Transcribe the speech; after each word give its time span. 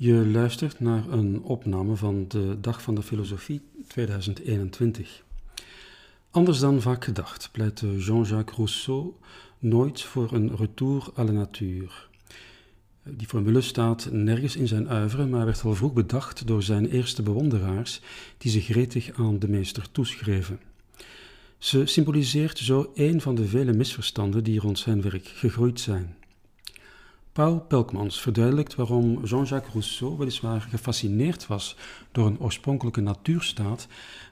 Je 0.00 0.26
luistert 0.26 0.80
naar 0.80 1.08
een 1.08 1.42
opname 1.42 1.96
van 1.96 2.24
de 2.28 2.56
Dag 2.60 2.82
van 2.82 2.94
de 2.94 3.02
Filosofie 3.02 3.60
2021. 3.86 5.24
Anders 6.30 6.58
dan 6.58 6.80
vaak 6.80 7.04
gedacht 7.04 7.48
pleitte 7.52 7.96
Jean-Jacques 7.96 8.56
Rousseau 8.56 9.12
nooit 9.58 10.02
voor 10.02 10.32
een 10.32 10.56
retour 10.56 11.10
à 11.18 11.24
la 11.24 11.30
nature. 11.30 11.90
Die 13.02 13.26
formule 13.26 13.60
staat 13.60 14.08
nergens 14.12 14.56
in 14.56 14.68
zijn 14.68 14.88
uivre, 14.88 15.26
maar 15.26 15.44
werd 15.44 15.64
al 15.64 15.74
vroeg 15.74 15.92
bedacht 15.92 16.46
door 16.46 16.62
zijn 16.62 16.86
eerste 16.86 17.22
bewonderaars, 17.22 18.00
die 18.38 18.50
zich 18.50 18.64
gretig 18.64 19.10
aan 19.12 19.38
de 19.38 19.48
meester 19.48 19.90
toeschreven. 19.92 20.60
Ze 21.58 21.86
symboliseert 21.86 22.58
zo 22.58 22.92
een 22.94 23.20
van 23.20 23.34
de 23.34 23.48
vele 23.48 23.72
misverstanden 23.72 24.44
die 24.44 24.60
rond 24.60 24.78
zijn 24.78 25.02
werk 25.02 25.26
gegroeid 25.26 25.80
zijn. 25.80 26.16
Paul 27.38 27.60
Pelkmans 27.60 28.20
verduidelijkt 28.20 28.74
waarom 28.74 29.24
Jean-Jacques 29.24 29.72
Rousseau 29.72 30.16
weliswaar 30.16 30.60
gefascineerd 30.60 31.46
was 31.46 31.76
door 32.12 32.26
een 32.26 32.40
oorspronkelijke 32.40 33.00
natuurstaat, 33.00 33.86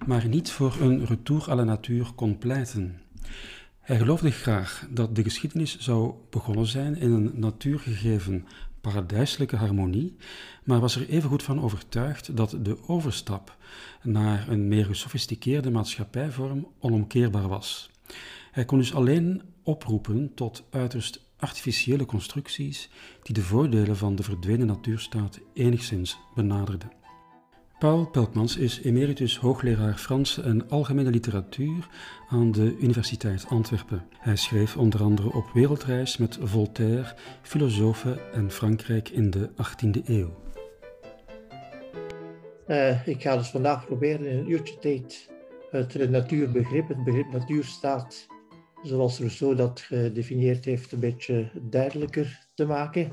maar 0.06 0.28
niet 0.28 0.50
voor 0.50 0.76
een 0.80 1.04
retour 1.04 1.50
à 1.50 1.54
la 1.54 1.64
nature 1.64 2.12
kon 2.14 2.38
pleiten. 2.38 3.00
Hij 3.80 3.98
geloofde 3.98 4.30
graag 4.30 4.86
dat 4.90 5.16
de 5.16 5.22
geschiedenis 5.22 5.78
zou 5.78 6.14
begonnen 6.30 6.66
zijn 6.66 6.96
in 6.96 7.12
een 7.12 7.30
natuurgegeven 7.34 8.46
paradijselijke 8.80 9.56
harmonie, 9.56 10.16
maar 10.64 10.80
was 10.80 10.96
er 10.96 11.08
evengoed 11.08 11.42
van 11.42 11.62
overtuigd 11.62 12.36
dat 12.36 12.56
de 12.62 12.88
overstap 12.88 13.56
naar 14.02 14.48
een 14.48 14.68
meer 14.68 14.84
gesofisticeerde 14.84 15.70
maatschappijvorm 15.70 16.66
onomkeerbaar 16.78 17.48
was. 17.48 17.90
Hij 18.50 18.64
kon 18.64 18.78
dus 18.78 18.94
alleen 18.94 19.42
oproepen 19.62 20.34
tot 20.34 20.64
uiterst 20.70 21.25
artificiële 21.46 22.06
constructies 22.06 22.90
die 23.22 23.34
de 23.34 23.42
voordelen 23.42 23.96
van 23.96 24.16
de 24.16 24.22
verdwenen 24.22 24.66
natuurstaat 24.66 25.40
enigszins 25.54 26.18
benaderden. 26.34 26.90
Paul 27.78 28.06
Pelkmans 28.06 28.56
is 28.56 28.80
emeritus 28.82 29.38
hoogleraar 29.38 29.96
Franse 29.96 30.42
en 30.42 30.68
algemene 30.68 31.10
literatuur 31.10 31.88
aan 32.28 32.52
de 32.52 32.76
Universiteit 32.78 33.46
Antwerpen. 33.48 34.02
Hij 34.18 34.36
schreef 34.36 34.76
onder 34.76 35.02
andere 35.02 35.32
op 35.32 35.50
wereldreis 35.52 36.16
met 36.16 36.38
Voltaire, 36.42 37.14
filosofen 37.42 38.32
en 38.32 38.50
Frankrijk 38.50 39.08
in 39.08 39.30
de 39.30 39.50
18e 39.50 40.04
eeuw. 40.04 40.44
Uh, 42.68 43.06
ik 43.06 43.22
ga 43.22 43.36
dus 43.36 43.48
vandaag 43.48 43.86
proberen 43.86 44.26
in 44.26 44.38
een 44.38 44.50
uurtje 44.50 44.78
tijd 44.78 45.28
het 45.70 46.10
natuurbegrip, 46.10 46.88
het 46.88 47.04
begrip 47.04 47.32
natuurstaat, 47.32 48.26
zoals 48.82 49.18
Rousseau 49.18 49.54
dat 49.54 49.80
gedefinieerd 49.80 50.64
heeft, 50.64 50.92
een 50.92 51.00
beetje 51.00 51.50
duidelijker 51.62 52.48
te 52.54 52.66
maken. 52.66 53.12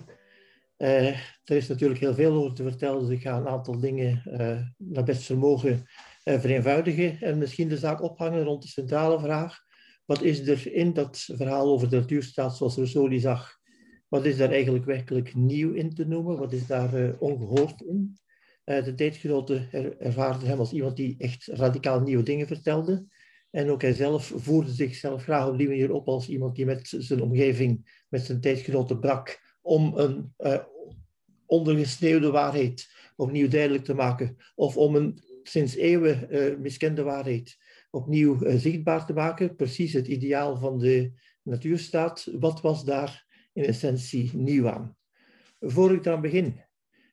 Uh, 0.77 1.07
er 1.43 1.55
is 1.55 1.67
natuurlijk 1.67 1.99
heel 1.99 2.13
veel 2.13 2.33
over 2.33 2.53
te 2.53 2.63
vertellen, 2.63 2.99
dus 2.99 3.09
ik 3.09 3.21
ga 3.21 3.37
een 3.37 3.47
aantal 3.47 3.79
dingen 3.79 4.21
uh, 4.25 4.61
naar 4.77 5.03
best 5.03 5.23
vermogen 5.23 5.85
uh, 6.23 6.39
vereenvoudigen 6.39 7.21
en 7.21 7.37
misschien 7.37 7.67
de 7.67 7.77
zaak 7.77 8.01
ophangen 8.01 8.43
rond 8.43 8.61
de 8.61 8.67
centrale 8.67 9.19
vraag. 9.19 9.59
Wat 10.05 10.21
is 10.21 10.47
er 10.47 10.73
in 10.73 10.93
dat 10.93 11.17
verhaal 11.17 11.67
over 11.67 11.89
de 11.89 11.99
natuurstaat 11.99 12.57
zoals 12.57 12.75
Rousseau 12.75 13.09
die 13.09 13.19
zag? 13.19 13.57
Wat 14.07 14.25
is 14.25 14.37
daar 14.37 14.51
eigenlijk 14.51 14.85
werkelijk 14.85 15.35
nieuw 15.35 15.73
in 15.73 15.93
te 15.93 16.07
noemen? 16.07 16.37
Wat 16.37 16.53
is 16.53 16.67
daar 16.67 17.17
ongehoord 17.19 17.81
in? 17.81 18.17
de 18.63 18.93
tijdgenoten 18.95 19.67
er, 19.71 19.97
ervaarden 19.97 20.47
hem 20.47 20.59
als 20.59 20.71
iemand 20.71 20.95
die 20.95 21.15
echt 21.17 21.47
radicaal 21.47 21.99
nieuwe 21.99 22.23
dingen 22.23 22.47
vertelde. 22.47 23.05
En 23.53 23.69
ook 23.69 23.81
hij 23.81 23.93
zelf 23.93 24.33
voerde 24.35 24.71
zichzelf 24.71 25.23
graag 25.23 25.47
op 25.47 25.57
die 25.57 25.67
manier 25.67 25.91
op 25.91 26.07
als 26.07 26.29
iemand 26.29 26.55
die 26.55 26.65
met 26.65 26.93
zijn 26.97 27.21
omgeving, 27.21 28.03
met 28.09 28.21
zijn 28.21 28.41
tijdgenoten 28.41 28.99
brak 28.99 29.39
om 29.61 29.97
een 29.97 30.33
uh, 30.39 30.63
ondergesneeuwde 31.45 32.31
waarheid 32.31 32.89
opnieuw 33.15 33.47
duidelijk 33.47 33.83
te 33.83 33.93
maken, 33.93 34.37
of 34.55 34.77
om 34.77 34.95
een 34.95 35.19
sinds 35.43 35.75
eeuwen 35.75 36.27
uh, 36.29 36.57
miskende 36.57 37.03
waarheid 37.03 37.57
opnieuw 37.91 38.43
uh, 38.43 38.55
zichtbaar 38.55 39.05
te 39.05 39.13
maken. 39.13 39.55
Precies 39.55 39.93
het 39.93 40.07
ideaal 40.07 40.57
van 40.57 40.79
de 40.79 41.11
natuurstaat. 41.41 42.27
Wat 42.39 42.61
was 42.61 42.85
daar 42.85 43.25
in 43.53 43.63
essentie 43.63 44.35
nieuw 44.35 44.69
aan? 44.69 44.97
Voor 45.59 45.93
ik 45.93 46.05
eraan 46.05 46.21
begin, 46.21 46.61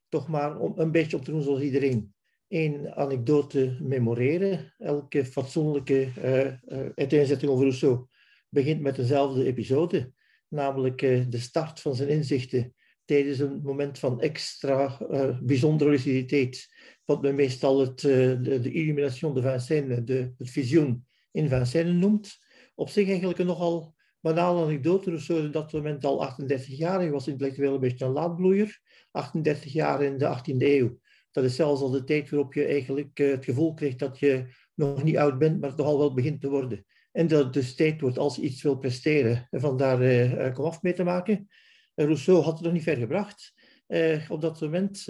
toch 0.08 0.28
maar 0.28 0.58
om 0.58 0.72
een 0.76 0.90
beetje 0.92 1.16
op 1.16 1.24
te 1.24 1.30
doen 1.30 1.42
zoals 1.42 1.60
iedereen. 1.60 2.14
Een 2.50 2.94
anekdote 2.94 3.76
memoreren. 3.80 4.74
Elke 4.78 5.24
fatsoenlijke 5.24 6.08
uh, 6.18 6.88
uiteenzetting 6.94 7.50
over 7.50 7.64
Rousseau 7.64 8.06
begint 8.48 8.80
met 8.80 8.96
dezelfde 8.96 9.44
episode 9.44 10.12
namelijk 10.48 11.02
uh, 11.02 11.24
de 11.28 11.38
start 11.38 11.80
van 11.80 11.94
zijn 11.94 12.08
inzichten 12.08 12.74
tijdens 13.04 13.38
een 13.38 13.60
moment 13.62 13.98
van 13.98 14.20
extra 14.20 14.98
bijzondere 15.42 15.90
luciditeit, 15.90 16.68
wat 17.04 17.22
men 17.22 17.34
meestal 17.34 17.80
het, 17.80 18.02
uh, 18.02 18.12
de, 18.42 18.60
de 18.60 18.72
illumination 18.72 19.34
de 19.34 19.42
Vincennes, 19.42 20.04
de, 20.04 20.32
het 20.38 20.50
visioen 20.50 21.06
in 21.32 21.48
Vincennes 21.48 21.94
noemt. 21.94 22.38
Op 22.74 22.88
zich 22.88 23.08
eigenlijk 23.08 23.38
een 23.38 23.46
nogal 23.46 23.94
banale 24.20 24.64
anekdote. 24.64 25.10
Rousseau 25.10 25.44
in 25.44 25.50
dat 25.50 25.72
moment 25.72 26.04
al 26.04 26.22
38 26.22 26.76
jaar, 26.76 26.98
hij 26.98 27.10
was 27.10 27.28
intellectueel 27.28 27.74
een 27.74 27.80
beetje 27.80 28.04
een 28.04 28.12
laadbloeier. 28.12 28.80
38 29.10 29.72
jaar 29.72 30.02
in 30.02 30.18
de 30.18 30.36
18e 30.38 30.56
eeuw. 30.58 30.98
Dat 31.30 31.44
is 31.44 31.54
zelfs 31.54 31.80
al 31.80 31.90
de 31.90 32.04
tijd 32.04 32.30
waarop 32.30 32.54
je 32.54 32.64
eigenlijk 32.64 33.18
het 33.18 33.44
gevoel 33.44 33.74
krijgt 33.74 33.98
dat 33.98 34.18
je 34.18 34.46
nog 34.74 35.02
niet 35.02 35.16
oud 35.16 35.38
bent, 35.38 35.60
maar 35.60 35.74
toch 35.74 35.86
al 35.86 35.98
wel 35.98 36.14
begint 36.14 36.40
te 36.40 36.48
worden. 36.48 36.84
En 37.12 37.26
dat 37.26 37.44
het 37.44 37.52
dus 37.52 37.74
tijd 37.74 38.00
wordt 38.00 38.18
als 38.18 38.38
iets 38.38 38.62
wil 38.62 38.78
presteren. 38.78 39.46
En 39.50 39.60
vandaar 39.60 40.02
uh, 40.02 40.46
eh, 40.46 40.54
komaf 40.54 40.82
mee 40.82 40.92
te 40.92 41.04
maken. 41.04 41.48
Uh, 41.94 42.04
Rousseau 42.04 42.42
had 42.42 42.54
het 42.54 42.62
nog 42.62 42.72
niet 42.72 42.82
ver 42.82 42.96
gebracht. 42.96 43.52
Op 44.28 44.40
dat 44.40 44.60
moment 44.60 45.08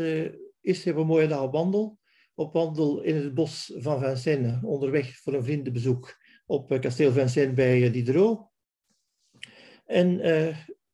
is 0.60 0.84
hij 0.84 0.94
een 0.94 1.06
mooie 1.06 1.26
dag 1.26 1.42
op 1.42 1.52
wandel. 1.52 1.98
Op 2.34 2.52
wandel 2.52 3.00
in 3.00 3.16
het 3.16 3.34
bos 3.34 3.72
van 3.76 4.00
Vincennes, 4.00 4.62
onderweg 4.62 5.16
voor 5.16 5.34
een 5.34 5.44
vriendenbezoek 5.44 6.16
op 6.46 6.80
kasteel 6.80 7.12
Vincennes 7.12 7.54
bij 7.54 7.90
Diderot. 7.90 8.48
En 9.84 10.18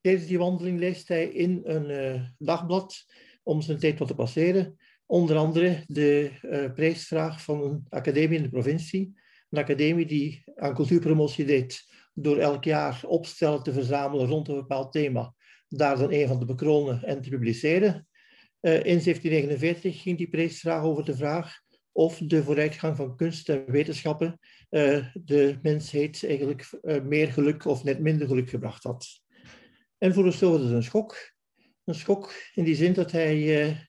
tijdens 0.01 0.27
die 0.27 0.39
wandeling 0.39 0.79
leest 0.79 1.09
hij 1.09 1.25
in 1.29 1.61
een 1.65 2.27
dagblad, 2.39 3.05
om 3.43 3.61
zijn 3.61 3.79
tijd 3.79 3.99
wat 3.99 4.09
te 4.09 4.15
passeren, 4.15 4.77
onder 5.07 5.37
andere 5.37 5.85
de 5.87 6.31
prijsvraag 6.75 7.43
van 7.43 7.63
een 7.63 7.87
academie 7.89 8.37
in 8.37 8.43
de 8.43 8.51
provincie 8.51 9.15
een 9.51 9.63
academie 9.63 10.07
die 10.07 10.45
aan 10.55 10.75
cultuurpromotie 10.75 11.45
deed 11.45 11.85
door 12.15 12.39
elk 12.39 12.65
jaar 12.65 13.01
opstellen 13.07 13.63
te 13.63 13.73
verzamelen 13.73 14.27
rond 14.27 14.49
een 14.49 14.55
bepaald 14.55 14.93
thema, 14.93 15.35
daar 15.69 15.99
dan 15.99 16.13
een 16.13 16.29
van 16.29 16.39
te 16.39 16.45
bekronen 16.45 17.03
en 17.03 17.23
te 17.23 17.29
publiceren. 17.29 18.09
Uh, 18.61 18.73
in 18.73 19.03
1749 19.03 20.03
ging 20.03 20.19
die 20.19 20.29
prijsvraag 20.29 20.83
over 20.83 21.05
de 21.05 21.17
vraag 21.17 21.61
of 21.93 22.19
de 22.19 22.43
vooruitgang 22.43 22.97
van 22.97 23.17
kunst 23.17 23.49
en 23.49 23.71
wetenschappen 23.71 24.39
uh, 24.71 25.07
de 25.15 25.59
mensheid 25.63 26.25
eigenlijk 26.25 26.79
uh, 26.83 27.03
meer 27.03 27.33
geluk 27.33 27.65
of 27.65 27.85
net 27.85 28.01
minder 28.01 28.27
geluk 28.27 28.51
gebracht 28.51 28.83
had. 28.83 29.07
En 29.99 30.15
voor 30.15 30.23
Rousseau 30.23 30.53
was 30.53 30.63
het 30.63 30.73
een 30.73 30.83
schok. 30.83 31.35
Een 31.85 31.95
schok 31.95 32.33
in 32.55 32.65
die 32.65 32.75
zin 32.75 32.93
dat 32.93 33.13
hij 33.13 33.86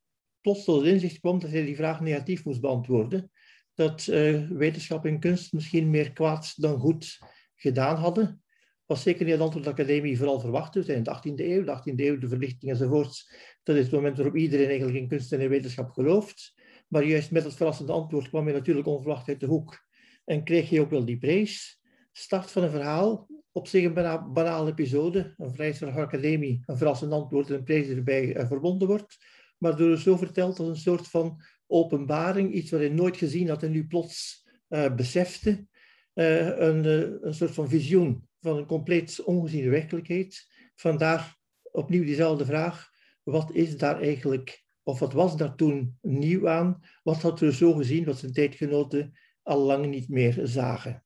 plots 0.47 0.63
tot 0.63 0.81
het 0.81 0.93
inzicht 0.93 1.19
kwam 1.19 1.39
dat 1.39 1.51
hij 1.51 1.65
die 1.65 1.75
vraag 1.75 2.01
negatief 2.01 2.45
moest 2.45 2.61
beantwoorden 2.61 3.31
dat 3.73 4.07
uh, 4.09 4.49
wetenschap 4.49 5.05
en 5.05 5.19
kunst 5.19 5.53
misschien 5.53 5.89
meer 5.89 6.13
kwaad 6.13 6.53
dan 6.55 6.79
goed 6.79 7.19
gedaan 7.55 7.95
hadden. 7.95 8.41
Was 8.85 9.01
zeker 9.01 9.23
niet 9.23 9.33
het 9.33 9.43
antwoord 9.43 9.65
de 9.65 9.71
academie 9.71 10.17
vooral 10.17 10.39
verwachtte. 10.39 10.93
in 10.93 11.03
de 11.03 11.15
18e 11.15 11.43
eeuw, 11.43 11.63
de 11.63 11.77
18e 11.77 11.95
eeuw, 11.95 12.17
de 12.17 12.27
verlichting 12.27 12.71
enzovoorts. 12.71 13.33
Dat 13.63 13.75
is 13.75 13.83
het 13.83 13.91
moment 13.91 14.17
waarop 14.17 14.35
iedereen 14.35 14.67
eigenlijk 14.67 14.97
in 14.97 15.07
kunst 15.07 15.33
en 15.33 15.41
in 15.41 15.49
wetenschap 15.49 15.91
gelooft. 15.91 16.53
Maar 16.87 17.03
juist 17.03 17.31
met 17.31 17.43
het 17.43 17.55
verrassende 17.55 17.91
antwoord 17.91 18.29
kwam 18.29 18.47
je 18.47 18.53
natuurlijk 18.53 18.87
onverwacht 18.87 19.27
uit 19.27 19.39
de 19.39 19.45
hoek. 19.45 19.85
En 20.25 20.43
kreeg 20.43 20.69
je 20.69 20.81
ook 20.81 20.89
wel 20.89 21.05
die 21.05 21.17
prijs. 21.17 21.81
Start 22.11 22.51
van 22.51 22.63
een 22.63 22.69
verhaal, 22.69 23.27
op 23.51 23.67
zich 23.67 23.83
een 23.83 23.93
bana 23.93 24.27
banale 24.27 24.69
episode. 24.69 25.33
Een 25.37 25.53
de 25.53 25.91
academie, 25.91 26.63
een 26.65 26.77
verrassend 26.77 27.11
antwoord 27.11 27.49
en 27.49 27.55
een 27.55 27.63
prijs 27.63 27.87
die 27.87 27.95
erbij 27.95 28.37
uh, 28.37 28.47
verbonden 28.47 28.87
wordt. 28.87 29.17
Maar 29.57 29.78
door 29.78 29.97
zo 29.97 30.18
verteld 30.18 30.59
als 30.59 30.68
een 30.68 30.75
soort 30.75 31.07
van 31.07 31.42
openbaring, 31.68 32.54
iets 32.54 32.71
wat 32.71 32.80
hij 32.80 32.89
nooit 32.89 33.18
gezien 33.18 33.50
had 33.50 33.63
en 33.63 33.71
nu 33.71 33.88
plots 33.88 34.48
uh, 34.69 34.95
besefte. 34.95 35.65
Uh, 36.13 36.57
een, 36.57 36.83
uh, 36.83 37.21
een 37.21 37.33
soort 37.33 37.51
van 37.51 37.69
visioen 37.69 38.27
van 38.42 38.57
een 38.57 38.65
compleet 38.65 39.24
ongeziene 39.24 39.69
werkelijkheid. 39.69 40.48
Vandaar 40.75 41.38
opnieuw 41.71 42.04
diezelfde 42.04 42.45
vraag. 42.45 42.89
Wat 43.24 43.51
is 43.51 43.77
daar 43.77 44.01
eigenlijk, 44.01 44.63
of 44.83 45.00
wat 45.00 45.13
was 45.13 45.38
daar 45.38 45.56
toen 45.56 45.98
nieuw 46.01 46.50
aan? 46.50 46.83
Wat 47.03 47.21
had 47.21 47.42
er 47.42 47.53
zo 47.53 47.74
gezien 47.74 48.06
wat 48.06 48.18
zijn 48.18 48.33
tijdgenoten 48.33 49.18
al 49.42 49.60
lang 49.60 49.86
niet 49.86 50.10
meer 50.10 50.39
zagen? 50.44 51.03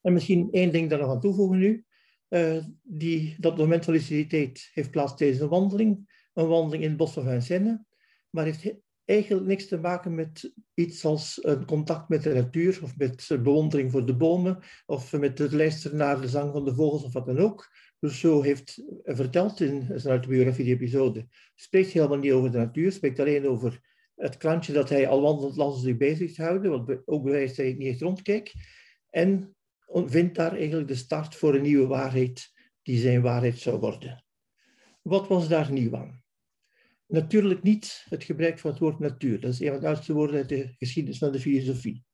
En 0.00 0.12
misschien 0.12 0.48
één 0.50 0.72
ding 0.72 0.90
daar 0.90 0.98
nog 0.98 1.10
aan 1.10 1.20
toevoegen 1.20 1.58
nu. 1.58 1.84
die, 2.82 3.36
dat 3.38 3.56
moment 3.56 3.84
van 3.84 3.94
luciditeit 3.94 4.70
heeft 4.72 4.90
plaats 4.90 5.16
tijdens 5.16 5.40
een 5.40 5.48
wandeling. 5.48 6.15
Een 6.36 6.48
wandeling 6.48 6.82
in 6.82 6.88
het 6.88 6.98
bos 6.98 7.12
van 7.12 7.22
Vincennes. 7.22 7.78
Maar 8.30 8.44
heeft 8.44 8.74
eigenlijk 9.04 9.46
niks 9.46 9.66
te 9.66 9.78
maken 9.78 10.14
met 10.14 10.52
iets 10.74 11.04
als 11.04 11.38
een 11.42 11.64
contact 11.64 12.08
met 12.08 12.22
de 12.22 12.34
natuur 12.34 12.78
of 12.82 12.96
met 12.96 13.28
bewondering 13.28 13.90
voor 13.90 14.06
de 14.06 14.16
bomen 14.16 14.58
of 14.86 15.12
met 15.12 15.38
het 15.38 15.52
luisteren 15.52 15.96
naar 15.96 16.20
de 16.20 16.28
zang 16.28 16.52
van 16.52 16.64
de 16.64 16.74
vogels 16.74 17.04
of 17.04 17.12
wat 17.12 17.26
dan 17.26 17.38
ook. 17.38 17.70
Rousseau 18.00 18.46
heeft 18.46 18.82
verteld 19.04 19.60
in 19.60 19.82
zijn 19.94 20.14
autobiografie, 20.14 20.64
die 20.64 20.74
episode, 20.74 21.26
spreekt 21.54 21.90
helemaal 21.90 22.18
niet 22.18 22.32
over 22.32 22.50
de 22.50 22.58
natuur, 22.58 22.92
spreekt 22.92 23.20
alleen 23.20 23.46
over 23.46 23.80
het 24.14 24.36
klantje 24.36 24.72
dat 24.72 24.88
hij 24.88 25.08
al 25.08 25.20
wandelend 25.20 25.56
langs 25.56 25.80
zich 25.80 25.96
bezig 25.96 26.36
houden, 26.36 26.70
wat 26.70 27.02
ook 27.04 27.22
bewijst 27.24 27.56
dat 27.56 27.66
hij 27.66 27.74
niet 27.74 28.02
echt 28.02 28.54
en 29.10 29.56
vindt 29.88 30.34
daar 30.34 30.52
eigenlijk 30.52 30.88
de 30.88 30.94
start 30.94 31.34
voor 31.34 31.54
een 31.54 31.62
nieuwe 31.62 31.86
waarheid 31.86 32.52
die 32.82 32.98
zijn 32.98 33.22
waarheid 33.22 33.58
zou 33.58 33.78
worden. 33.78 34.24
Wat 35.02 35.28
was 35.28 35.48
daar 35.48 35.72
nieuw 35.72 35.96
aan? 35.96 36.24
Natuurlijk 37.06 37.62
niet 37.62 38.06
het 38.08 38.24
gebruik 38.24 38.58
van 38.58 38.70
het 38.70 38.80
woord 38.80 38.98
natuur. 38.98 39.40
Dat 39.40 39.52
is 39.52 39.60
een 39.60 39.70
van 39.70 39.80
de 39.80 39.86
oudste 39.86 40.12
woorden 40.12 40.36
uit 40.36 40.48
de 40.48 40.74
geschiedenis 40.78 41.18
van 41.18 41.32
de 41.32 41.40
filosofie. 41.40 42.04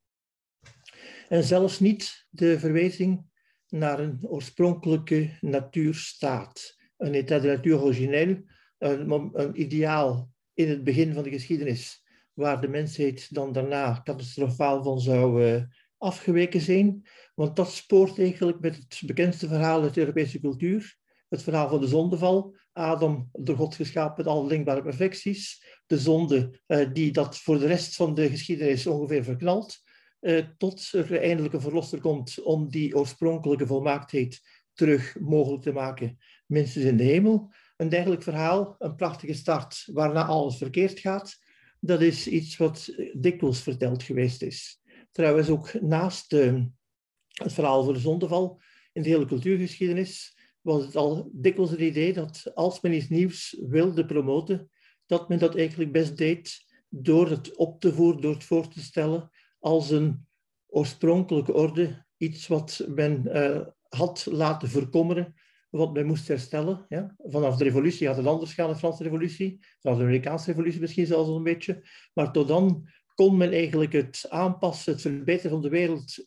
En 1.28 1.44
zelfs 1.44 1.80
niet 1.80 2.26
de 2.30 2.58
verwijzing 2.58 3.24
naar 3.68 4.00
een 4.00 4.18
oorspronkelijke 4.22 5.30
natuurstaat. 5.40 6.76
Een 6.96 7.14
état 7.14 7.42
de 7.42 7.48
natuur 7.48 7.82
origineel, 7.82 8.42
een, 8.78 9.30
een 9.32 9.60
ideaal 9.60 10.30
in 10.54 10.68
het 10.68 10.84
begin 10.84 11.12
van 11.12 11.22
de 11.22 11.30
geschiedenis, 11.30 12.04
waar 12.32 12.60
de 12.60 12.68
mensheid 12.68 13.34
dan 13.34 13.52
daarna 13.52 14.00
catastrofaal 14.04 14.82
van 14.82 15.00
zou 15.00 15.44
uh, 15.44 15.62
afgeweken 15.96 16.60
zijn. 16.60 17.06
Want 17.34 17.56
dat 17.56 17.72
spoort 17.72 18.18
eigenlijk 18.18 18.60
met 18.60 18.76
het 18.76 19.02
bekendste 19.06 19.48
verhaal 19.48 19.82
uit 19.82 19.94
de 19.94 20.00
Europese 20.00 20.40
cultuur. 20.40 20.96
Het 21.28 21.42
verhaal 21.42 21.68
van 21.68 21.80
de 21.80 21.86
zondeval. 21.86 22.56
Adam, 22.72 23.28
door 23.32 23.56
God 23.56 23.74
geschapen 23.74 24.24
met 24.24 24.34
alle 24.34 24.48
denkbare 24.48 24.82
perfecties. 24.82 25.64
De 25.86 25.98
zonde 25.98 26.60
uh, 26.66 26.88
die 26.92 27.12
dat 27.12 27.38
voor 27.38 27.58
de 27.58 27.66
rest 27.66 27.96
van 27.96 28.14
de 28.14 28.28
geschiedenis 28.28 28.86
ongeveer 28.86 29.24
verknalt. 29.24 29.82
Uh, 30.20 30.44
tot 30.58 30.92
er 30.92 31.20
eindelijk 31.20 31.54
een 31.54 31.60
verlosser 31.60 32.00
komt 32.00 32.42
om 32.42 32.70
die 32.70 32.96
oorspronkelijke 32.96 33.66
volmaaktheid 33.66 34.40
terug 34.72 35.16
mogelijk 35.20 35.62
te 35.62 35.72
maken, 35.72 36.18
minstens 36.46 36.84
in 36.84 36.96
de 36.96 37.04
hemel. 37.04 37.52
Een 37.76 37.88
dergelijk 37.88 38.22
verhaal, 38.22 38.74
een 38.78 38.96
prachtige 38.96 39.34
start 39.34 39.88
waarna 39.92 40.24
alles 40.24 40.56
verkeerd 40.56 40.98
gaat, 40.98 41.36
dat 41.80 42.00
is 42.00 42.26
iets 42.26 42.56
wat 42.56 42.94
dikwijls 43.12 43.60
verteld 43.60 44.02
geweest 44.02 44.42
is. 44.42 44.80
Trouwens, 45.12 45.48
ook 45.48 45.80
naast 45.80 46.30
het 46.30 47.52
verhaal 47.52 47.84
van 47.84 47.92
de 47.92 48.00
zondeval 48.00 48.60
in 48.92 49.02
de 49.02 49.08
hele 49.08 49.26
cultuurgeschiedenis 49.26 50.31
was 50.62 50.84
het 50.84 50.96
al 50.96 51.30
dikwijls 51.32 51.70
het 51.70 51.80
idee 51.80 52.12
dat 52.12 52.50
als 52.54 52.80
men 52.80 52.92
iets 52.92 53.08
nieuws 53.08 53.56
wilde 53.68 54.06
promoten, 54.06 54.70
dat 55.06 55.28
men 55.28 55.38
dat 55.38 55.56
eigenlijk 55.56 55.92
best 55.92 56.16
deed 56.16 56.64
door 56.88 57.30
het 57.30 57.56
op 57.56 57.80
te 57.80 57.92
voeren, 57.92 58.20
door 58.20 58.34
het 58.34 58.44
voor 58.44 58.68
te 58.68 58.80
stellen 58.80 59.30
als 59.58 59.90
een 59.90 60.26
oorspronkelijke 60.66 61.52
orde, 61.52 62.06
iets 62.16 62.46
wat 62.46 62.86
men 62.88 63.22
uh, 63.26 63.60
had 63.88 64.26
laten 64.30 64.68
verkommeren, 64.68 65.34
wat 65.70 65.92
men 65.92 66.06
moest 66.06 66.28
herstellen. 66.28 66.86
Ja? 66.88 67.14
Vanaf 67.18 67.56
de 67.56 67.64
revolutie 67.64 68.06
had 68.06 68.16
het 68.16 68.26
anders 68.26 68.54
gaan, 68.54 68.68
de 68.70 68.76
Franse 68.76 69.02
revolutie, 69.02 69.58
vanaf 69.80 69.96
de 69.98 70.04
Amerikaanse 70.04 70.46
revolutie 70.46 70.80
misschien 70.80 71.06
zelfs 71.06 71.28
al 71.28 71.36
een 71.36 71.42
beetje, 71.42 71.88
maar 72.14 72.32
tot 72.32 72.48
dan 72.48 72.88
kon 73.14 73.36
men 73.36 73.52
eigenlijk 73.52 73.92
het 73.92 74.26
aanpassen, 74.28 74.92
het 74.92 75.02
verbeteren 75.02 75.50
van 75.50 75.62
de 75.62 75.68
wereld 75.68 76.26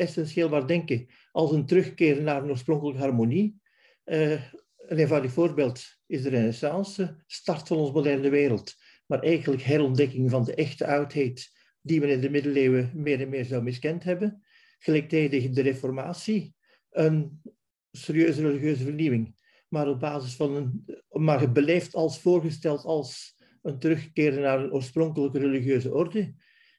essentieel 0.00 0.48
maar 0.48 0.66
denken 0.66 1.06
als 1.32 1.52
een 1.52 1.66
terugkeer 1.66 2.22
naar 2.22 2.42
een 2.42 2.50
oorspronkelijke 2.50 3.00
harmonie. 3.00 3.60
Uh, 4.04 4.30
een 4.76 4.98
eenvoudig 4.98 5.32
voorbeeld 5.32 5.84
is 6.06 6.22
de 6.22 6.28
renaissance, 6.28 7.22
start 7.26 7.68
van 7.68 7.76
onze 7.76 7.92
moderne 7.92 8.28
wereld, 8.28 8.74
maar 9.06 9.20
eigenlijk 9.20 9.62
herontdekking 9.62 10.30
van 10.30 10.44
de 10.44 10.54
echte 10.54 10.86
oudheid 10.86 11.50
die 11.80 12.00
men 12.00 12.08
in 12.08 12.20
de 12.20 12.30
middeleeuwen 12.30 12.90
meer 12.94 13.20
en 13.20 13.28
meer 13.28 13.44
zou 13.44 13.62
miskend 13.62 14.04
hebben. 14.04 14.42
Gelijktijdig 14.78 15.50
de 15.50 15.62
reformatie, 15.62 16.54
een 16.90 17.42
serieuze 17.90 18.42
religieuze 18.42 18.84
vernieuwing, 18.84 19.34
maar 19.68 19.88
op 19.88 20.00
basis 20.00 20.34
van 20.34 20.54
een, 20.54 20.84
maar 21.08 21.52
beleefd 21.52 21.94
als 21.94 22.20
voorgesteld 22.20 22.84
als 22.84 23.36
een 23.62 23.78
terugkeer 23.78 24.40
naar 24.40 24.60
een 24.60 24.72
oorspronkelijke 24.72 25.38
religieuze 25.38 25.94
orde. 25.94 26.34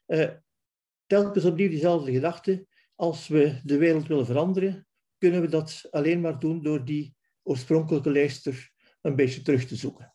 Uh, 0.08 0.30
telkens 1.08 1.46
opnieuw 1.46 1.70
diezelfde 1.70 2.12
gedachte, 2.12 2.66
als 3.02 3.28
we 3.28 3.60
de 3.64 3.78
wereld 3.78 4.08
willen 4.08 4.26
veranderen, 4.26 4.88
kunnen 5.18 5.42
we 5.42 5.48
dat 5.48 5.88
alleen 5.90 6.22
maar 6.22 6.40
doen 6.40 6.64
door 6.64 6.86
die 6.86 7.16
oorspronkelijke 7.44 8.12
lijster 8.12 8.72
een 9.02 9.16
beetje 9.16 9.42
terug 9.42 9.66
te 9.66 9.76
zoeken. 9.76 10.14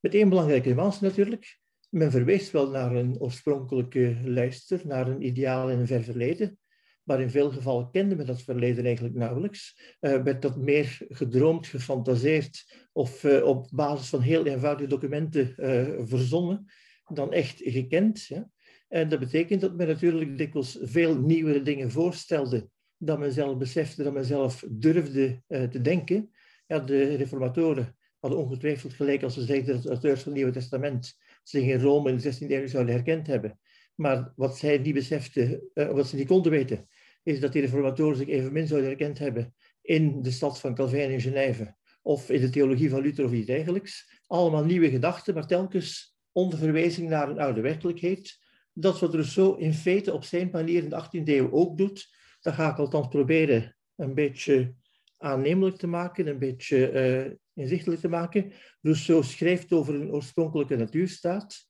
Met 0.00 0.14
één 0.14 0.28
belangrijke 0.28 0.68
nuance 0.68 1.04
natuurlijk. 1.04 1.60
Men 1.90 2.10
verwees 2.10 2.50
wel 2.50 2.70
naar 2.70 2.94
een 2.94 3.20
oorspronkelijke 3.20 4.20
lijster, 4.24 4.80
naar 4.86 5.08
een 5.08 5.26
ideaal 5.26 5.70
in 5.70 5.78
een 5.78 5.86
ver 5.86 6.02
verleden. 6.02 6.58
Maar 7.02 7.20
in 7.20 7.30
veel 7.30 7.50
gevallen 7.50 7.90
kende 7.90 8.16
men 8.16 8.26
dat 8.26 8.42
verleden 8.42 8.84
eigenlijk 8.84 9.14
nauwelijks. 9.14 9.94
Uh, 10.00 10.22
werd 10.22 10.42
dat 10.42 10.56
meer 10.56 11.04
gedroomd, 11.08 11.66
gefantaseerd 11.66 12.86
of 12.92 13.24
uh, 13.24 13.44
op 13.44 13.68
basis 13.70 14.08
van 14.08 14.20
heel 14.20 14.46
eenvoudige 14.46 14.88
documenten 14.88 15.54
uh, 15.56 16.06
verzonnen 16.06 16.64
dan 17.04 17.32
echt 17.32 17.60
gekend. 17.62 18.26
Ja? 18.26 18.48
En 18.94 19.08
dat 19.08 19.18
betekent 19.18 19.60
dat 19.60 19.76
men 19.76 19.86
natuurlijk 19.86 20.38
dikwijls 20.38 20.78
veel 20.82 21.18
nieuwere 21.18 21.62
dingen 21.62 21.90
voorstelde 21.90 22.68
dan 22.96 23.18
men 23.18 23.32
zelf 23.32 23.56
besefte, 23.56 24.02
dan 24.02 24.12
men 24.12 24.24
zelf 24.24 24.64
durfde 24.68 25.42
te 25.48 25.80
denken. 25.80 26.30
Ja, 26.66 26.78
de 26.78 27.14
reformatoren 27.14 27.96
hadden 28.18 28.38
ongetwijfeld 28.38 28.92
gelijk 28.92 29.22
als 29.22 29.34
ze 29.34 29.42
zeiden 29.42 29.74
dat 29.74 29.82
de 29.82 29.88
auteurs 29.88 30.20
van 30.20 30.32
het 30.32 30.40
Nieuwe 30.40 30.52
Testament 30.52 31.16
zich 31.42 31.62
in 31.62 31.80
Rome 31.80 32.10
in 32.10 32.16
de 32.16 32.34
16e 32.34 32.50
eeuw 32.50 32.66
zouden 32.66 32.94
herkend 32.94 33.26
hebben. 33.26 33.58
Maar 33.94 34.32
wat 34.36 34.58
zij 34.58 34.78
niet 34.78 34.94
beseften, 34.94 35.70
uh, 35.74 35.90
wat 35.90 36.08
ze 36.08 36.16
niet 36.16 36.26
konden 36.26 36.52
weten, 36.52 36.88
is 37.22 37.40
dat 37.40 37.52
die 37.52 37.62
reformatoren 37.62 38.16
zich 38.16 38.28
evenmin 38.28 38.66
zouden 38.66 38.88
herkend 38.88 39.18
hebben 39.18 39.54
in 39.80 40.22
de 40.22 40.30
stad 40.30 40.60
van 40.60 40.74
Calvijn 40.74 41.10
in 41.10 41.20
Genève 41.20 41.74
of 42.02 42.30
in 42.30 42.40
de 42.40 42.50
theologie 42.50 42.90
van 42.90 43.02
Luther 43.02 43.24
of 43.24 43.32
iets 43.32 43.46
dergelijks. 43.46 44.20
Allemaal 44.26 44.64
nieuwe 44.64 44.90
gedachten, 44.90 45.34
maar 45.34 45.46
telkens 45.46 46.16
onder 46.32 46.58
verwijzing 46.58 47.08
naar 47.08 47.28
een 47.28 47.40
oude 47.40 47.60
werkelijkheid. 47.60 48.42
Dat 48.76 49.00
wat 49.00 49.14
Rousseau 49.14 49.60
in 49.60 49.74
feite 49.74 50.12
op 50.12 50.24
zijn 50.24 50.48
manier 50.52 50.82
in 50.82 50.88
de 50.88 51.04
18e 51.04 51.24
eeuw 51.24 51.50
ook 51.50 51.78
doet, 51.78 52.08
dat 52.40 52.54
ga 52.54 52.70
ik 52.70 52.78
althans 52.78 53.08
proberen 53.08 53.76
een 53.96 54.14
beetje 54.14 54.74
aannemelijk 55.16 55.76
te 55.76 55.86
maken, 55.86 56.26
een 56.26 56.38
beetje 56.38 56.92
uh, 56.92 57.32
inzichtelijk 57.54 58.00
te 58.00 58.08
maken. 58.08 58.52
Rousseau 58.80 59.22
schrijft 59.22 59.72
over 59.72 59.94
een 59.94 60.12
oorspronkelijke 60.12 60.76
natuurstaat, 60.76 61.68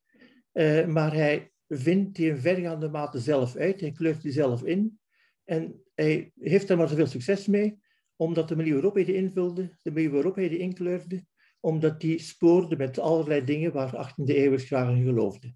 uh, 0.52 0.86
maar 0.86 1.14
hij 1.14 1.52
vindt 1.68 2.16
die 2.16 2.28
in 2.28 2.38
vergaande 2.38 2.88
mate 2.88 3.18
zelf 3.18 3.56
uit, 3.56 3.80
hij 3.80 3.92
kleurt 3.92 4.22
die 4.22 4.32
zelf 4.32 4.62
in. 4.62 4.98
En 5.44 5.82
hij 5.94 6.32
heeft 6.38 6.70
er 6.70 6.76
maar 6.76 6.88
zoveel 6.88 7.06
succes 7.06 7.46
mee, 7.46 7.78
omdat 8.16 8.48
de 8.48 8.56
manier 8.56 8.72
waarop 8.72 8.94
hij 8.94 9.04
die 9.04 9.14
invulde, 9.14 9.76
de 9.82 9.90
manier 9.90 10.10
waarop 10.10 10.34
hij 10.34 10.48
die 10.48 10.58
inkleurde, 10.58 11.24
omdat 11.60 12.00
die 12.00 12.18
spoorde 12.18 12.76
met 12.76 12.98
allerlei 12.98 13.44
dingen 13.44 13.72
waar 13.72 14.10
18e 14.10 14.24
eeuwers 14.24 14.64
graag 14.64 14.96
in 14.96 15.04
geloofde. 15.04 15.54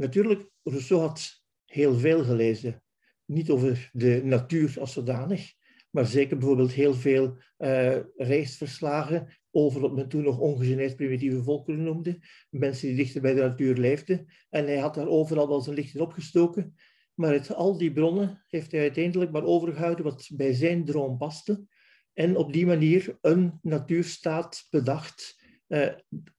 Natuurlijk, 0.00 0.50
Rousseau 0.62 1.00
had 1.00 1.42
heel 1.64 1.94
veel 1.94 2.24
gelezen. 2.24 2.82
Niet 3.24 3.50
over 3.50 3.90
de 3.92 4.20
natuur 4.24 4.76
als 4.78 4.92
zodanig, 4.92 5.52
maar 5.90 6.06
zeker 6.06 6.36
bijvoorbeeld 6.38 6.72
heel 6.72 6.94
veel 6.94 7.36
uh, 7.58 7.96
reisverslagen 8.16 9.28
over 9.50 9.80
wat 9.80 9.94
men 9.94 10.08
toen 10.08 10.22
nog 10.22 10.38
ongegeneerd 10.38 10.96
primitieve 10.96 11.42
volkeren 11.42 11.82
noemde, 11.82 12.18
mensen 12.50 12.88
die 12.88 12.96
dichter 12.96 13.20
bij 13.20 13.34
de 13.34 13.40
natuur 13.40 13.76
leefden. 13.76 14.26
En 14.50 14.64
hij 14.64 14.78
had 14.78 14.94
daar 14.94 15.08
overal 15.08 15.48
wel 15.48 15.60
zijn 15.60 15.76
licht 15.76 15.94
in 15.94 16.00
opgestoken. 16.00 16.74
Maar 17.14 17.30
uit 17.30 17.54
al 17.54 17.78
die 17.78 17.92
bronnen 17.92 18.44
heeft 18.48 18.72
hij 18.72 18.80
uiteindelijk 18.80 19.30
maar 19.30 19.44
overgehouden 19.44 20.04
wat 20.04 20.30
bij 20.32 20.52
zijn 20.52 20.84
droom 20.84 21.18
paste. 21.18 21.64
En 22.12 22.36
op 22.36 22.52
die 22.52 22.66
manier 22.66 23.18
een 23.20 23.58
natuurstaat 23.62 24.66
bedacht 24.70 25.44
uh, 25.68 25.88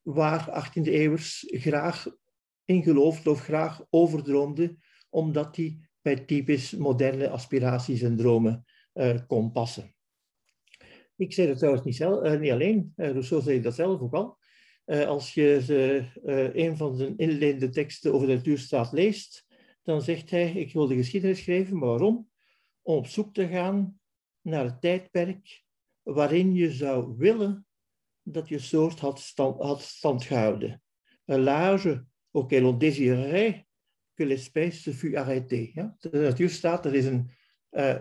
waar 0.01 0.67
18e 0.69 0.81
eeuwers 0.83 1.45
graag 1.47 2.19
in 2.65 2.83
geloofde 2.83 3.29
of 3.29 3.41
graag 3.41 3.85
overdroomde, 3.89 4.77
omdat 5.09 5.55
die 5.55 5.89
bij 6.01 6.15
typisch 6.15 6.75
moderne 6.75 7.29
aspiraties 7.29 8.01
en 8.01 8.17
dromen 8.17 8.65
uh, 8.93 9.19
kon 9.27 9.51
passen. 9.51 9.95
Ik 11.15 11.33
zei 11.33 11.47
dat 11.47 11.57
trouwens 11.57 11.85
niet, 11.85 11.95
zelf, 11.95 12.23
uh, 12.23 12.39
niet 12.39 12.51
alleen, 12.51 12.93
uh, 12.95 13.11
Rousseau 13.11 13.41
zei 13.41 13.61
dat 13.61 13.75
zelf 13.75 14.01
ook 14.01 14.13
al. 14.13 14.39
als 14.85 15.33
je 15.33 16.11
een 16.53 16.77
van 16.77 16.95
zijn 16.95 17.17
inleidende 17.17 17.69
teksten 17.69 18.13
over 18.13 18.27
de 18.27 18.33
natuurstaat 18.33 18.91
leest, 18.91 19.45
dan 19.83 20.01
zegt 20.01 20.29
hij, 20.29 20.51
ik 20.51 20.73
wil 20.73 20.87
de 20.87 20.95
geschiedenis 20.95 21.39
schrijven, 21.39 21.77
maar 21.77 21.89
waarom? 21.89 22.29
Om 22.81 22.95
op 22.95 23.07
zoek 23.07 23.33
te 23.33 23.47
gaan 23.47 23.99
naar 24.41 24.63
het 24.63 24.81
tijdperk 24.81 25.63
waarin 26.01 26.53
je 26.53 26.71
zou 26.71 27.15
willen 27.17 27.65
dat 28.23 28.47
je 28.47 28.59
soort 28.59 28.99
had 28.99 29.19
stand, 29.19 29.61
had 29.61 29.81
stand 29.81 30.23
gehouden. 30.23 30.81
Een 31.25 31.43
l'âge 31.43 32.10
auquel 32.31 32.65
on 32.65 32.77
désirerait 32.77 33.65
que 34.15 34.23
l'espèce 34.23 34.89
fût 34.91 35.15
arrêtée. 35.15 35.73
De 35.99 36.19
natuurstaat, 36.19 36.85
is 36.85 37.05
een 37.05 37.31
uh, 37.71 37.97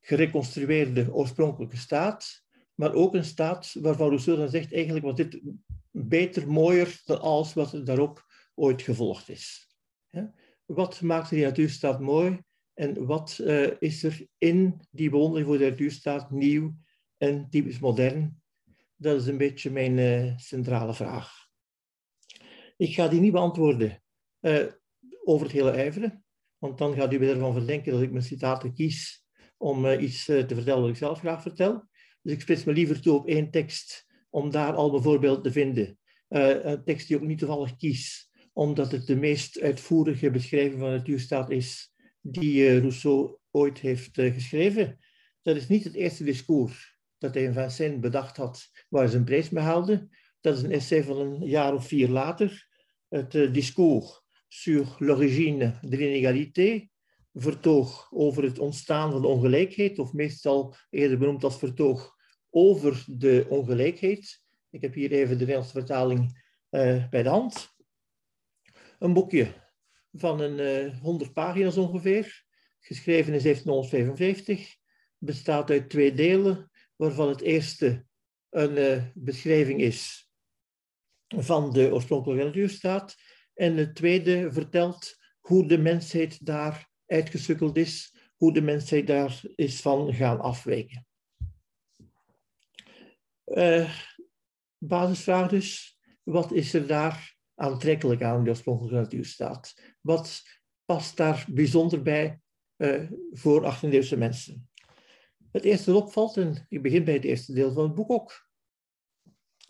gereconstrueerde 0.00 1.12
oorspronkelijke 1.12 1.76
staat, 1.76 2.44
maar 2.74 2.94
ook 2.94 3.14
een 3.14 3.24
staat 3.24 3.74
waarvan 3.80 4.08
Rousseau 4.08 4.38
dan 4.38 4.48
zegt, 4.48 4.72
eigenlijk 4.72 5.04
was 5.04 5.14
dit 5.14 5.40
beter, 5.90 6.50
mooier 6.50 7.00
dan 7.04 7.20
alles 7.20 7.54
wat 7.54 7.72
er 7.72 7.84
daarop 7.84 8.26
ooit 8.54 8.82
gevolgd 8.82 9.28
is. 9.28 9.76
Wat 10.66 11.00
maakt 11.00 11.30
die 11.30 11.44
natuurstaat 11.44 12.00
mooi 12.00 12.40
en 12.74 13.06
wat 13.06 13.38
uh, 13.40 13.70
is 13.78 14.02
er 14.02 14.26
in 14.38 14.80
die 14.90 15.10
bewondering 15.10 15.48
voor 15.48 15.58
de 15.58 15.68
natuurstaat 15.68 16.30
nieuw 16.30 16.74
en 17.16 17.50
typisch 17.50 17.78
modern? 17.78 18.42
Dat 18.96 19.20
is 19.20 19.26
een 19.26 19.36
beetje 19.36 19.70
mijn 19.70 19.98
uh, 19.98 20.38
centrale 20.38 20.94
vraag. 20.94 21.47
Ik 22.78 22.94
ga 22.94 23.08
die 23.08 23.20
niet 23.20 23.32
beantwoorden 23.32 24.02
uh, 24.40 24.66
over 25.24 25.46
het 25.46 25.54
hele 25.54 25.70
ijveren, 25.70 26.24
want 26.58 26.78
dan 26.78 26.94
gaat 26.94 27.12
u 27.12 27.18
weer 27.18 27.30
ervan 27.30 27.52
verdenken 27.52 27.92
dat 27.92 28.02
ik 28.02 28.10
mijn 28.10 28.24
citaten 28.24 28.74
kies 28.74 29.24
om 29.56 29.84
uh, 29.84 30.02
iets 30.02 30.24
te 30.24 30.46
vertellen 30.54 30.80
wat 30.80 30.90
ik 30.90 30.96
zelf 30.96 31.18
graag 31.18 31.42
vertel. 31.42 31.88
Dus 32.22 32.32
ik 32.32 32.40
spits 32.40 32.64
me 32.64 32.72
liever 32.72 33.00
toe 33.00 33.18
op 33.18 33.28
één 33.28 33.50
tekst 33.50 34.06
om 34.30 34.50
daar 34.50 34.74
al 34.74 34.90
mijn 34.90 35.02
voorbeeld 35.02 35.44
te 35.44 35.52
vinden. 35.52 35.98
een 36.28 36.84
tekst 36.84 37.08
die 37.08 37.16
ik 37.16 37.22
niet 37.22 37.38
toevallig 37.38 37.76
kies, 37.76 38.30
omdat 38.52 38.92
het 38.92 39.06
de 39.06 39.16
meest 39.16 39.60
uitvoerige 39.60 40.30
beschrijving 40.30 40.80
van 40.80 40.90
de 40.90 40.96
natuurstaat 40.96 41.50
is 41.50 41.92
die 42.20 42.78
Rousseau 42.78 43.36
ooit 43.50 43.78
heeft 43.78 44.10
geschreven. 44.12 44.98
Dat 45.42 45.56
is 45.56 45.68
niet 45.68 45.84
het 45.84 45.94
eerste 45.94 46.24
discours 46.24 46.98
dat 47.18 47.34
hij 47.34 47.42
in 47.42 47.52
Vincennes 47.52 48.00
bedacht 48.00 48.36
had, 48.36 48.70
waar 48.88 49.02
hij 49.02 49.10
zijn 49.10 49.24
prijs 49.24 49.50
mee 49.50 49.64
haalde. 49.64 50.08
Dat 50.40 50.56
is 50.56 50.62
een 50.62 50.72
essay 50.72 51.02
van 51.02 51.18
een 51.20 51.46
jaar 51.46 51.74
of 51.74 51.86
vier 51.86 52.08
later. 52.08 52.67
Het 53.08 53.34
uh, 53.34 53.52
discours 53.52 54.22
sur 54.48 54.96
l'origine 54.98 55.78
de 55.82 55.96
l'inégalité, 55.96 56.88
vertoog 57.34 58.08
over 58.12 58.42
het 58.42 58.58
ontstaan 58.58 59.10
van 59.10 59.22
de 59.22 59.28
ongelijkheid, 59.28 59.98
of 59.98 60.12
meestal 60.12 60.74
eerder 60.90 61.18
benoemd 61.18 61.44
als 61.44 61.58
vertoog 61.58 62.16
over 62.50 63.04
de 63.06 63.46
ongelijkheid. 63.48 64.42
Ik 64.70 64.80
heb 64.80 64.94
hier 64.94 65.12
even 65.12 65.28
de 65.28 65.38
Nederlandse 65.38 65.72
vertaling 65.72 66.42
uh, 66.70 67.08
bij 67.08 67.22
de 67.22 67.28
hand. 67.28 67.76
Een 68.98 69.12
boekje 69.12 69.54
van 70.12 70.40
een 70.40 70.86
uh, 70.86 71.00
100 71.00 71.32
pagina's 71.32 71.76
ongeveer, 71.76 72.44
geschreven 72.80 73.34
in 73.34 73.42
1755, 73.42 74.76
bestaat 75.18 75.70
uit 75.70 75.90
twee 75.90 76.14
delen 76.14 76.70
waarvan 76.96 77.28
het 77.28 77.40
eerste 77.40 78.06
een 78.50 79.12
beschrijving 79.14 79.80
is 79.80 80.27
van 81.36 81.72
de 81.72 81.92
oorspronkelijke 81.92 82.44
natuurstaat. 82.44 83.14
En 83.54 83.76
het 83.76 83.94
tweede 83.94 84.52
vertelt 84.52 85.16
hoe 85.40 85.68
de 85.68 85.78
mensheid 85.78 86.46
daar 86.46 86.90
uitgesukkeld 87.06 87.76
is, 87.76 88.16
hoe 88.36 88.52
de 88.52 88.60
mensheid 88.60 89.06
daar 89.06 89.40
is 89.54 89.80
van 89.80 90.14
gaan 90.14 90.40
afwijken. 90.40 91.06
Uh, 93.44 93.94
basisvraag 94.78 95.48
dus, 95.48 95.98
wat 96.22 96.52
is 96.52 96.74
er 96.74 96.86
daar 96.86 97.36
aantrekkelijk 97.54 98.22
aan 98.22 98.44
de 98.44 98.50
oorspronkelijke 98.50 98.96
natuurstaat? 98.96 99.74
Wat 100.00 100.42
past 100.84 101.16
daar 101.16 101.46
bijzonder 101.50 102.02
bij 102.02 102.40
uh, 102.76 103.10
voor 103.30 103.74
18e 103.74 104.18
mensen? 104.18 104.68
Het 105.52 105.64
eerste 105.64 105.92
dat 105.92 106.02
opvalt, 106.02 106.36
en 106.36 106.66
ik 106.68 106.82
begin 106.82 107.04
bij 107.04 107.14
het 107.14 107.24
eerste 107.24 107.52
deel 107.52 107.72
van 107.72 107.84
het 107.84 107.94
boek 107.94 108.10
ook. 108.10 108.47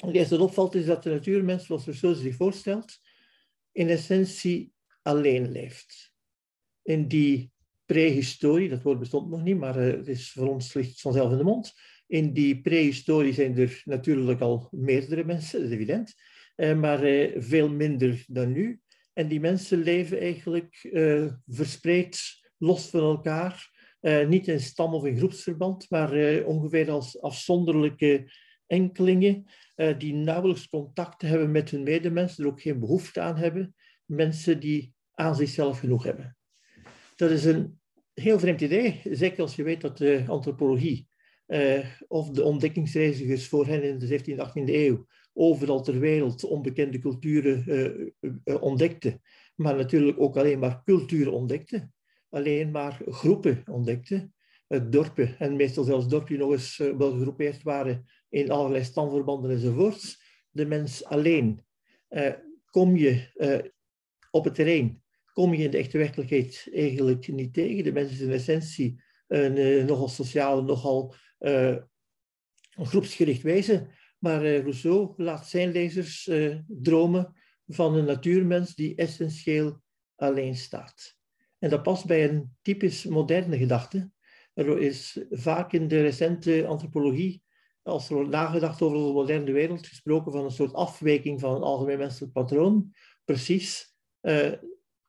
Het 0.06 0.14
eerste 0.14 0.36
dat 0.36 0.46
opvalt 0.48 0.74
is 0.74 0.86
dat 0.86 1.02
de 1.02 1.10
natuurmens, 1.10 1.66
zoals 1.66 1.84
Rousseau 1.84 2.14
zich 2.14 2.36
voorstelt, 2.36 2.98
in 3.72 3.88
essentie 3.88 4.72
alleen 5.02 5.52
leeft. 5.52 6.12
In 6.82 7.08
die 7.08 7.52
prehistorie, 7.84 8.68
dat 8.68 8.82
woord 8.82 8.98
bestond 8.98 9.30
nog 9.30 9.42
niet, 9.42 9.56
maar 9.56 9.76
eh, 9.76 9.96
het 9.96 10.08
is 10.08 10.30
voor 10.30 10.48
ons 10.48 10.74
ligt 10.74 11.00
vanzelf 11.00 11.30
in 11.30 11.36
de 11.38 11.44
mond. 11.44 11.72
In 12.06 12.32
die 12.32 12.60
prehistorie 12.60 13.32
zijn 13.32 13.58
er 13.58 13.82
natuurlijk 13.84 14.40
al 14.40 14.68
meerdere 14.70 15.24
mensen, 15.24 15.60
dat 15.60 15.68
is 15.68 15.74
evident, 15.74 16.14
eh, 16.56 16.74
maar 16.74 17.02
eh, 17.02 17.34
veel 17.36 17.68
minder 17.68 18.24
dan 18.26 18.52
nu. 18.52 18.80
En 19.12 19.28
die 19.28 19.40
mensen 19.40 19.82
leven 19.82 20.20
eigenlijk 20.20 20.90
verspreid, 21.46 22.20
los 22.58 22.86
van 22.86 23.00
elkaar, 23.00 23.76
niet 24.28 24.48
in 24.48 24.60
stam- 24.60 24.94
of 24.94 25.04
in 25.04 25.16
groepsverband, 25.16 25.90
maar 25.90 26.44
ongeveer 26.44 26.90
als 26.90 27.20
afzonderlijke 27.20 28.32
enkelingen 28.66 29.46
die 29.98 30.14
nauwelijks 30.14 30.68
contact 30.68 31.22
hebben 31.22 31.50
met 31.50 31.70
hun 31.70 31.82
medemensen, 31.82 32.44
er 32.44 32.50
ook 32.50 32.60
geen 32.60 32.78
behoefte 32.78 33.20
aan 33.20 33.36
hebben. 33.36 33.74
Mensen 34.04 34.60
die 34.60 34.92
aan 35.14 35.36
zichzelf 35.36 35.78
genoeg 35.78 36.04
hebben. 36.04 36.36
Dat 37.16 37.30
is 37.30 37.44
een 37.44 37.80
heel 38.14 38.38
vreemd 38.38 38.60
idee, 38.60 39.00
zeker 39.04 39.42
als 39.42 39.56
je 39.56 39.62
weet 39.62 39.80
dat 39.80 39.98
de 39.98 40.24
antropologie 40.26 41.08
of 42.08 42.30
de 42.30 42.42
ontdekkingsreizigers 42.42 43.48
voor 43.48 43.66
hen 43.66 43.82
in 43.82 43.98
de 43.98 44.20
17e, 44.20 44.48
18e 44.48 44.74
eeuw 44.74 45.06
overal 45.32 45.82
ter 45.82 45.98
wereld 45.98 46.44
onbekende 46.44 46.98
culturen 46.98 47.64
ontdekten, 48.60 49.20
maar 49.54 49.76
natuurlijk 49.76 50.20
ook 50.20 50.36
alleen 50.36 50.58
maar 50.58 50.82
culturen 50.84 51.32
ontdekten 51.32 51.92
alleen 52.30 52.70
maar 52.70 53.00
groepen 53.06 53.62
ontdekte. 53.70 54.30
Dorpen, 54.68 55.38
en 55.38 55.56
meestal 55.56 55.84
zelfs 55.84 56.08
dorpen 56.08 56.28
die 56.28 56.38
nog 56.38 56.52
eens 56.52 56.78
eh, 56.78 56.96
wel 56.96 57.12
gegroepeerd 57.12 57.62
waren 57.62 58.06
in 58.28 58.50
allerlei 58.50 58.84
stamverbanden 58.84 59.50
enzovoorts. 59.50 60.22
De 60.50 60.66
mens 60.66 61.04
alleen. 61.04 61.66
Uh, 62.10 62.32
kom 62.70 62.96
je 62.96 63.32
uh, 63.36 63.70
op 64.30 64.44
het 64.44 64.54
terrein, 64.54 65.02
kom 65.32 65.54
je 65.54 65.64
in 65.64 65.70
de 65.70 65.78
echte 65.78 65.98
werkelijkheid 65.98 66.68
eigenlijk 66.72 67.28
niet 67.28 67.54
tegen. 67.54 67.84
De 67.84 67.92
mens 67.92 68.12
is 68.12 68.20
in 68.20 68.30
essentie 68.30 69.02
een 69.26 69.86
nogal 69.86 70.08
sociaal, 70.08 70.62
nogal 70.64 71.14
groepsgericht 72.68 73.42
wezen. 73.42 73.90
Maar 74.18 74.56
Rousseau 74.56 75.12
laat 75.16 75.48
zijn 75.48 75.72
lezers 75.72 76.30
dromen 76.66 77.34
van 77.66 77.94
een 77.94 78.04
natuurmens 78.04 78.74
die 78.74 78.94
essentieel 78.94 79.82
alleen 80.16 80.56
staat. 80.56 81.16
En 81.58 81.70
dat 81.70 81.82
past 81.82 82.06
bij 82.06 82.28
een 82.28 82.56
typisch 82.62 83.04
moderne 83.04 83.56
gedachte. 83.56 84.10
Er 84.58 84.78
is 84.78 85.18
vaak 85.30 85.72
in 85.72 85.88
de 85.88 86.00
recente 86.00 86.66
antropologie, 86.66 87.42
als 87.82 88.08
er 88.08 88.14
wordt 88.14 88.30
nagedacht 88.30 88.82
over 88.82 88.98
de 88.98 89.12
moderne 89.12 89.52
wereld, 89.52 89.86
gesproken 89.86 90.32
van 90.32 90.44
een 90.44 90.50
soort 90.50 90.72
afwijking 90.72 91.40
van 91.40 91.54
een 91.54 91.62
algemeen 91.62 91.98
menselijk 91.98 92.32
patroon. 92.32 92.92
Precies 93.24 93.94
uh, 94.22 94.52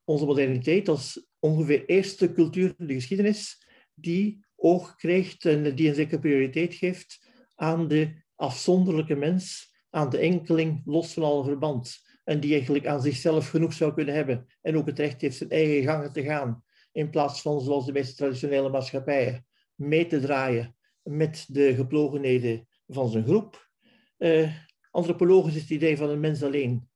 onze 0.03 0.25
moderniteit 0.25 0.87
als 0.87 1.27
ongeveer 1.39 1.85
eerste 1.85 2.33
cultuur 2.33 2.73
in 2.77 2.87
de 2.87 2.93
geschiedenis 2.93 3.65
die 3.93 4.45
oog 4.55 4.95
krijgt 4.95 5.45
en 5.45 5.75
die 5.75 5.87
een 5.87 5.95
zekere 5.95 6.19
prioriteit 6.19 6.73
geeft 6.73 7.27
aan 7.55 7.87
de 7.87 8.23
afzonderlijke 8.35 9.15
mens, 9.15 9.73
aan 9.89 10.09
de 10.09 10.17
enkeling 10.17 10.81
los 10.85 11.13
van 11.13 11.23
alle 11.23 11.43
verband 11.43 11.97
en 12.23 12.39
die 12.39 12.53
eigenlijk 12.53 12.87
aan 12.87 13.01
zichzelf 13.01 13.49
genoeg 13.49 13.73
zou 13.73 13.93
kunnen 13.93 14.13
hebben 14.13 14.45
en 14.61 14.77
ook 14.77 14.87
het 14.87 14.99
recht 14.99 15.21
heeft 15.21 15.37
zijn 15.37 15.49
eigen 15.49 15.83
gangen 15.83 16.13
te 16.13 16.23
gaan, 16.23 16.63
in 16.91 17.09
plaats 17.09 17.41
van 17.41 17.61
zoals 17.61 17.85
de 17.85 17.91
meeste 17.91 18.15
traditionele 18.15 18.69
maatschappijen 18.69 19.45
mee 19.75 20.07
te 20.07 20.19
draaien 20.19 20.75
met 21.01 21.45
de 21.47 21.75
geplogenheden 21.75 22.67
van 22.87 23.09
zijn 23.09 23.23
groep. 23.23 23.69
Uh, 24.17 24.55
antropologisch 24.91 25.55
is 25.55 25.61
het 25.61 25.69
idee 25.69 25.97
van 25.97 26.09
een 26.09 26.19
mens 26.19 26.43
alleen 26.43 26.89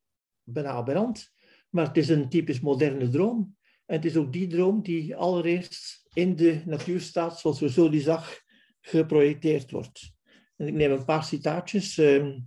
bijna 0.43 0.69
aberrant, 0.69 1.33
maar 1.69 1.87
het 1.87 1.97
is 1.97 2.09
een 2.09 2.29
typisch 2.29 2.59
moderne 2.59 3.09
droom. 3.09 3.57
En 3.85 3.95
het 3.95 4.05
is 4.05 4.15
ook 4.15 4.33
die 4.33 4.47
droom 4.47 4.81
die 4.81 5.15
allereerst 5.15 6.05
in 6.13 6.35
de 6.35 6.61
natuurstaat, 6.65 7.39
zoals 7.39 7.59
we 7.59 7.69
zo 7.69 7.89
die 7.89 8.01
zag, 8.01 8.41
geprojecteerd 8.81 9.71
wordt. 9.71 10.11
En 10.55 10.67
ik 10.67 10.73
neem 10.73 10.91
een 10.91 11.05
paar 11.05 11.23
citaatjes. 11.23 11.97
Uh, 11.97 12.25
uh, 12.25 12.41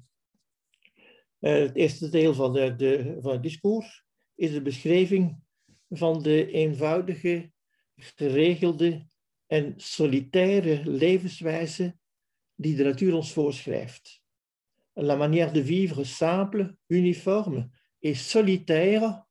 het 1.41 1.77
eerste 1.77 2.09
deel 2.09 2.35
van, 2.35 2.53
de, 2.53 2.77
de, 2.77 3.19
van 3.21 3.33
het 3.33 3.43
discours 3.43 4.05
is 4.35 4.53
de 4.53 4.63
beschrijving 4.63 5.45
van 5.89 6.23
de 6.23 6.51
eenvoudige, 6.51 7.53
geregelde 7.97 9.07
en 9.47 9.75
solitaire 9.77 10.91
levenswijze 10.91 11.97
die 12.55 12.77
de 12.77 12.85
natuur 12.85 13.15
ons 13.15 13.33
voorschrijft. 13.33 14.23
La 14.93 15.17
manière 15.17 15.53
de 15.53 15.65
vivre 15.65 16.05
simple, 16.05 16.77
uniforme 16.87 17.71
et 17.99 18.17
solitaire 18.17 19.27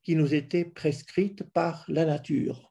qui 0.00 0.14
nous 0.14 0.32
était 0.32 0.72
prescrite 0.72 1.44
par 1.52 1.84
la 1.86 2.04
nature. 2.04 2.68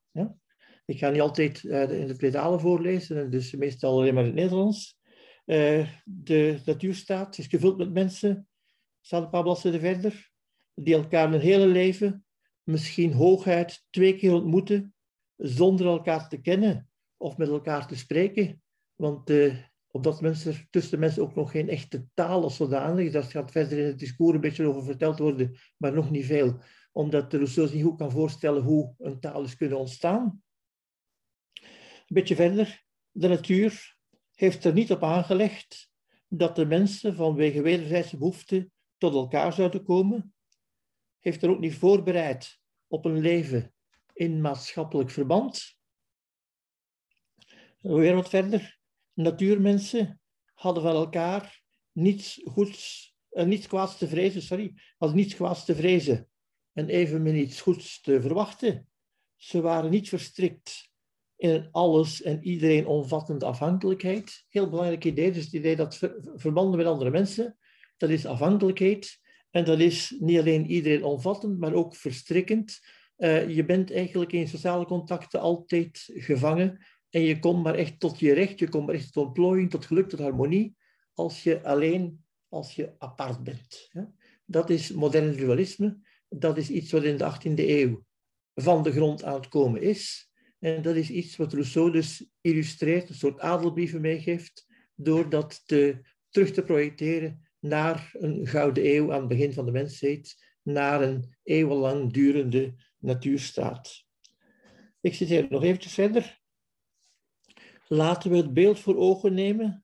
Ik 0.90 0.98
ga 0.98 1.10
niet 1.10 1.22
altijd 1.22 1.64
uh, 1.64 2.00
in 2.00 2.08
de 2.08 2.16
pedalen 2.16 2.60
voorlezen, 2.60 3.32
dus 3.32 3.56
meestal 3.56 3.92
alleen 3.92 4.14
maar 4.14 4.24
in 4.24 4.30
het 4.30 4.40
Nederlands. 4.40 4.98
Uh, 5.46 5.88
de 6.04 6.60
natuurstaat 6.66 7.38
is 7.38 7.48
gevuld 7.48 7.78
met 7.78 7.94
mensen 7.94 8.48
staat 9.02 9.24
een 9.24 9.30
paar 9.30 9.44
bladzijden 9.44 9.80
verder, 9.80 10.32
die 10.74 10.94
elkaar 10.94 11.32
hun 11.32 11.40
hele 11.40 11.68
leven 11.68 12.26
misschien 12.70 13.14
hooguit 13.14 13.86
twee 13.90 14.16
keer 14.16 14.34
ontmoeten 14.34 14.94
zonder 15.36 15.86
elkaar 15.86 16.30
te 16.30 16.42
kennen 16.42 16.90
of 17.18 17.38
met 17.38 17.48
elkaar 17.48 17.88
te 17.88 17.96
spreken. 17.96 18.62
Want 18.96 19.30
uh, 19.30 19.56
op 19.92 20.04
dat 20.04 20.22
moment 20.22 20.68
tussen 20.70 21.00
mensen 21.00 21.22
ook 21.22 21.36
nog 21.36 21.52
geen 21.52 21.70
echte 21.70 22.06
taal 22.14 22.44
of 22.44 22.54
zodanig. 22.54 23.12
Dat 23.12 23.32
gaat 23.32 23.52
verder 23.52 23.78
in 23.78 23.86
het 23.86 24.00
discours 24.00 24.36
een 24.36 24.42
beetje 24.42 24.68
over 24.68 24.84
verteld 24.84 25.20
worden, 25.20 25.58
maar 25.78 25.94
nog 25.94 26.10
niet 26.10 26.26
veel. 26.26 26.62
Omdat 26.92 27.34
Rousseau 27.34 27.68
zich 27.68 27.78
niet 27.78 27.86
goed 27.86 27.98
kan 27.98 28.12
voorstellen 28.12 28.64
hoe 28.64 28.94
een 28.98 29.20
taal 29.20 29.44
is 29.44 29.56
kunnen 29.56 29.78
ontstaan. 29.78 30.44
Een 31.62 32.16
beetje 32.16 32.36
verder. 32.36 32.84
De 33.12 33.28
natuur 33.28 33.98
heeft 34.34 34.66
er 34.66 34.74
niet 34.74 34.92
op 34.92 35.04
aangelegd 35.04 35.90
dat 36.28 36.56
de 36.56 36.66
mensen 36.66 37.16
vanwege 37.16 37.62
wederzijdse 37.62 38.18
behoeften 38.18 38.72
tot 38.98 39.14
elkaar 39.14 39.54
zouden 39.54 39.84
komen, 39.84 40.34
heeft 41.20 41.44
er 41.44 41.50
ook 41.50 41.60
niet 41.60 41.76
voorbereid 41.76 42.59
op 42.90 43.06
een 43.06 43.20
leven 43.20 43.74
in 44.14 44.42
maatschappelijk 44.42 45.10
verband. 45.10 45.78
Weer 47.80 48.16
wat 48.16 48.30
verder. 48.30 48.78
Natuurmensen 49.14 50.22
hadden 50.54 50.84
van 50.84 50.96
elkaar 50.96 51.62
niets 51.92 52.42
goeds, 52.44 53.14
uh, 53.32 53.44
niets 53.44 53.68
kwaads 53.68 53.98
te 53.98 54.08
vrezen, 54.08 54.42
sorry, 54.42 54.74
hadden 54.98 55.18
niets 55.18 55.36
kwaads 55.36 55.66
te 55.66 55.76
vrezen 55.76 56.30
en 56.74 56.90
evenmin 56.90 57.36
iets 57.36 57.62
goeds 57.62 58.02
te 58.02 58.22
verwachten. 58.22 58.88
Ze 59.36 59.62
waren 59.62 59.90
niet 59.90 60.10
verstrikt 60.10 60.90
in 61.36 61.50
een 61.50 61.68
alles 61.72 62.22
en 62.22 62.44
iedereen 62.44 62.88
omvattende 62.88 63.46
afhankelijkheid. 63.46 64.46
Heel 64.50 64.70
belangrijk 64.70 65.06
idee, 65.06 65.32
dus 65.32 65.44
het 65.44 65.54
idee 65.54 65.76
dat 65.76 65.98
ver, 65.98 66.16
verbanden 66.36 66.78
met 66.78 66.88
andere 66.88 67.10
mensen, 67.10 67.58
dat 67.98 68.10
is 68.10 68.26
afhankelijkheid. 68.26 69.20
En 69.52 69.66
dat 69.66 69.80
is 69.80 70.16
niet 70.20 70.40
alleen 70.40 70.66
iedereen 70.66 71.04
omvattend, 71.04 71.60
maar 71.60 71.74
ook 71.74 71.96
verstrikkend. 71.96 72.80
Uh, 73.18 73.50
je 73.56 73.66
bent 73.66 73.92
eigenlijk 73.92 74.32
in 74.32 74.48
sociale 74.48 74.86
contacten 74.86 75.40
altijd 75.40 76.10
gevangen 76.14 76.86
en 77.10 77.22
je 77.22 77.40
komt 77.40 77.64
maar 77.64 77.76
echt 77.76 78.00
tot 78.00 78.20
je 78.20 78.34
recht, 78.34 78.60
je 78.60 78.70
komt 78.70 78.86
maar 78.86 78.96
echt 78.96 79.14
tot 79.14 79.26
ontplooiing, 79.26 79.70
tot 79.70 79.86
geluk, 79.86 80.10
tot 80.10 80.20
harmonie, 80.20 80.76
als 81.14 81.44
je 81.44 81.64
alleen, 81.64 82.26
als 82.48 82.76
je 82.76 82.96
apart 82.98 83.44
bent. 83.44 83.90
Dat 84.46 84.70
is 84.70 84.92
modern 84.92 85.36
dualisme. 85.36 86.00
Dat 86.30 86.58
is 86.58 86.70
iets 86.70 86.92
wat 86.92 87.04
in 87.04 87.18
de 87.18 87.34
18e 87.34 87.54
eeuw 87.56 88.04
van 88.54 88.84
de 88.84 88.92
grond 88.92 89.24
aan 89.24 89.34
het 89.34 89.48
komen 89.48 89.82
is. 89.82 90.32
En 90.60 90.82
dat 90.82 90.96
is 90.96 91.10
iets 91.10 91.36
wat 91.36 91.54
Rousseau 91.54 91.92
dus 91.92 92.30
illustreert, 92.42 93.10
een 93.10 93.16
soort 93.16 93.40
adelbrieven 93.40 94.02
meegeeft, 94.02 94.68
door 94.96 95.30
dat 95.30 95.62
te, 95.66 96.02
terug 96.30 96.52
te 96.52 96.64
projecteren 96.64 97.49
naar 97.60 98.10
een 98.14 98.48
gouden 98.48 98.86
eeuw 98.86 99.14
aan 99.14 99.20
het 99.20 99.28
begin 99.28 99.54
van 99.54 99.66
de 99.66 99.72
mensheid, 99.72 100.36
naar 100.62 101.02
een 101.02 101.36
eeuwenlang 101.44 102.14
durende 102.14 102.74
natuurstaat. 102.98 104.04
Ik 105.02 105.14
citeer 105.14 105.48
nog 105.50 105.64
eventjes 105.64 105.94
verder. 105.94 106.40
Laten 107.88 108.32
we 108.32 108.38
het 108.38 108.54
beeld 108.54 108.80
voor 108.80 108.96
ogen 108.96 109.34
nemen 109.34 109.84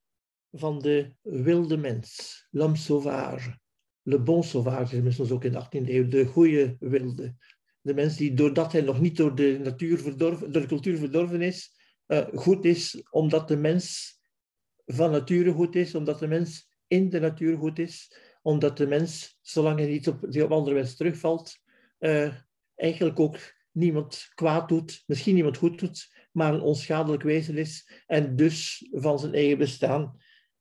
van 0.52 0.80
de 0.80 1.14
wilde 1.22 1.78
mens, 1.78 2.48
l'homme 2.52 2.78
sauvage, 2.78 3.60
le 4.02 4.20
bon 4.20 4.44
sauvage, 4.44 4.98
is 4.98 5.32
ook 5.32 5.44
in 5.44 5.52
de 5.52 5.66
18e 5.66 5.90
eeuw, 5.90 6.08
de 6.08 6.26
goede 6.26 6.76
wilde. 6.80 7.36
De 7.82 7.94
mens 7.94 8.18
die 8.18 8.34
doordat 8.34 8.72
hij 8.72 8.82
nog 8.82 9.02
niet 9.02 9.18
door 9.18 9.36
de, 9.36 9.60
natuur 9.64 9.98
verdorven, 9.98 10.52
door 10.52 10.62
de 10.62 10.68
cultuur 10.68 10.98
verdorven 10.98 11.42
is, 11.42 11.72
uh, 12.08 12.28
goed 12.34 12.66
is, 12.66 13.04
omdat 13.10 13.48
de 13.48 13.58
mens 13.58 14.14
van 14.86 15.12
nature 15.12 15.52
goed 15.52 15.76
is, 15.76 15.96
omdat 15.96 16.20
de 16.20 16.28
mens 16.28 16.75
in 16.88 17.10
de 17.10 17.20
natuur 17.20 17.58
goed 17.58 17.80
is, 17.80 18.18
omdat 18.42 18.78
de 18.78 18.88
mens, 18.88 19.38
zolang 19.42 19.80
hij 19.80 19.88
niet 19.88 20.08
op, 20.08 20.24
op 20.24 20.52
andere 20.52 20.96
terugvalt, 20.96 21.58
uh, 22.00 22.34
eigenlijk 22.76 23.20
ook 23.20 23.38
niemand 23.72 24.32
kwaad 24.36 24.70
doet, 24.70 25.04
misschien 25.06 25.34
niemand 25.34 25.58
goed 25.58 25.80
doet, 25.80 26.28
maar 26.32 26.54
een 26.54 26.62
onschadelijk 26.62 27.24
wezen 27.24 27.58
is 27.58 28.04
en 28.06 28.36
dus 28.36 28.88
van 28.92 29.20
zijn 29.20 29.34
eigen 29.34 29.58
bestaan 29.58 30.18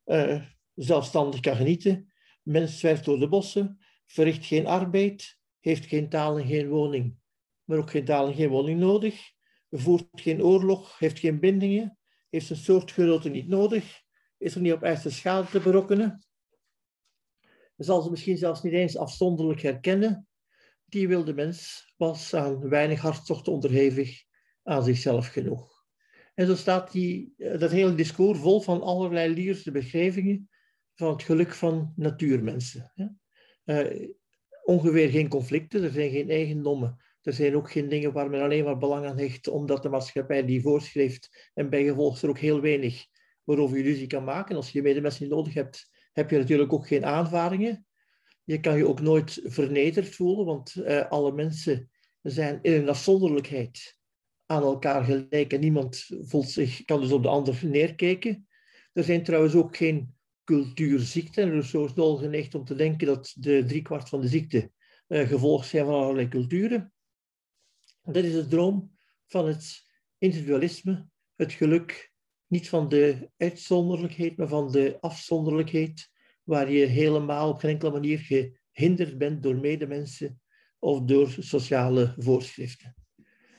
uh, 0.07 0.45
zelfstandig 0.75 1.41
kan 1.41 1.57
genieten. 1.57 2.13
Mens 2.43 2.79
zwerft 2.79 3.05
door 3.05 3.19
de 3.19 3.29
bossen, 3.29 3.79
verricht 4.07 4.45
geen 4.45 4.67
arbeid, 4.67 5.39
heeft 5.61 5.87
geen 5.87 6.09
taal 6.09 6.39
en 6.39 6.47
geen 6.47 6.69
woning, 6.69 7.17
maar 7.65 7.79
ook 7.79 7.91
geen 7.91 8.05
taal 8.05 8.27
en 8.27 8.35
geen 8.35 8.49
woning 8.49 8.81
nodig, 8.81 9.33
voert 9.71 10.07
geen 10.13 10.43
oorlog, 10.43 10.99
heeft 10.99 11.19
geen 11.19 11.41
bindingen, 11.41 11.99
heeft 12.31 12.51
een 12.51 12.57
soortgenoten 12.57 13.33
niet 13.33 13.49
nodig, 13.49 14.03
is 14.39 14.55
er 14.55 14.61
niet 14.61 14.73
op 14.73 14.83
echte 14.83 15.11
schade 15.11 15.49
te 15.49 15.61
berokkenen, 15.61 16.25
zal 17.77 18.03
ze 18.03 18.11
misschien 18.11 18.37
zelfs 18.37 18.63
niet 18.63 18.73
eens 18.73 18.97
afzonderlijk 18.97 19.61
herkennen. 19.61 20.29
Die 20.85 21.09
wilde 21.09 21.35
mens 21.35 21.93
was 21.97 22.35
aan 22.35 22.69
weinig 22.69 23.01
hartstochten 23.01 23.53
onderhevig, 23.53 24.25
aan 24.63 24.85
zichzelf 24.85 25.27
genoeg. 25.27 25.75
En 26.35 26.47
zo 26.47 26.55
staat 26.55 26.93
die, 26.93 27.35
eh, 27.37 27.59
dat 27.59 27.71
hele 27.71 27.95
discours 27.95 28.39
vol 28.39 28.61
van 28.61 28.83
allerlei 28.83 29.35
lierse 29.35 29.71
beschrijvingen 29.71 30.49
van 30.95 31.13
het 31.13 31.23
geluk 31.23 31.55
van 31.55 31.93
natuurmensen. 31.97 32.93
Uh, 33.65 34.09
ongeveer 34.65 35.09
geen 35.09 35.29
conflicten, 35.29 35.83
er 35.83 35.91
zijn 35.91 36.11
geen 36.11 36.31
eigendommen. 36.31 37.03
Er 37.23 37.33
zijn 37.33 37.57
ook 37.57 37.71
geen 37.71 37.89
dingen 37.89 38.13
waar 38.13 38.31
men 38.31 38.43
alleen 38.43 38.65
maar 38.65 38.79
belang 38.79 39.07
aan 39.07 39.19
hecht, 39.19 39.49
omdat 39.49 39.83
de 39.83 39.89
maatschappij 39.89 40.45
die 40.45 40.63
voorschrijft 40.63 41.51
en 41.55 41.71
bij 41.71 41.85
gevolg 41.85 42.23
er 42.23 42.29
ook 42.29 42.39
heel 42.39 42.61
weinig 42.61 43.07
waarover 43.45 43.77
je 43.77 43.83
ruzie 43.83 44.07
kan 44.07 44.25
maken. 44.25 44.57
Als 44.57 44.71
je 44.71 44.83
medemensen 44.83 45.23
niet 45.23 45.33
nodig 45.33 45.55
hebt, 45.55 45.91
heb 46.13 46.31
je 46.31 46.39
natuurlijk 46.39 46.73
ook 46.73 46.87
geen 46.87 47.05
aanvaringen. 47.05 47.87
Je 48.45 48.61
kan 48.61 48.77
je 48.77 48.89
ook 48.89 49.01
nooit 49.01 49.41
vernederd 49.45 50.09
voelen, 50.09 50.45
want 50.45 50.75
uh, 50.77 51.11
alle 51.11 51.33
mensen 51.33 51.91
zijn 52.23 52.59
in 52.63 52.73
een 52.73 52.89
afzonderlijkheid 52.89 53.99
aan 54.47 54.63
elkaar 54.63 55.05
gelijk 55.05 55.53
en 55.53 55.61
niemand 55.61 56.07
voelt 56.21 56.51
zich, 56.51 56.85
kan 56.85 57.01
dus 57.01 57.13
op 57.13 57.23
de 57.23 57.29
ander 57.29 57.61
neerkijken. 57.63 58.49
Er 58.93 59.05
zijn 59.05 59.23
trouwens 59.23 59.55
ook 59.55 59.77
geen 59.77 60.15
cultuurziekten. 60.45 61.51
Rousseau 61.51 61.87
is 61.87 61.95
nogal 61.95 62.17
geneigd 62.17 62.55
om 62.55 62.65
te 62.65 62.75
denken 62.75 63.07
dat 63.07 63.35
de 63.39 63.65
driekwart 63.65 64.09
van 64.09 64.21
de 64.21 64.29
ziekte 64.29 64.71
uh, 65.09 65.29
gevolg 65.29 65.65
zijn 65.65 65.85
van 65.85 65.95
allerlei 65.95 66.29
culturen. 66.29 66.93
Dat 68.03 68.25
is 68.25 68.33
de 68.33 68.47
droom 68.47 68.97
van 69.27 69.47
het 69.47 69.85
individualisme, 70.19 71.07
het 71.35 71.53
geluk 71.53 72.14
niet 72.55 72.69
van 72.69 72.89
de 72.89 73.31
uitzonderlijkheid, 73.37 74.37
maar 74.37 74.49
van 74.49 74.73
de 74.73 74.97
afzonderlijkheid, 75.01 76.11
waar 76.43 76.71
je 76.71 76.87
helemaal 76.87 77.49
op 77.49 77.59
geen 77.59 77.71
enkele 77.71 77.91
manier 77.91 78.19
gehinderd 78.73 79.19
bent 79.19 79.43
door 79.43 79.57
medemensen 79.57 80.41
of 80.79 81.01
door 81.01 81.31
sociale 81.39 82.15
voorschriften. 82.19 82.97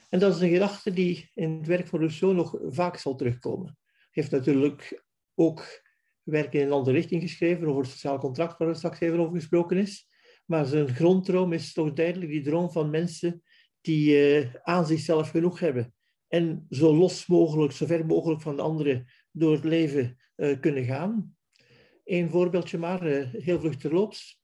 En 0.10 0.20
dat 0.20 0.36
is 0.36 0.42
een 0.42 0.50
gedachte 0.50 0.94
die 0.94 1.32
in 1.34 1.52
het 1.52 1.68
werk 1.68 1.88
van 1.88 2.00
Rousseau 2.00 2.34
nog 2.36 2.60
vaak 2.68 2.98
zal 2.98 3.16
terugkomen. 3.16 3.78
Hij 3.88 4.08
heeft 4.10 4.32
natuurlijk 4.32 5.04
ook 5.34 5.84
werken 6.24 6.60
in 6.60 6.66
een 6.66 6.72
andere 6.72 6.96
richting 6.96 7.22
geschreven, 7.22 7.68
over 7.68 7.82
het 7.82 7.92
sociaal 7.92 8.18
contract, 8.18 8.58
waar 8.58 8.68
er 8.68 8.76
straks 8.76 9.00
even 9.00 9.20
over 9.20 9.36
gesproken 9.36 9.78
is. 9.78 10.08
Maar 10.46 10.66
zijn 10.66 10.96
gronddroom 10.96 11.54
is 11.54 11.74
toch 11.74 11.94
duidelijk 11.94 12.32
die 12.32 12.44
droom 12.44 12.72
van 12.72 12.90
mensen 12.90 13.44
die 13.82 14.38
uh, 14.40 14.56
aan 14.64 14.86
zichzelf 14.86 15.30
genoeg 15.30 15.60
hebben. 15.60 15.94
En 16.28 16.66
zo 16.70 16.96
los 16.96 17.26
mogelijk, 17.26 17.74
zo 17.74 17.86
ver 17.86 18.06
mogelijk 18.06 18.42
van 18.42 18.56
de 18.56 18.62
anderen 18.62 19.08
door 19.32 19.54
het 19.54 19.64
leven 19.64 20.18
uh, 20.36 20.60
kunnen 20.60 20.86
gaan. 20.86 21.36
Een 22.04 22.30
voorbeeldje 22.30 22.78
maar, 22.78 23.08
uh, 23.08 23.34
heel 23.34 23.60
vlug 23.60 23.76
terloops. 23.76 24.42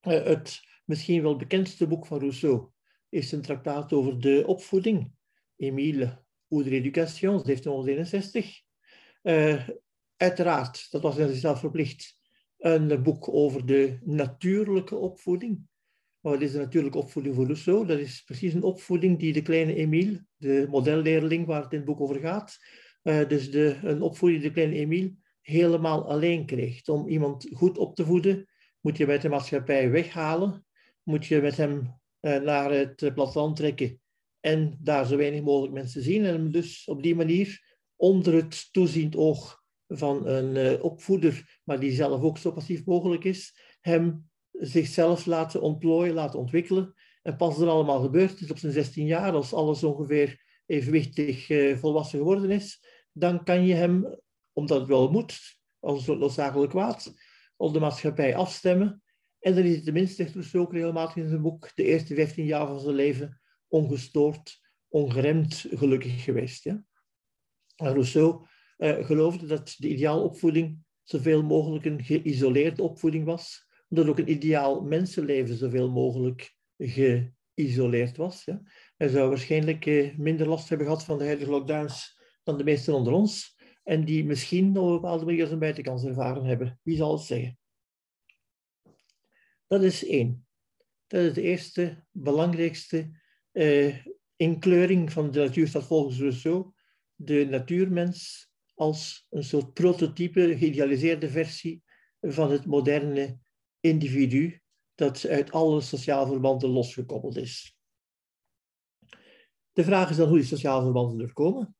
het 0.00 0.60
misschien 0.84 1.22
wel 1.22 1.36
bekendste 1.36 1.86
boek 1.86 2.06
van 2.06 2.18
Rousseau, 2.18 2.68
is 3.08 3.32
een 3.32 3.42
traktaat 3.42 3.92
over 3.92 4.20
de 4.20 4.42
opvoeding. 4.46 5.12
Emile 5.56 6.24
ou 6.48 6.62
de 6.62 6.70
l'éducation, 6.70 7.42
1761. 7.42 8.62
Uh, 9.22 9.68
uiteraard, 10.16 10.90
dat 10.90 11.02
was 11.02 11.16
in 11.16 11.28
zichzelf 11.28 11.60
verplicht, 11.60 12.18
een 12.58 13.02
boek 13.02 13.28
over 13.28 13.66
de 13.66 13.98
natuurlijke 14.02 14.96
opvoeding. 14.96 15.68
Maar 16.20 16.32
wat 16.32 16.42
is 16.42 16.52
de 16.52 16.58
natuurlijke 16.58 16.98
opvoeding 16.98 17.34
voor 17.34 17.44
Rousseau? 17.44 17.86
Dat 17.86 17.98
is 17.98 18.22
precies 18.22 18.54
een 18.54 18.62
opvoeding 18.62 19.18
die 19.18 19.32
de 19.32 19.42
kleine 19.42 19.74
Emile, 19.74 20.24
de 20.36 20.66
modelleerling 20.70 21.46
waar 21.46 21.62
het 21.62 21.72
in 21.72 21.78
het 21.78 21.86
boek 21.86 22.00
over 22.00 22.20
gaat, 22.20 22.58
uh, 23.02 23.28
dus 23.28 23.50
de, 23.50 23.78
een 23.82 24.02
opvoeding 24.02 24.40
die 24.40 24.50
de 24.50 24.54
kleine 24.54 24.76
Emile 24.76 25.14
helemaal 25.40 26.08
alleen 26.10 26.46
krijgt. 26.46 26.88
Om 26.88 27.08
iemand 27.08 27.48
goed 27.52 27.78
op 27.78 27.94
te 27.94 28.04
voeden, 28.04 28.48
moet 28.80 28.96
je 28.96 29.06
met 29.06 29.22
de 29.22 29.28
maatschappij 29.28 29.90
weghalen, 29.90 30.64
moet 31.02 31.26
je 31.26 31.40
met 31.40 31.56
hem 31.56 32.00
uh, 32.20 32.40
naar 32.40 32.70
het 32.70 33.02
eh, 33.02 33.14
platteland 33.14 33.56
trekken 33.56 34.00
en 34.40 34.78
daar 34.80 35.06
zo 35.06 35.16
weinig 35.16 35.42
mogelijk 35.42 35.72
mensen 35.72 36.02
zien. 36.02 36.24
En 36.24 36.50
dus 36.50 36.84
op 36.84 37.02
die 37.02 37.14
manier 37.14 37.78
onder 37.96 38.34
het 38.34 38.72
toeziend 38.72 39.16
oog 39.16 39.62
van 39.88 40.26
een 40.26 40.56
uh, 40.56 40.84
opvoeder, 40.84 41.60
maar 41.64 41.80
die 41.80 41.92
zelf 41.92 42.22
ook 42.22 42.38
zo 42.38 42.52
passief 42.52 42.84
mogelijk 42.84 43.24
is, 43.24 43.54
hem 43.80 44.29
zichzelf 44.60 45.26
laten 45.26 45.60
ontplooien, 45.60 46.14
laten 46.14 46.38
ontwikkelen. 46.38 46.94
En 47.22 47.36
pas 47.36 47.58
er 47.58 47.68
allemaal 47.68 48.00
gebeurd 48.00 48.40
is 48.40 48.50
op 48.50 48.58
zijn 48.58 48.72
16 48.72 49.06
jaar, 49.06 49.32
als 49.32 49.52
alles 49.52 49.84
ongeveer 49.84 50.42
evenwichtig 50.66 51.48
uh, 51.48 51.76
volwassen 51.76 52.18
geworden 52.18 52.50
is, 52.50 52.84
dan 53.12 53.44
kan 53.44 53.66
je 53.66 53.74
hem, 53.74 54.20
omdat 54.52 54.78
het 54.78 54.88
wel 54.88 55.10
moet, 55.10 55.58
als 55.78 55.98
een 55.98 56.04
soort 56.04 56.18
noodzakelijk 56.18 56.70
kwaad, 56.70 57.14
op 57.56 57.72
de 57.72 57.80
maatschappij 57.80 58.36
afstemmen 58.36 59.02
en 59.40 59.54
dan 59.54 59.64
is 59.64 59.74
het 59.74 59.84
tenminste, 59.84 60.14
zegt 60.14 60.32
Rousseau 60.34 60.66
ook 60.66 60.72
regelmatig 60.72 61.16
in 61.16 61.28
zijn 61.28 61.42
boek, 61.42 61.70
de 61.74 61.84
eerste 61.84 62.14
15 62.14 62.44
jaar 62.44 62.66
van 62.66 62.80
zijn 62.80 62.94
leven 62.94 63.40
ongestoord, 63.68 64.60
ongeremd 64.88 65.66
gelukkig 65.70 66.24
geweest. 66.24 66.64
Ja? 66.64 66.84
En 67.76 67.92
Rousseau 67.92 68.46
uh, 68.78 69.06
geloofde 69.06 69.46
dat 69.46 69.74
de 69.78 69.88
ideale 69.88 70.22
opvoeding 70.22 70.84
zoveel 71.02 71.42
mogelijk 71.42 71.84
een 71.84 72.04
geïsoleerde 72.04 72.82
opvoeding 72.82 73.24
was, 73.24 73.68
omdat 73.90 74.08
ook 74.08 74.18
een 74.18 74.30
ideaal 74.30 74.82
mensenleven 74.82 75.56
zoveel 75.56 75.90
mogelijk 75.90 76.54
geïsoleerd 76.76 78.16
was. 78.16 78.44
Ja? 78.44 78.62
Hij 78.96 79.08
zou 79.08 79.28
waarschijnlijk 79.28 79.86
uh, 79.86 80.16
minder 80.16 80.48
last 80.48 80.68
hebben 80.68 80.86
gehad 80.86 81.04
van 81.04 81.18
de 81.18 81.24
huidige 81.24 81.50
lockdowns 81.50 82.18
dan 82.42 82.58
de 82.58 82.64
meesten 82.64 82.94
onder 82.94 83.12
ons, 83.12 83.58
en 83.82 84.04
die 84.04 84.24
misschien 84.24 84.78
op 84.78 84.86
een 84.86 84.92
bepaalde 84.92 85.24
manier 85.24 85.46
zijn 85.46 85.58
buitenkans 85.58 86.04
ervaren 86.04 86.44
hebben. 86.44 86.80
Wie 86.82 86.96
zal 86.96 87.12
het 87.12 87.22
zeggen? 87.22 87.58
Dat 89.66 89.82
is 89.82 90.06
één. 90.06 90.46
Dat 91.06 91.22
is 91.22 91.32
de 91.32 91.42
eerste, 91.42 92.04
belangrijkste 92.10 93.10
uh, 93.52 94.04
inkleuring 94.36 95.12
van 95.12 95.30
de 95.30 95.38
natuurstaat 95.40 95.84
volgens 95.84 96.18
Rousseau. 96.18 96.72
De 97.14 97.46
natuurmens 97.50 98.50
als 98.74 99.26
een 99.30 99.44
soort 99.44 99.72
prototype, 99.72 100.56
geïdealiseerde 100.58 101.28
versie 101.28 101.82
van 102.20 102.50
het 102.50 102.66
moderne 102.66 103.38
individu 103.80 104.60
dat 104.94 105.26
uit 105.26 105.52
alle 105.52 105.80
sociale 105.80 106.26
verbanden 106.26 106.68
losgekoppeld 106.68 107.36
is. 107.36 107.76
De 109.72 109.84
vraag 109.84 110.10
is 110.10 110.16
dan 110.16 110.28
hoe 110.28 110.38
die 110.38 110.46
sociale 110.46 110.82
verbanden 110.82 111.20
er 111.20 111.32
komen. 111.32 111.76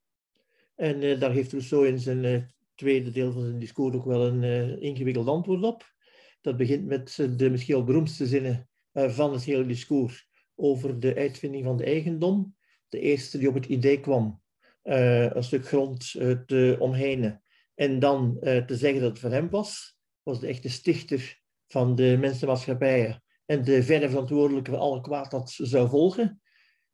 En 0.74 1.02
uh, 1.02 1.20
daar 1.20 1.32
heeft 1.32 1.50
Rousseau 1.50 1.86
in 1.86 1.98
zijn 1.98 2.24
uh, 2.24 2.42
tweede 2.74 3.10
deel 3.10 3.32
van 3.32 3.42
zijn 3.42 3.58
discours 3.58 3.96
ook 3.96 4.04
wel 4.04 4.26
een 4.26 4.42
uh, 4.42 4.82
ingewikkeld 4.82 5.26
antwoord 5.26 5.62
op. 5.62 5.94
Dat 6.40 6.56
begint 6.56 6.86
met 6.86 7.16
de 7.36 7.50
misschien 7.50 7.74
wel 7.74 7.84
beroemdste 7.84 8.26
zinnen 8.26 8.68
van 8.92 9.32
het 9.32 9.44
hele 9.44 9.66
discours 9.66 10.28
over 10.54 11.00
de 11.00 11.14
uitvinding 11.14 11.64
van 11.64 11.76
de 11.76 11.84
eigendom. 11.84 12.56
De 12.88 13.00
eerste 13.00 13.38
die 13.38 13.48
op 13.48 13.54
het 13.54 13.66
idee 13.66 14.00
kwam 14.00 14.42
een 14.82 15.44
stuk 15.44 15.66
grond 15.66 16.10
te 16.46 16.76
omhenen 16.78 17.42
en 17.74 17.98
dan 17.98 18.38
te 18.40 18.76
zeggen 18.76 19.00
dat 19.00 19.10
het 19.10 19.18
van 19.18 19.32
hem 19.32 19.50
was, 19.50 19.96
was 20.22 20.40
de 20.40 20.46
echte 20.46 20.68
stichter 20.68 21.39
van 21.72 21.94
de 21.94 22.16
mensenmaatschappijen 22.20 23.22
en 23.46 23.64
de 23.64 23.82
verre 23.82 24.08
verantwoordelijke 24.08 24.70
van 24.70 24.80
alle 24.80 25.00
kwaad 25.00 25.30
dat 25.30 25.50
zou 25.50 25.88
volgen. 25.88 26.40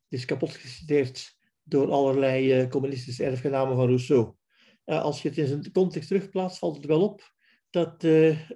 Het 0.08 0.18
is 0.18 0.24
kapot 0.24 0.50
geciteerd 0.50 1.36
door 1.62 1.90
allerlei 1.90 2.68
communistische 2.68 3.24
erfgenamen 3.24 3.76
van 3.76 3.86
Rousseau. 3.86 4.34
Uh, 4.86 5.02
als 5.02 5.22
je 5.22 5.28
het 5.28 5.38
in 5.38 5.46
zijn 5.46 5.72
context 5.72 6.08
terugplaatst, 6.08 6.58
valt 6.58 6.76
het 6.76 6.84
wel 6.84 7.02
op 7.02 7.32
dat 7.70 8.04
uh, 8.04 8.50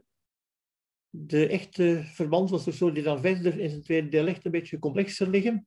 de 1.10 1.48
echte 1.48 2.02
verband 2.04 2.50
was 2.50 2.64
zo 2.64 2.92
die 2.92 3.02
dan 3.02 3.20
verder 3.20 3.58
in 3.58 3.70
zijn 3.70 3.82
tweede 3.82 4.08
deel 4.08 4.26
echt 4.26 4.44
een 4.44 4.50
beetje 4.50 4.78
complexer 4.78 5.28
liggen. 5.28 5.66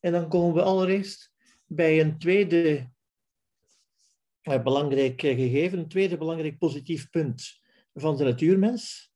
En 0.00 0.12
dan 0.12 0.28
komen 0.28 0.54
we 0.54 0.62
allereerst 0.62 1.32
bij 1.66 2.00
een 2.00 2.18
tweede 2.18 2.90
belangrijk 4.42 5.20
gegeven, 5.20 5.78
een 5.78 5.88
tweede 5.88 6.18
belangrijk 6.18 6.58
positief 6.58 7.10
punt 7.10 7.60
van 7.94 8.16
de 8.16 8.24
natuurmens. 8.24 9.09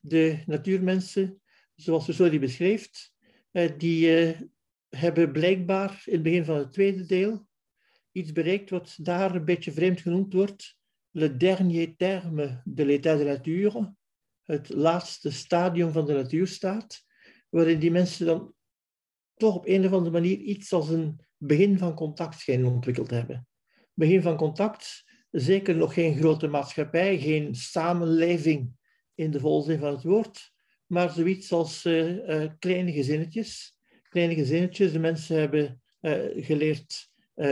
De 0.00 0.42
natuurmensen, 0.46 1.40
zoals 1.74 2.08
zo 2.08 2.30
die 2.30 2.38
beschreef, 2.38 2.90
die 3.76 4.08
hebben 4.88 5.32
blijkbaar 5.32 6.02
in 6.04 6.12
het 6.12 6.22
begin 6.22 6.44
van 6.44 6.56
het 6.56 6.72
tweede 6.72 7.06
deel 7.06 7.46
iets 8.12 8.32
bereikt 8.32 8.70
wat 8.70 8.96
daar 8.96 9.34
een 9.34 9.44
beetje 9.44 9.72
vreemd 9.72 10.00
genoemd 10.00 10.32
wordt. 10.32 10.76
Le 11.10 11.36
dernier 11.36 11.96
terme 11.96 12.62
de 12.64 12.84
l'état 12.84 13.18
de 13.18 13.24
nature, 13.24 13.94
het 14.42 14.68
laatste 14.68 15.30
stadium 15.30 15.92
van 15.92 16.06
de 16.06 16.12
natuurstaat, 16.12 17.04
waarin 17.48 17.78
die 17.78 17.90
mensen 17.90 18.26
dan 18.26 18.54
toch 19.36 19.54
op 19.54 19.66
een 19.66 19.86
of 19.86 19.92
andere 19.92 20.10
manier 20.10 20.38
iets 20.38 20.72
als 20.72 20.88
een 20.88 21.20
begin 21.36 21.78
van 21.78 21.94
contact 21.94 22.40
schijnen 22.40 22.72
ontwikkeld 22.72 23.10
hebben. 23.10 23.46
Begin 23.94 24.22
van 24.22 24.36
contact, 24.36 25.04
zeker 25.30 25.76
nog 25.76 25.94
geen 25.94 26.16
grote 26.16 26.46
maatschappij, 26.46 27.18
geen 27.18 27.54
samenleving 27.54 28.76
in 29.18 29.30
de 29.30 29.40
volle 29.40 29.62
zin 29.62 29.78
van 29.78 29.92
het 29.92 30.02
woord, 30.02 30.52
maar 30.86 31.10
zoiets 31.10 31.52
als 31.52 31.84
uh, 31.84 32.28
uh, 32.28 32.50
kleine 32.58 32.92
gezinnetjes. 32.92 33.76
Kleine 34.08 34.34
gezinnetjes, 34.34 34.92
de 34.92 34.98
mensen 34.98 35.38
hebben 35.38 35.82
uh, 36.00 36.44
geleerd 36.44 37.10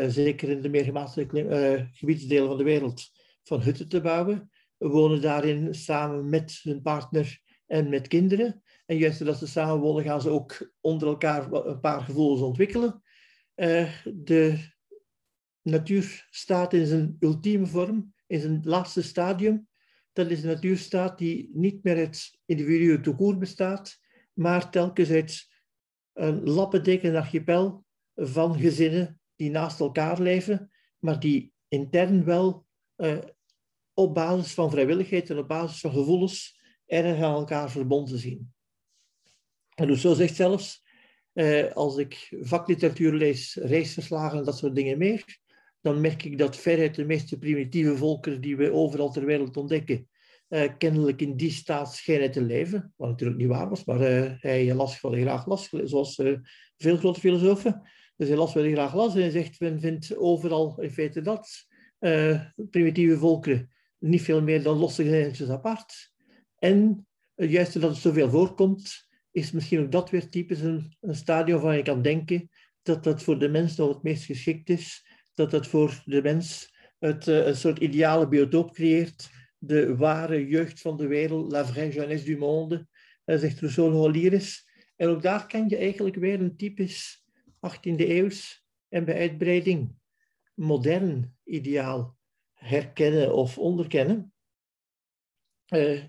zeker 0.09 0.51
in 0.51 0.61
de 0.63 0.69
meer 0.69 0.85
gematigde 0.85 1.89
gebiedsdelen 1.93 2.49
van 2.49 2.57
de 2.57 2.65
wereld, 2.65 3.11
van 3.43 3.61
hutten 3.61 3.89
te 3.89 4.01
bouwen. 4.01 4.51
Wonen 4.77 5.21
daarin 5.21 5.75
samen 5.75 6.29
met 6.29 6.61
hun 6.63 6.83
partner 6.83 7.41
en 7.67 7.89
met 7.89 8.09
kinderen. 8.09 8.63
En 8.87 8.97
juist 8.97 9.19
doordat 9.19 9.39
ze 9.39 9.47
samen 9.47 9.81
wonen, 9.81 10.05
gaan 10.05 10.21
ze 10.21 10.31
ook 10.31 10.73
onder 10.81 11.09
elkaar 11.09 11.53
een 11.53 11.81
paar 11.81 12.01
gevoelens 12.01 12.41
ontwikkelen. 12.41 13.03
De 14.05 14.59
natuur 15.63 16.27
staat 16.31 16.73
in 16.73 16.87
zijn 16.87 17.17
ultieme 17.21 17.67
vorm, 17.67 18.15
in 18.27 18.41
zijn 18.41 18.61
laatste 18.63 19.03
stadium. 19.03 19.69
Dat 20.17 20.31
is 20.31 20.43
een 20.43 20.49
natuurstaat 20.49 21.19
die 21.19 21.51
niet 21.53 21.83
meer 21.83 21.97
uit 21.97 22.39
individuen 22.47 23.03
toekoer 23.03 23.39
bestaat, 23.39 23.99
maar 24.33 24.71
telkens 24.71 25.11
uit 25.11 25.49
een 26.13 26.49
lappendeken 26.49 27.17
archipel 27.17 27.85
van 28.15 28.59
gezinnen 28.59 29.21
die 29.35 29.51
naast 29.51 29.81
elkaar 29.81 30.21
leven, 30.21 30.71
maar 30.99 31.21
die 31.21 31.53
intern 31.69 32.25
wel 32.25 32.67
uh, 32.97 33.19
op 33.95 34.15
basis 34.15 34.55
van 34.55 34.71
vrijwilligheid 34.71 35.31
en 35.31 35.39
op 35.39 35.49
basis 35.49 35.81
van 35.81 35.93
gevoelens 35.93 36.61
erg 36.87 37.23
aan 37.23 37.35
elkaar 37.35 37.71
verbonden 37.71 38.19
zien. 38.19 38.53
En 39.75 39.87
Rousseau 39.87 40.17
zegt 40.17 40.35
zelfs, 40.35 40.85
uh, 41.33 41.73
als 41.73 41.97
ik 41.97 42.37
vakliteratuur 42.41 43.13
lees, 43.13 43.55
reisverslagen 43.55 44.39
en 44.39 44.45
dat 44.45 44.59
soort 44.59 44.75
dingen 44.75 44.99
meer, 44.99 45.39
dan 45.87 46.01
merk 46.01 46.25
ik 46.25 46.39
dat 46.39 46.57
veruit 46.57 46.95
de 46.95 47.05
meeste 47.05 47.39
primitieve 47.39 47.97
volkeren 47.97 48.41
die 48.41 48.57
we 48.57 48.73
overal 48.73 49.11
ter 49.13 49.25
wereld 49.25 49.57
ontdekken, 49.57 50.09
uh, 50.49 50.69
kennelijk 50.79 51.21
in 51.21 51.37
die 51.37 51.51
staat 51.51 51.95
schijnen 51.95 52.31
te 52.31 52.43
leven, 52.43 52.93
wat 52.97 53.09
natuurlijk 53.09 53.39
niet 53.39 53.49
waar 53.49 53.69
was, 53.69 53.85
maar 53.85 53.99
hij 54.41 54.75
las 54.75 55.01
wel 55.01 55.13
graag 55.13 55.47
las, 55.47 55.69
zoals 55.69 56.15
veel 56.77 56.97
grote 56.97 57.21
filosofen. 57.21 57.83
Dus 58.17 58.29
hij 58.29 58.37
las 58.37 58.55
wel 58.55 58.73
graag 58.73 58.95
las 58.95 59.15
en 59.15 59.21
hij 59.21 59.31
zegt, 59.31 59.61
men 59.61 59.81
vindt 59.81 60.17
overal 60.17 60.81
in 60.81 60.91
feite 60.91 61.21
dat 61.21 61.67
primitieve 62.71 63.19
volkeren 63.19 63.71
niet 63.99 64.23
veel 64.23 64.43
meer 64.43 64.63
dan 64.63 64.79
losse 64.79 65.03
gezinnetjes 65.03 65.49
apart. 65.49 66.13
En 66.59 67.07
juist 67.35 67.81
dat 67.81 67.91
het 67.91 67.97
zoveel 67.97 68.31
voorkomt, 68.31 69.09
is 69.31 69.53
misschien 69.53 69.81
ook 69.81 69.93
dat 69.93 70.11
weer 70.11 70.29
typisch 70.29 70.61
een, 70.61 70.97
een 71.01 71.15
stadium 71.15 71.61
van 71.61 71.77
je 71.77 71.83
kan 71.83 72.03
denken 72.03 72.49
dat 72.83 73.05
dat 73.05 73.23
voor 73.23 73.39
de 73.39 73.49
mens 73.49 73.77
nog 73.77 73.89
het 73.89 74.03
meest 74.03 74.25
geschikt 74.25 74.69
is, 74.69 75.05
dat 75.37 75.51
dat 75.51 75.67
voor 75.67 76.03
de 76.05 76.23
mens 76.23 76.75
het, 76.99 77.27
uh, 77.27 77.47
een 77.47 77.57
soort 77.57 77.79
ideale 77.79 78.29
biotoop 78.29 78.73
creëert, 78.73 79.31
de 79.59 79.97
ware 79.97 80.49
jeugd 80.49 80.81
van 80.81 80.97
de 80.97 81.07
wereld, 81.07 81.53
la 81.53 81.67
vraie 81.67 81.93
jeunesse 81.93 82.25
du 82.25 82.39
monde, 82.39 82.87
zegt 83.25 83.61
Rousseau 83.61 83.93
Holiris. 83.93 84.69
En 84.97 85.09
ook 85.09 85.23
daar 85.23 85.47
kan 85.47 85.69
je 85.69 85.77
eigenlijk 85.77 86.17
weer 86.17 86.41
een 86.41 86.57
typisch 86.57 87.25
18e 87.55 87.97
eeuws 87.97 88.65
en 88.89 89.05
bij 89.05 89.19
uitbreiding 89.19 89.95
modern 90.55 91.37
ideaal 91.45 92.17
herkennen 92.53 93.35
of 93.35 93.59
onderkennen. 93.59 94.33
Uh, 95.69 96.03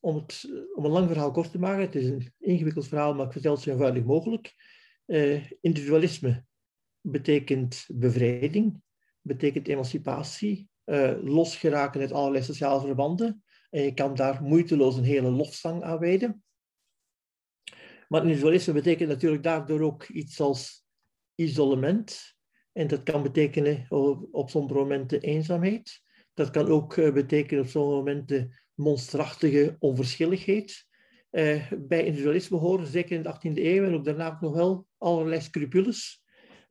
om, 0.00 0.14
het, 0.14 0.50
om 0.74 0.84
een 0.84 0.90
lang 0.90 1.08
verhaal 1.08 1.30
kort 1.30 1.50
te 1.50 1.58
maken, 1.58 1.80
het 1.80 1.94
is 1.94 2.08
een 2.08 2.32
ingewikkeld 2.38 2.88
verhaal, 2.88 3.14
maar 3.14 3.26
ik 3.26 3.32
vertel 3.32 3.52
het 3.52 3.62
zo 3.62 3.70
eenvoudig 3.70 4.04
mogelijk. 4.04 4.54
Individualisme 5.60 6.44
betekent 7.10 7.84
bevrijding, 7.94 8.82
betekent 9.20 9.68
emancipatie, 9.68 10.68
uh, 10.84 11.12
losgeraken 11.22 12.00
uit 12.00 12.12
allerlei 12.12 12.44
sociale 12.44 12.80
verbanden. 12.80 13.44
En 13.70 13.82
je 13.82 13.94
kan 13.94 14.14
daar 14.14 14.42
moeiteloos 14.42 14.96
een 14.96 15.04
hele 15.04 15.30
lofzang 15.30 15.82
aan 15.82 15.98
wijden. 15.98 16.44
Maar 18.08 18.22
individualisme 18.22 18.72
betekent 18.72 19.08
natuurlijk 19.08 19.42
daardoor 19.42 19.80
ook 19.80 20.08
iets 20.08 20.40
als 20.40 20.84
isolement. 21.34 22.34
En 22.72 22.86
dat 22.86 23.02
kan 23.02 23.22
betekenen 23.22 23.86
op 24.30 24.50
sommige 24.50 24.74
momenten 24.74 25.20
eenzaamheid. 25.20 26.02
Dat 26.34 26.50
kan 26.50 26.68
ook 26.68 26.96
eh, 26.96 27.12
betekenen 27.12 27.64
op 27.64 27.70
sommige 27.70 27.96
momenten 27.96 28.62
monsterachtige 28.74 29.76
onverschilligheid. 29.78 30.84
Uh, 31.30 31.72
bij 31.78 32.04
individualisme 32.04 32.56
horen, 32.56 32.86
zeker 32.86 33.16
in 33.16 33.22
de 33.22 33.34
18e 33.34 33.62
eeuw 33.62 33.84
en 33.84 33.94
ook 33.94 34.04
daarna 34.04 34.38
nog 34.40 34.54
wel, 34.54 34.86
allerlei 34.98 35.40
scrupules. 35.40 36.24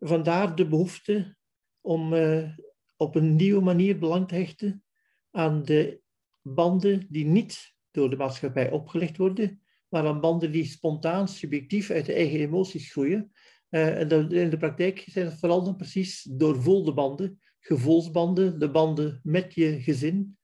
Vandaar 0.07 0.55
de 0.55 0.67
behoefte 0.67 1.35
om 1.81 2.13
uh, 2.13 2.57
op 2.95 3.15
een 3.15 3.35
nieuwe 3.35 3.61
manier 3.61 3.99
belang 3.99 4.27
te 4.27 4.35
hechten 4.35 4.83
aan 5.31 5.63
de 5.63 6.01
banden 6.41 7.07
die 7.09 7.25
niet 7.25 7.73
door 7.91 8.09
de 8.09 8.15
maatschappij 8.15 8.71
opgelegd 8.71 9.17
worden, 9.17 9.61
maar 9.89 10.05
aan 10.05 10.21
banden 10.21 10.51
die 10.51 10.65
spontaan, 10.65 11.27
subjectief 11.27 11.89
uit 11.89 12.05
de 12.05 12.13
eigen 12.13 12.39
emoties 12.39 12.91
groeien. 12.91 13.31
Uh, 13.69 13.99
en 13.99 14.31
in 14.31 14.49
de 14.49 14.57
praktijk 14.57 15.05
zijn 15.07 15.25
het 15.25 15.39
vooral 15.39 15.63
dan 15.63 15.75
precies 15.75 16.27
doorvoelde 16.31 16.93
banden, 16.93 17.39
gevoelsbanden, 17.59 18.59
de 18.59 18.71
banden 18.71 19.19
met 19.23 19.53
je 19.53 19.81
gezin. 19.81 20.37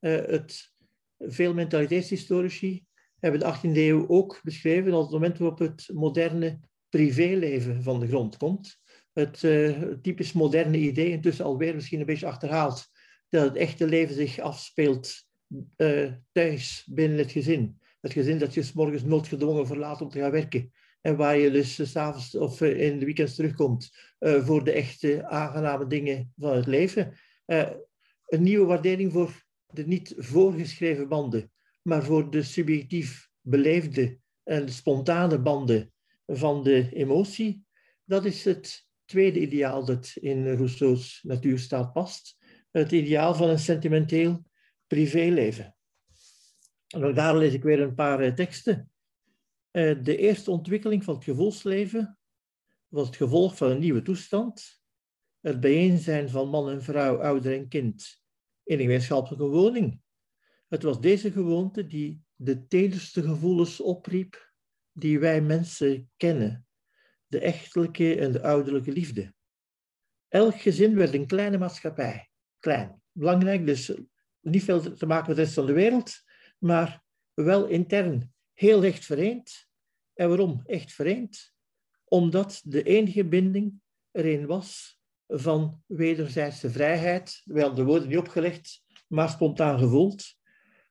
Uh, 0.00 0.12
het, 0.12 0.74
veel 1.18 1.54
mentaliteitshistorici 1.54 2.86
hebben 3.18 3.40
de 3.40 3.56
18e 3.56 3.76
eeuw 3.76 4.08
ook 4.08 4.40
beschreven 4.42 4.92
als 4.92 5.04
het 5.04 5.12
moment 5.12 5.38
waarop 5.38 5.58
het 5.58 5.90
moderne 5.92 6.60
privéleven 6.88 7.82
van 7.82 8.00
de 8.00 8.06
grond 8.06 8.36
komt. 8.36 8.80
Het 9.18 9.42
uh, 9.42 9.82
typisch 10.02 10.32
moderne 10.32 10.78
idee, 10.78 11.10
intussen 11.10 11.44
alweer 11.44 11.74
misschien 11.74 12.00
een 12.00 12.06
beetje 12.06 12.26
achterhaald, 12.26 12.86
dat 13.28 13.44
het 13.44 13.56
echte 13.56 13.86
leven 13.86 14.14
zich 14.14 14.38
afspeelt 14.38 15.26
thuis 16.32 16.86
binnen 16.90 17.18
het 17.18 17.32
gezin 17.32 17.78
het 18.00 18.12
gezin 18.12 18.38
dat 18.38 18.54
je 18.54 18.62
s 18.62 18.72
morgens 18.72 19.02
noodgedwongen 19.02 19.66
verlaat 19.66 20.00
om 20.00 20.08
te 20.08 20.18
gaan 20.18 20.30
werken. 20.30 20.72
En 21.00 21.16
waar 21.16 21.36
je 21.36 21.50
dus 21.50 21.74
s 21.74 21.90
s'avonds 21.90 22.34
of 22.34 22.60
eh, 22.60 22.80
in 22.80 22.98
de 22.98 23.04
weekends 23.04 23.34
terugkomt 23.34 23.90
voor 24.18 24.64
de 24.64 24.72
echte 24.72 25.26
aangename 25.26 25.86
dingen 25.86 26.32
van 26.36 26.56
het 26.56 26.66
leven. 26.66 27.14
Een 27.46 28.42
nieuwe 28.42 28.66
waardering 28.66 29.12
voor 29.12 29.44
de 29.66 29.86
niet 29.86 30.14
voorgeschreven 30.16 31.08
banden, 31.08 31.50
maar 31.82 32.04
voor 32.04 32.30
de 32.30 32.42
subjectief 32.42 33.28
beleefde 33.40 34.18
en 34.42 34.68
spontane 34.68 35.38
banden 35.38 35.92
van 36.26 36.62
de 36.62 36.88
emotie. 36.92 37.64
Dat 38.04 38.24
is 38.24 38.44
het 38.44 38.87
tweede 39.08 39.40
ideaal 39.40 39.84
dat 39.84 40.12
in 40.14 40.54
Rousseau's 40.54 41.20
natuurstaat 41.22 41.92
past. 41.92 42.36
het 42.70 42.92
ideaal 42.92 43.34
van 43.34 43.48
een 43.48 43.58
sentimenteel 43.58 44.44
privéleven. 44.86 45.76
En 46.88 47.04
ook 47.04 47.14
daar 47.14 47.36
lees 47.36 47.52
ik 47.52 47.62
weer 47.62 47.80
een 47.80 47.94
paar 47.94 48.34
teksten. 48.34 48.90
De 49.70 50.16
eerste 50.16 50.50
ontwikkeling 50.50 51.04
van 51.04 51.14
het 51.14 51.24
gevoelsleven 51.24 52.18
was 52.88 53.06
het 53.06 53.16
gevolg 53.16 53.56
van 53.56 53.70
een 53.70 53.78
nieuwe 53.78 54.02
toestand. 54.02 54.82
Het 55.40 55.60
bijeenzijn 55.60 56.28
van 56.28 56.48
man 56.48 56.70
en 56.70 56.82
vrouw, 56.82 57.22
ouder 57.22 57.54
en 57.54 57.68
kind 57.68 58.22
in 58.64 58.78
een 58.78 58.84
gemeenschappelijke 58.84 59.46
woning. 59.46 60.00
Het 60.68 60.82
was 60.82 61.00
deze 61.00 61.32
gewoonte 61.32 61.86
die 61.86 62.22
de 62.34 62.66
tederste 62.66 63.22
gevoelens 63.22 63.80
opriep 63.80 64.52
die 64.92 65.18
wij 65.18 65.40
mensen 65.40 66.10
kennen. 66.16 66.67
De 67.28 67.40
echtelijke 67.40 68.16
en 68.16 68.32
de 68.32 68.42
ouderlijke 68.42 68.92
liefde. 68.92 69.34
Elk 70.28 70.60
gezin 70.60 70.94
werd 70.96 71.14
een 71.14 71.26
kleine 71.26 71.58
maatschappij. 71.58 72.30
Klein. 72.58 73.02
Belangrijk, 73.12 73.66
dus 73.66 73.92
niet 74.40 74.64
veel 74.64 74.94
te 74.94 75.06
maken 75.06 75.26
met 75.26 75.36
de 75.36 75.42
rest 75.42 75.54
van 75.54 75.66
de 75.66 75.72
wereld, 75.72 76.22
maar 76.58 77.02
wel 77.34 77.66
intern 77.66 78.32
heel 78.52 78.84
echt 78.84 79.04
vereend. 79.04 79.66
En 80.14 80.28
waarom 80.28 80.62
echt 80.66 80.92
vereend? 80.92 81.52
Omdat 82.04 82.60
de 82.64 82.82
enige 82.82 83.24
binding 83.24 83.80
erin 84.10 84.46
was 84.46 84.98
van 85.26 85.82
wederzijdse 85.86 86.70
vrijheid. 86.70 87.42
Wel 87.44 87.74
de 87.74 87.84
woorden 87.84 88.08
niet 88.08 88.18
opgelegd, 88.18 88.82
maar 89.06 89.28
spontaan 89.28 89.78
gevoeld. 89.78 90.36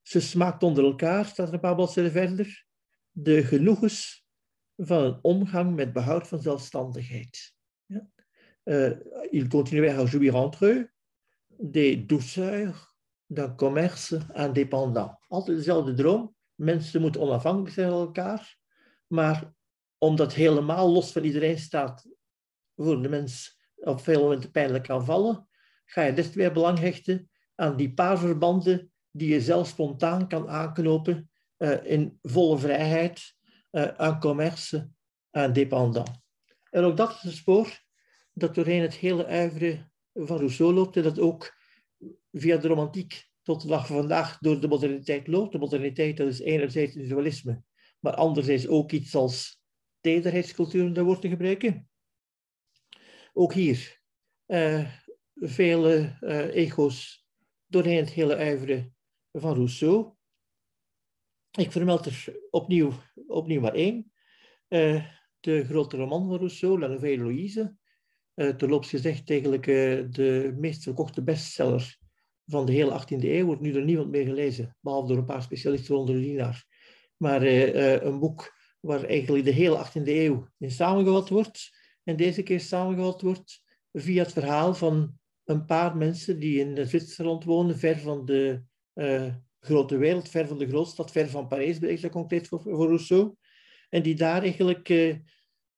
Ze 0.02 0.20
smaakt 0.20 0.64
onder 0.64 0.84
elkaar, 0.84 1.26
staat 1.26 1.48
er 1.48 1.54
een 1.54 1.60
paar 1.60 1.76
bladzijden 1.76 2.12
verder, 2.12 2.66
de 3.12 3.44
genoegens 3.44 4.27
van 4.78 5.04
een 5.04 5.20
omgang 5.22 5.76
met 5.76 5.94
behoud 5.94 6.28
van 6.28 6.40
zelfstandigheid. 6.40 7.54
Ja. 7.86 8.10
Uh, 8.64 8.92
il 9.32 9.48
continuait 9.48 9.98
à 9.98 10.06
jouir 10.06 10.36
entre 10.36 10.66
eux 10.66 10.94
des 11.58 12.06
douceurs 12.06 12.96
d'un 13.28 13.56
commerce 13.56 14.20
indépendant. 14.34 15.18
Altijd 15.28 15.58
dezelfde 15.58 15.94
droom. 15.94 16.36
Mensen 16.56 17.02
moeten 17.02 17.22
onafhankelijk 17.22 17.74
zijn 17.74 17.90
van 17.90 18.00
elkaar. 18.00 18.58
Maar 19.08 19.54
omdat 19.98 20.34
helemaal 20.34 20.92
los 20.92 21.12
van 21.12 21.24
iedereen 21.24 21.60
staat, 21.60 22.08
voor 22.76 23.02
de 23.02 23.10
mens 23.10 23.62
op 23.76 24.02
veel 24.02 24.22
momenten 24.22 24.52
pijnlijk 24.52 24.84
kan 24.84 25.06
vallen, 25.06 25.48
ga 25.86 26.02
je 26.02 26.14
des 26.14 26.32
te 26.32 26.38
meer 26.38 26.52
belang 26.52 26.80
hechten 26.80 27.30
aan 27.56 27.76
die 27.76 27.94
paar 27.94 28.18
verbanden 28.18 28.92
die 29.12 29.34
je 29.34 29.42
zelf 29.42 29.68
spontaan 29.68 30.28
kan 30.28 30.50
aanknopen 30.50 31.30
uh, 31.58 31.84
in 31.84 32.20
volle 32.22 32.58
vrijheid, 32.58 33.37
uh, 33.78 33.88
aan 33.88 34.20
commerce, 34.20 34.90
aan 35.32 35.54
dependant. 35.54 36.12
En 36.70 36.84
ook 36.84 36.98
dat 36.98 37.10
is 37.10 37.24
een 37.24 37.32
spoor 37.32 37.80
dat 38.34 38.56
doorheen 38.56 38.82
het 38.82 38.96
hele 38.96 39.26
uiveren 39.26 39.92
van 40.14 40.38
Rousseau 40.38 40.74
loopt 40.74 40.98
en 40.98 41.04
dat 41.04 41.20
ook 41.20 41.56
via 42.32 42.58
de 42.58 42.68
romantiek 42.68 43.30
tot 43.42 43.62
de 43.62 43.68
dag 43.68 43.88
van 43.88 43.96
vandaag 43.98 44.38
door 44.38 44.62
de 44.62 44.68
moderniteit 44.68 45.28
loopt. 45.28 45.52
De 45.52 45.58
moderniteit, 45.58 46.18
dat 46.18 46.28
is 46.28 46.40
enerzijds 46.40 46.94
individualisme, 46.94 47.64
maar 48.00 48.14
anderzijds 48.14 48.68
ook 48.68 48.92
iets 48.92 49.16
als 49.16 49.62
tederheidscultuur 50.02 50.84
om 50.84 50.94
dat 50.94 51.06
woord 51.06 51.22
te 51.22 51.30
gebruiken. 51.30 51.90
Ook 53.34 53.54
hier 53.54 54.02
uh, 54.48 54.92
vele 55.36 56.18
uh, 56.22 56.56
ego's 56.56 57.26
doorheen 57.66 57.98
het 57.98 58.10
hele 58.10 58.36
uiveren 58.36 58.96
van 59.32 59.54
Rousseau. 59.54 60.17
Ik 61.58 61.72
vermeld 61.72 62.06
er 62.06 62.40
opnieuw, 62.50 62.92
opnieuw 63.28 63.62
maar 63.62 63.74
één. 63.74 64.12
Uh, 64.70 65.06
de 65.40 65.66
grote 65.66 65.98
roman 65.98 66.28
van 66.28 66.38
Rousseau, 66.38 66.80
La 66.80 66.88
Nouvelle 66.88 67.24
Louise. 67.24 67.76
Uh, 68.36 68.50
terloops 68.50 68.90
gezegd 68.90 69.30
eigenlijk 69.30 69.68
uh, 69.68 70.06
de 70.10 70.56
meest 70.58 70.84
verkochte 70.84 71.24
bestseller 71.24 71.98
van 72.46 72.66
de 72.66 72.72
hele 72.72 73.02
18e 73.02 73.24
eeuw. 73.24 73.46
Wordt 73.46 73.62
nu 73.62 73.72
door 73.72 73.84
niemand 73.84 74.10
meer 74.10 74.26
gelezen, 74.26 74.78
behalve 74.80 75.08
door 75.08 75.18
een 75.18 75.26
paar 75.26 75.42
specialisten 75.42 75.98
onder 75.98 76.16
de 76.16 76.22
dienaar. 76.22 76.66
Maar 77.18 77.42
een 77.42 78.20
boek 78.20 78.54
waar 78.80 79.04
eigenlijk 79.04 79.46
de 79.46 79.52
hele 79.52 79.86
18e 79.86 80.04
eeuw 80.04 80.48
in 80.58 80.72
samengevat 80.72 81.30
wordt. 81.30 81.70
En 82.04 82.16
deze 82.16 82.44
keer 82.44 82.60
samengevat 82.60 83.22
wordt 83.22 83.64
via 83.92 84.24
het 84.24 84.34
verhaal 84.34 84.74
van 84.74 85.20
een 85.44 85.66
paar 85.66 85.98
mensen 85.98 86.40
die 86.40 86.60
in 86.60 86.88
Zwitserland 86.88 87.44
wonen, 87.44 87.78
ver 87.78 87.98
van 87.98 88.26
de 88.26 88.64
grote 89.68 89.98
wereld, 89.98 90.30
ver 90.30 90.48
van 90.48 90.58
de 90.58 90.68
grootstad, 90.68 91.12
ver 91.12 91.30
van 91.30 91.48
Parijs, 91.48 91.80
ben 91.80 92.02
dat 92.02 92.12
concreet 92.12 92.48
voor, 92.48 92.62
voor 92.62 92.88
Rousseau. 92.88 93.36
En 93.90 94.02
die 94.04 94.16
daar 94.16 94.42
eigenlijk 94.42 94.90
uh, 94.90 95.16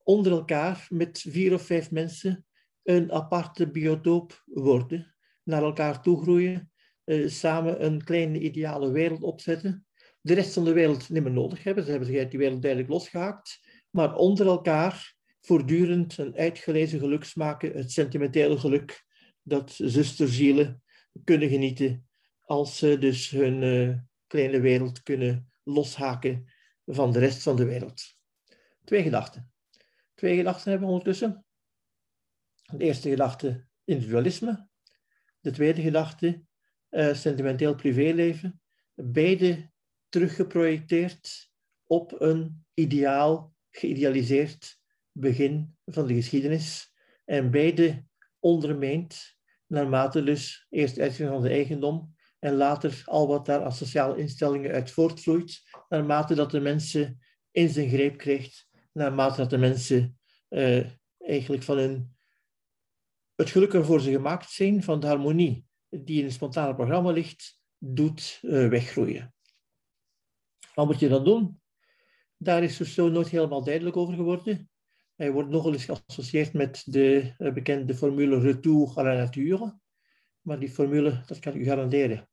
onder 0.03 0.31
elkaar 0.31 0.87
met 0.89 1.25
vier 1.29 1.53
of 1.53 1.61
vijf 1.61 1.91
mensen 1.91 2.45
een 2.83 3.11
aparte 3.11 3.71
biotoop 3.71 4.43
worden, 4.45 5.15
naar 5.43 5.63
elkaar 5.63 6.01
toe 6.01 6.21
groeien, 6.21 6.71
uh, 7.05 7.29
samen 7.29 7.85
een 7.85 8.03
kleine 8.03 8.39
ideale 8.39 8.91
wereld 8.91 9.21
opzetten, 9.21 9.85
de 10.21 10.33
rest 10.33 10.53
van 10.53 10.63
de 10.63 10.73
wereld 10.73 11.09
niet 11.09 11.23
meer 11.23 11.31
nodig 11.31 11.63
hebben. 11.63 11.83
Ze 11.83 11.91
hebben 11.91 12.29
die 12.29 12.39
wereld 12.39 12.61
duidelijk 12.61 12.91
losgehaakt, 12.91 13.59
maar 13.89 14.15
onder 14.15 14.45
elkaar 14.45 15.15
voortdurend 15.41 16.17
een 16.17 16.35
uitgelezen 16.35 16.99
geluk 16.99 17.23
smaken, 17.23 17.71
het 17.73 17.91
sentimentele 17.91 18.57
geluk 18.57 19.05
dat 19.41 19.71
zusterzielen 19.77 20.83
kunnen 21.23 21.49
genieten 21.49 22.08
als 22.49 22.77
ze 22.77 22.97
dus 22.97 23.29
hun 23.29 23.61
uh, 23.61 23.97
kleine 24.27 24.59
wereld 24.59 25.03
kunnen 25.03 25.51
loshaken 25.63 26.51
van 26.85 27.11
de 27.11 27.19
rest 27.19 27.43
van 27.43 27.55
de 27.55 27.65
wereld. 27.65 28.15
Twee 28.83 29.03
gedachten. 29.03 29.51
Twee 30.13 30.37
gedachten 30.37 30.69
hebben 30.69 30.87
we 30.87 30.93
ondertussen. 30.93 31.45
De 32.71 32.83
eerste 32.83 33.09
gedachte, 33.09 33.67
individualisme. 33.83 34.67
De 35.39 35.51
tweede 35.51 35.81
gedachte, 35.81 36.41
uh, 36.89 37.13
sentimenteel 37.13 37.75
privéleven. 37.75 38.61
Beide 38.93 39.71
teruggeprojecteerd 40.09 41.51
op 41.85 42.21
een 42.21 42.65
ideaal, 42.73 43.55
geïdealiseerd 43.69 44.79
begin 45.11 45.77
van 45.85 46.07
de 46.07 46.13
geschiedenis. 46.13 46.93
En 47.25 47.51
beide 47.51 48.05
ondermijnd 48.39 49.37
naarmate 49.67 50.23
dus 50.23 50.65
eerst 50.69 50.99
uitgang 50.99 51.29
van 51.29 51.41
de 51.41 51.49
eigendom 51.49 52.17
en 52.39 52.55
later 52.55 53.01
al 53.05 53.27
wat 53.27 53.45
daar 53.45 53.63
als 53.63 53.77
sociale 53.77 54.17
instellingen 54.17 54.71
uit 54.71 54.91
voortvloeit, 54.91 55.61
naarmate 55.89 56.35
dat 56.35 56.51
de 56.51 56.59
mensen 56.59 57.19
in 57.51 57.69
zijn 57.69 57.89
greep 57.89 58.17
krijgt, 58.17 58.69
naarmate 58.91 59.37
dat 59.37 59.49
de 59.49 59.57
mensen 59.57 60.19
uh, 60.49 60.85
eigenlijk 61.17 61.63
van 61.63 61.77
hun, 61.77 62.15
het 63.35 63.49
geluk 63.49 63.73
ervoor 63.73 64.01
ze 64.01 64.11
gemaakt 64.11 64.49
zijn, 64.49 64.83
van 64.83 64.99
de 64.99 65.07
harmonie 65.07 65.65
die 65.89 66.19
in 66.19 66.25
een 66.25 66.31
spontane 66.31 66.75
programma 66.75 67.11
ligt, 67.11 67.59
doet 67.77 68.39
uh, 68.41 68.69
weggroeien. 68.69 69.33
Wat 70.73 70.85
moet 70.85 70.99
je 70.99 71.09
dan 71.09 71.23
doen? 71.23 71.61
Daar 72.37 72.63
is 72.63 72.79
zo 72.93 73.09
nooit 73.09 73.29
helemaal 73.29 73.63
duidelijk 73.63 73.97
over 73.97 74.13
geworden. 74.13 74.69
Hij 75.15 75.31
wordt 75.31 75.49
nogal 75.49 75.73
eens 75.73 75.85
geassocieerd 75.85 76.53
met 76.53 76.83
de 76.85 77.33
uh, 77.37 77.53
bekende 77.53 77.95
formule 77.95 78.39
retour 78.39 78.97
à 78.97 79.03
la 79.03 79.13
nature. 79.13 79.79
Maar 80.41 80.59
die 80.59 80.69
formule, 80.69 81.23
dat 81.25 81.39
kan 81.39 81.53
ik 81.53 81.59
u 81.59 81.63
garanderen, 81.63 82.28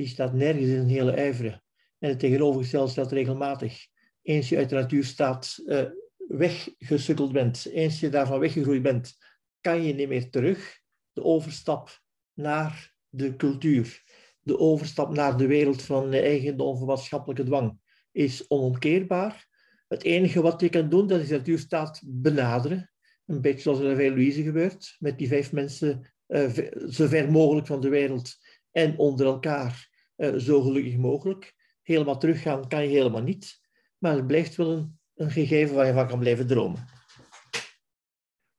die 0.00 0.08
staat 0.08 0.32
nergens 0.32 0.66
in 0.66 0.78
een 0.78 0.88
hele 0.88 1.12
ijveren. 1.12 1.62
En 1.98 2.08
het 2.08 2.18
tegenovergestelde 2.18 2.90
staat 2.90 3.12
regelmatig. 3.12 3.86
Eens 4.22 4.48
je 4.48 4.56
uit 4.56 4.68
de 4.68 4.74
natuurstaat 4.74 5.62
uh, 5.66 5.82
weggesukkeld 6.16 7.32
bent, 7.32 7.66
eens 7.66 8.00
je 8.00 8.08
daarvan 8.08 8.38
weggegroeid 8.38 8.82
bent, 8.82 9.14
kan 9.60 9.82
je 9.82 9.94
niet 9.94 10.08
meer 10.08 10.30
terug. 10.30 10.78
De 11.12 11.22
overstap 11.22 12.00
naar 12.34 12.94
de 13.08 13.36
cultuur, 13.36 14.02
de 14.40 14.58
overstap 14.58 15.14
naar 15.14 15.36
de 15.36 15.46
wereld 15.46 15.82
van 15.82 16.12
eigendom 16.12 16.78
van 16.78 16.86
maatschappelijke 16.86 17.44
dwang, 17.44 17.78
is 18.12 18.44
onomkeerbaar. 18.48 19.48
Het 19.88 20.02
enige 20.02 20.42
wat 20.42 20.60
je 20.60 20.68
kan 20.68 20.88
doen, 20.88 21.06
dat 21.06 21.20
is 21.20 21.28
de 21.28 21.36
natuurstaat 21.36 22.02
benaderen. 22.04 22.90
Een 23.26 23.40
beetje 23.40 23.60
zoals 23.60 23.78
er 23.78 23.96
bij 23.96 24.08
Louise 24.08 24.42
gebeurt, 24.42 24.96
met 24.98 25.18
die 25.18 25.28
vijf 25.28 25.52
mensen 25.52 26.12
uh, 26.28 26.48
zo 26.88 27.06
ver 27.06 27.30
mogelijk 27.30 27.66
van 27.66 27.80
de 27.80 27.88
wereld 27.88 28.36
en 28.70 28.98
onder 28.98 29.26
elkaar 29.26 29.89
uh, 30.20 30.36
zo 30.36 30.60
gelukkig 30.60 30.96
mogelijk. 30.96 31.54
Helemaal 31.82 32.18
teruggaan 32.18 32.68
kan 32.68 32.82
je 32.82 32.88
helemaal 32.88 33.22
niet, 33.22 33.60
maar 33.98 34.16
het 34.16 34.26
blijft 34.26 34.56
wel 34.56 34.70
een, 35.14 35.30
gegeven 35.30 35.74
waar 35.74 35.86
je 35.86 35.92
van 35.92 36.06
kan 36.06 36.18
blijven 36.18 36.46
dromen. 36.46 36.86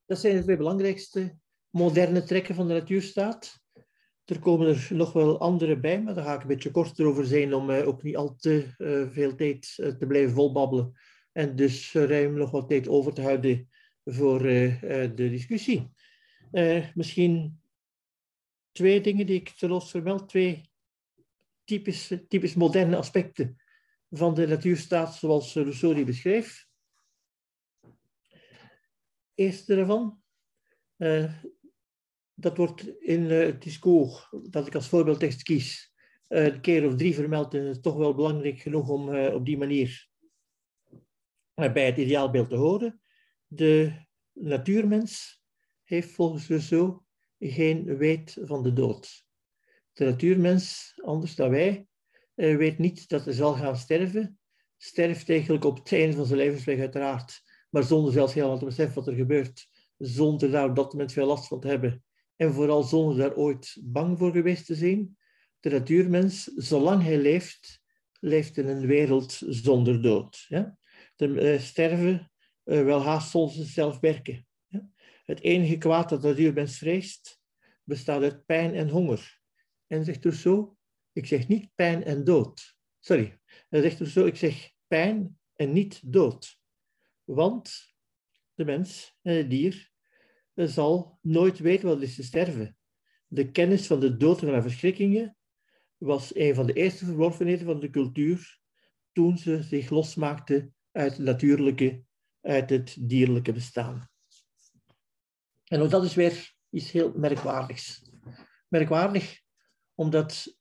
Dat 0.06 0.18
zijn 0.18 0.36
de 0.36 0.42
twee 0.42 0.56
belangrijkste 0.56 1.36
moderne 1.70 2.22
trekken 2.22 2.54
van 2.54 2.68
de 2.68 2.74
natuurstaat. 2.74 3.60
Er 4.24 4.38
komen 4.38 4.66
er 4.66 4.88
nog 4.90 5.12
wel 5.12 5.38
andere 5.38 5.80
bij, 5.80 6.02
maar 6.02 6.14
daar 6.14 6.24
ga 6.24 6.34
ik 6.34 6.40
een 6.40 6.46
beetje 6.46 6.70
korter 6.70 7.06
over 7.06 7.26
zijn 7.26 7.54
om 7.54 7.70
uh, 7.70 7.88
ook 7.88 8.02
niet 8.02 8.16
al 8.16 8.36
te 8.36 8.74
uh, 8.78 9.10
veel 9.10 9.34
tijd 9.34 9.74
te 9.74 10.04
blijven 10.08 10.34
volbabbelen. 10.34 10.92
En 11.32 11.56
dus 11.56 11.92
ruim 11.92 12.34
nog 12.34 12.50
wat 12.50 12.68
tijd 12.68 12.88
over 12.88 13.14
te 13.14 13.22
houden 13.22 13.68
voor 14.04 14.42
de 14.42 15.12
discussie. 15.14 15.90
misschien 16.94 17.60
twee 18.72 19.00
dingen 19.00 19.26
die 19.26 19.40
ik 19.40 19.48
te 19.48 19.68
los 19.68 19.90
vermeld, 19.90 20.28
twee 20.28 20.71
typisch, 21.64 22.12
typisch 22.28 22.54
moderne 22.54 22.96
aspecten 22.96 23.56
van 24.10 24.34
de 24.34 24.46
natuurstaat 24.46 25.14
zoals 25.14 25.54
Rousseau 25.54 25.94
die 25.94 26.04
beschreef. 26.04 26.66
Eerste 29.34 29.74
daarvan, 29.74 30.22
uh, 30.96 31.34
dat 32.34 32.56
wordt 32.56 33.00
in 33.00 33.30
het 33.30 33.62
discours 33.62 34.28
dat 34.50 34.66
ik 34.66 34.74
als 34.74 34.88
voorbeeldtekst 34.88 35.42
kies, 35.42 35.94
een 36.28 36.60
keer 36.60 36.86
of 36.86 36.96
drie 36.96 37.14
vermeld. 37.14 37.54
En 37.54 37.64
het 37.64 37.76
is 37.76 37.82
toch 37.82 37.96
wel 37.96 38.14
belangrijk 38.14 38.60
genoeg 38.60 38.88
om 38.88 39.16
op 39.16 39.44
die 39.44 39.58
manier 39.58 40.08
bij 41.54 41.86
het 41.86 41.96
ideaalbeeld 41.96 42.48
te 42.48 42.56
horen. 42.56 43.00
De 43.46 43.92
natuurmens 44.32 45.42
heeft 45.82 46.10
volgens 46.10 46.48
Rousseau 46.48 47.00
geen 47.38 47.96
weet 47.96 48.38
van 48.42 48.62
de 48.62 48.72
dood. 48.72 49.26
De 49.92 50.04
natuurmens, 50.04 50.92
anders 51.04 51.34
dan 51.34 51.50
wij, 51.50 51.86
eh, 52.34 52.56
weet 52.56 52.78
niet 52.78 53.08
dat 53.08 53.24
hij 53.24 53.34
zal 53.34 53.54
gaan 53.54 53.76
sterven. 53.76 54.38
Sterft 54.76 55.30
eigenlijk 55.30 55.64
op 55.64 55.78
het 55.78 55.92
einde 55.92 56.16
van 56.16 56.26
zijn 56.26 56.38
levensweg 56.38 56.78
uiteraard, 56.78 57.42
maar 57.70 57.82
zonder 57.82 58.12
zelfs 58.12 58.34
helemaal 58.34 58.58
te 58.58 58.64
beseffen 58.64 58.94
wat 58.94 59.06
er 59.06 59.14
gebeurt. 59.14 59.68
Zonder 59.98 60.50
daar 60.50 60.68
op 60.68 60.76
dat 60.76 60.92
moment 60.92 61.12
veel 61.12 61.26
last 61.26 61.46
van 61.46 61.60
te 61.60 61.68
hebben. 61.68 62.04
En 62.36 62.52
vooral 62.52 62.82
zonder 62.82 63.16
daar 63.16 63.36
ooit 63.36 63.78
bang 63.82 64.18
voor 64.18 64.32
geweest 64.32 64.66
te 64.66 64.74
zijn. 64.74 65.16
De 65.60 65.70
natuurmens, 65.70 66.44
zolang 66.44 67.02
hij 67.02 67.18
leeft, 67.18 67.82
leeft 68.20 68.56
in 68.56 68.68
een 68.68 68.86
wereld 68.86 69.40
zonder 69.46 70.02
dood. 70.02 70.44
Ja? 70.48 70.78
De 71.16 71.26
uh, 71.26 71.60
sterven 71.60 72.30
uh, 72.64 72.84
wel 72.84 73.02
haast 73.02 73.30
zonder 73.30 73.64
zelf 73.64 74.00
werken. 74.00 74.46
Het 75.24 75.40
enige 75.40 75.78
kwaad 75.78 76.08
dat 76.08 76.22
de 76.22 76.28
natuurmens 76.28 76.78
vreest, 76.78 77.40
bestaat 77.84 78.22
uit 78.22 78.46
pijn 78.46 78.74
en 78.74 78.88
honger. 78.88 79.41
En 79.92 80.04
zegt 80.04 80.34
zo, 80.34 80.76
ik 81.12 81.26
zeg 81.26 81.48
niet 81.48 81.74
pijn 81.74 82.04
en 82.04 82.24
dood. 82.24 82.76
Sorry, 83.00 83.40
hij 83.68 83.80
zegt 83.80 84.08
zo, 84.08 84.26
ik 84.26 84.36
zeg 84.36 84.70
pijn 84.86 85.38
en 85.54 85.72
niet 85.72 86.12
dood. 86.12 86.58
Want 87.24 87.94
de 88.54 88.64
mens, 88.64 89.16
het 89.22 89.50
dier, 89.50 89.90
zal 90.54 91.18
nooit 91.22 91.58
weten 91.58 91.86
wat 91.88 92.00
het 92.00 92.08
is 92.08 92.14
te 92.14 92.22
sterven. 92.22 92.76
De 93.26 93.50
kennis 93.50 93.86
van 93.86 94.00
de 94.00 94.16
dood 94.16 94.42
en 94.42 94.62
verschrikkingen 94.62 95.36
was 95.96 96.34
een 96.34 96.54
van 96.54 96.66
de 96.66 96.72
eerste 96.72 97.04
verworvenheden 97.04 97.66
van 97.66 97.80
de 97.80 97.90
cultuur 97.90 98.60
toen 99.12 99.38
ze 99.38 99.62
zich 99.62 99.90
losmaakte 99.90 100.72
uit 100.92 101.12
het 101.12 101.26
natuurlijke, 101.26 102.04
uit 102.40 102.70
het 102.70 102.96
dierlijke 103.00 103.52
bestaan. 103.52 104.10
En 105.64 105.80
ook 105.80 105.90
dat 105.90 106.04
is 106.04 106.14
weer 106.14 106.54
iets 106.70 106.90
heel 106.90 107.12
merkwaardigs. 107.14 108.10
Merkwaardig 108.68 109.40
omdat 109.94 110.56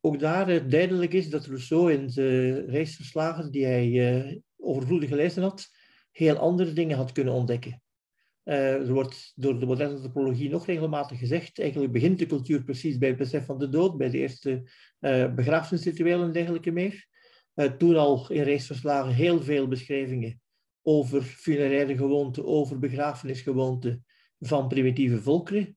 ook 0.00 0.18
daar 0.18 0.68
duidelijk 0.68 1.12
is 1.12 1.30
dat 1.30 1.46
Rousseau 1.46 1.92
in 1.92 2.06
de 2.06 2.64
reisverslagen 2.66 3.50
die 3.50 3.64
hij 3.64 3.88
uh, 3.88 4.36
overvloedig 4.56 5.08
gelezen 5.08 5.42
had, 5.42 5.68
heel 6.10 6.36
andere 6.36 6.72
dingen 6.72 6.96
had 6.96 7.12
kunnen 7.12 7.34
ontdekken. 7.34 7.82
Uh, 8.44 8.72
er 8.72 8.92
wordt 8.92 9.32
door 9.34 9.60
de 9.60 9.66
moderne 9.66 9.94
antropologie 9.94 10.50
nog 10.50 10.66
regelmatig 10.66 11.18
gezegd, 11.18 11.58
eigenlijk 11.58 11.92
begint 11.92 12.18
de 12.18 12.26
cultuur 12.26 12.64
precies 12.64 12.98
bij 12.98 13.08
het 13.08 13.18
besef 13.18 13.44
van 13.44 13.58
de 13.58 13.68
dood, 13.68 13.96
bij 13.96 14.10
de 14.10 14.18
eerste 14.18 14.70
uh, 15.00 15.34
begrafenisrituelen 15.34 16.26
en 16.26 16.32
dergelijke 16.32 16.70
meer. 16.70 17.06
toen 17.78 17.96
al 17.96 18.30
in 18.30 18.42
reisverslagen 18.42 19.14
heel 19.14 19.42
veel 19.42 19.68
beschrijvingen 19.68 20.40
over 20.82 21.22
funeraire 21.22 21.96
gewoonten, 21.96 22.46
over 22.46 22.78
begrafenisgewoonten 22.78 24.04
van 24.38 24.68
primitieve 24.68 25.22
volkeren. 25.22 25.76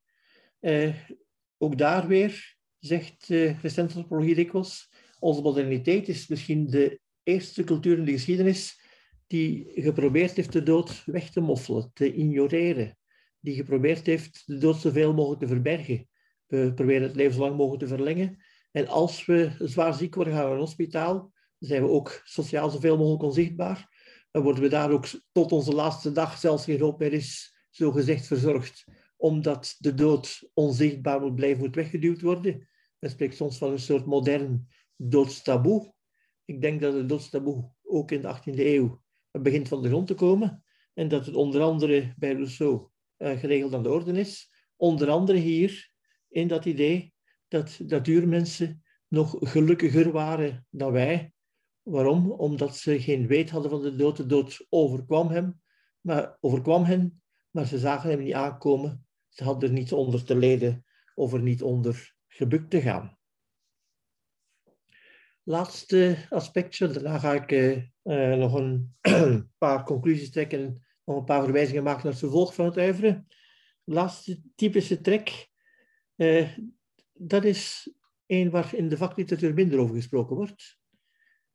Ook 1.62 1.78
daar 1.78 2.08
weer 2.08 2.56
zegt 2.80 3.30
uh, 3.30 3.62
recente 3.62 3.94
antropologie 3.94 4.36
dikwijls, 4.36 4.94
onze 5.20 5.42
moderniteit 5.42 6.08
is 6.08 6.28
misschien 6.28 6.66
de 6.70 7.00
eerste 7.24 7.64
cultuur 7.64 7.98
in 7.98 8.06
de 8.06 8.12
geschiedenis 8.12 8.80
die 9.28 9.72
geprobeerd 9.76 10.36
heeft 10.36 10.52
de 10.52 10.64
dood 10.64 11.04
weg 11.06 11.30
te 11.30 11.40
moffelen, 11.40 11.92
te 11.94 12.14
ignoreren. 12.14 12.98
Die 13.40 13.56
geprobeerd 13.56 14.06
heeft 14.06 14.44
de 14.46 14.58
dood 14.58 14.78
zoveel 14.78 15.14
mogelijk 15.14 15.42
te 15.42 15.48
verbergen. 15.48 16.08
We 16.48 16.74
proberen 16.74 17.02
het 17.02 17.16
leven 17.16 17.34
zo 17.34 17.40
lang 17.40 17.58
mogelijk 17.58 17.84
te 17.84 17.96
verlengen. 17.96 18.44
En 18.72 18.88
als 18.88 19.26
we 19.26 19.52
zwaar 19.60 19.94
ziek 19.94 20.16
worden, 20.16 20.34
gaan 20.34 20.44
we 20.44 20.50
naar 20.50 20.58
een 20.58 20.66
hospitaal. 20.66 21.34
zijn 21.60 21.84
we 21.84 21.90
ook 21.90 22.22
sociaal 22.24 22.70
zoveel 22.70 22.98
mogelijk 22.98 23.24
onzichtbaar. 23.24 23.90
Dan 24.32 24.44
worden 24.44 24.64
we 24.64 24.70
daar 24.70 24.92
ook 24.92 25.06
tot 25.32 25.52
onze 25.52 25.74
laatste 25.74 26.12
dag, 26.12 26.38
zelfs 26.38 26.64
geen 26.64 26.82
hoop 26.82 27.00
meer 27.00 27.14
is, 27.14 27.56
zo 27.70 27.92
gezegd 27.92 28.28
verzorgd. 28.28 28.86
Omdat 29.22 29.76
de 29.80 29.94
dood 29.94 30.50
onzichtbaar 30.54 31.22
moet 31.22 31.36
blijven, 31.36 31.60
moet 31.60 31.76
weggeduwd 31.76 32.22
worden. 32.22 32.68
Men 33.00 33.10
spreekt 33.10 33.36
soms 33.36 33.58
van 33.58 33.72
een 33.72 33.80
soort 33.80 34.06
modern 34.06 34.68
doodstaboe. 34.96 35.94
Ik 36.46 36.62
denk 36.62 36.82
dat 36.82 36.94
het 36.94 37.10
doodstaboe 37.10 37.72
ook 37.84 38.12
in 38.12 38.22
de 38.22 38.36
18e 38.36 38.60
eeuw 38.60 39.02
begint 39.32 39.68
van 39.68 39.82
de 39.82 39.88
grond 39.88 40.08
te 40.08 40.14
komen. 40.14 40.64
En 40.94 41.08
dat 41.08 41.26
het 41.26 41.36
onder 41.36 41.62
andere 41.62 42.14
bij 42.18 42.34
Rousseau 42.34 42.88
uh, 43.18 43.40
geregeld 43.40 43.74
aan 43.74 43.84
de 43.84 43.92
orde 43.92 44.20
is. 44.20 44.52
Onder 44.76 45.10
andere 45.10 45.38
hier 45.38 45.92
in 46.30 46.48
dat 46.48 46.66
idee 46.66 47.14
dat 47.48 47.80
natuurmensen 47.88 48.84
nog 49.08 49.36
gelukkiger 49.40 50.12
waren 50.12 50.68
dan 50.70 50.92
wij. 50.92 51.34
Waarom? 51.82 52.32
Omdat 52.32 52.78
ze 52.78 53.02
geen 53.02 53.28
weet 53.28 53.50
hadden 53.50 53.72
van 53.72 53.82
de 53.82 53.96
dood. 53.96 54.18
De 54.18 54.26
dood 54.26 54.66
overkwam, 54.70 55.28
hem, 55.28 55.62
maar, 56.02 56.38
overkwam 56.40 56.84
hen, 56.84 57.22
maar 57.52 57.66
ze 57.66 57.80
zagen 57.80 58.10
hem 58.10 58.20
niet 58.20 58.34
aankomen. 58.34 59.06
Ze 59.32 59.44
hadden 59.44 59.70
er 59.70 59.76
niet 59.76 59.92
onder 59.92 60.24
te 60.24 60.36
lijden 60.36 60.86
of 61.16 61.34
er 61.34 61.42
niet 61.42 61.62
onder 61.62 62.16
gebukt 62.28 62.70
te 62.70 62.82
gaan. 62.82 63.18
Laatste 65.44 66.26
aspectje, 66.30 66.88
daarna 66.88 67.20
ga 67.20 67.34
ik 67.34 67.52
uh, 68.04 68.36
nog 68.36 68.54
een 68.54 68.96
paar 69.58 69.84
conclusies 69.84 70.32
trekken, 70.32 70.86
nog 71.06 71.18
een 71.18 71.24
paar 71.24 71.44
verwijzingen 71.44 71.84
maken 71.84 72.04
naar 72.04 72.12
het 72.12 72.22
vervolg 72.22 72.54
van 72.54 72.66
het 72.66 72.78
uiveren. 72.78 73.28
Laatste 73.84 74.42
typische 74.56 75.02
trek, 75.02 75.50
uh, 76.16 76.58
dat 77.14 77.44
is 77.44 77.94
een 78.26 78.50
waar 78.50 78.76
in 78.76 78.90
de 78.90 78.98
vakliteratuur 78.98 79.54
minder 79.54 79.80
over 79.80 79.96
gesproken 79.96 80.36
wordt. 80.36 80.80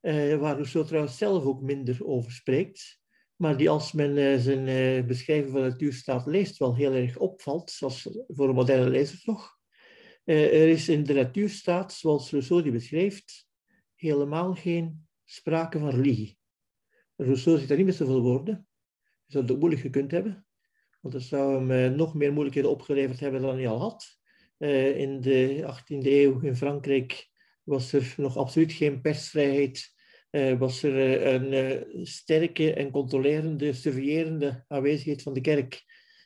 Uh, 0.00 0.36
waar 0.36 0.54
Rousseau 0.54 0.86
trouwens 0.86 1.18
zelf 1.18 1.44
ook 1.44 1.60
minder 1.60 2.06
over 2.06 2.32
spreekt. 2.32 3.00
Maar 3.36 3.56
die 3.56 3.70
als 3.70 3.92
men 3.92 4.40
zijn 4.40 5.06
beschrijving 5.06 5.52
van 5.52 5.62
de 5.62 5.68
natuurstaat 5.68 6.26
leest 6.26 6.56
wel 6.56 6.76
heel 6.76 6.92
erg 6.92 7.16
opvalt, 7.16 7.70
zoals 7.70 8.08
voor 8.26 8.48
een 8.48 8.54
moderne 8.54 8.90
lezer 8.90 9.20
toch. 9.22 9.56
Eh, 10.26 10.62
er 10.62 10.68
is 10.68 10.88
in 10.88 11.04
de 11.04 11.14
natuurstaat, 11.14 11.92
zoals 11.92 12.30
Rousseau 12.30 12.62
die 12.62 12.72
beschrijft, 12.72 13.48
helemaal 13.94 14.54
geen 14.54 15.06
sprake 15.24 15.78
van 15.78 15.90
religie. 15.90 16.38
Rousseau 17.16 17.58
zit 17.58 17.68
daar 17.68 17.76
niet 17.76 17.86
met 17.86 17.94
zoveel 17.94 18.22
woorden. 18.22 18.68
Je 19.26 19.32
zou 19.32 19.44
het 19.44 19.52
ook 19.52 19.58
moeilijk 19.58 19.82
gekund 19.82 20.10
hebben, 20.10 20.46
want 21.00 21.14
dat 21.14 21.22
zou 21.22 21.54
hem 21.54 21.70
eh, 21.70 21.96
nog 21.96 22.14
meer 22.14 22.32
moeilijkheden 22.32 22.70
opgeleverd 22.70 23.20
hebben 23.20 23.40
dan 23.40 23.54
hij 23.54 23.68
al 23.68 23.78
had. 23.78 24.18
Eh, 24.56 24.98
in 24.98 25.20
de 25.20 25.64
18e 25.66 26.06
eeuw 26.06 26.40
in 26.40 26.56
Frankrijk 26.56 27.28
was 27.62 27.92
er 27.92 28.14
nog 28.16 28.36
absoluut 28.36 28.72
geen 28.72 29.00
persvrijheid. 29.00 29.94
Was 30.58 30.82
er 30.82 31.26
een 31.26 32.06
sterke 32.06 32.74
en 32.74 32.90
controlerende, 32.90 33.72
surveillerende 33.72 34.64
aanwezigheid 34.68 35.22
van 35.22 35.34
de 35.34 35.40
kerk, 35.40 35.84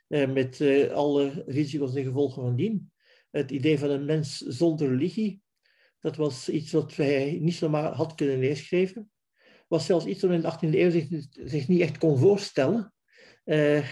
met 0.08 0.60
alle 0.92 1.44
risico's 1.46 1.94
en 1.94 2.04
gevolgen 2.04 2.42
van 2.42 2.56
dien 2.56 2.90
het 3.30 3.50
idee 3.50 3.78
van 3.78 3.90
een 3.90 4.04
mens 4.04 4.38
zonder 4.38 4.88
religie, 4.88 5.42
dat 6.00 6.16
was 6.16 6.48
iets 6.48 6.72
wat 6.72 6.96
hij 6.96 7.38
niet 7.40 7.54
zomaar 7.54 7.92
had 7.92 8.14
kunnen 8.14 8.38
neerschrijven. 8.38 9.10
Was 9.68 9.86
zelfs 9.86 10.06
iets 10.06 10.22
wat 10.22 10.30
in 10.30 10.40
de 10.40 10.52
18e 10.52 10.78
eeuw 10.78 10.90
zich, 10.90 11.26
zich 11.30 11.68
niet 11.68 11.80
echt 11.80 11.98
kon 11.98 12.18
voorstellen. 12.18 12.94
De, 13.44 13.84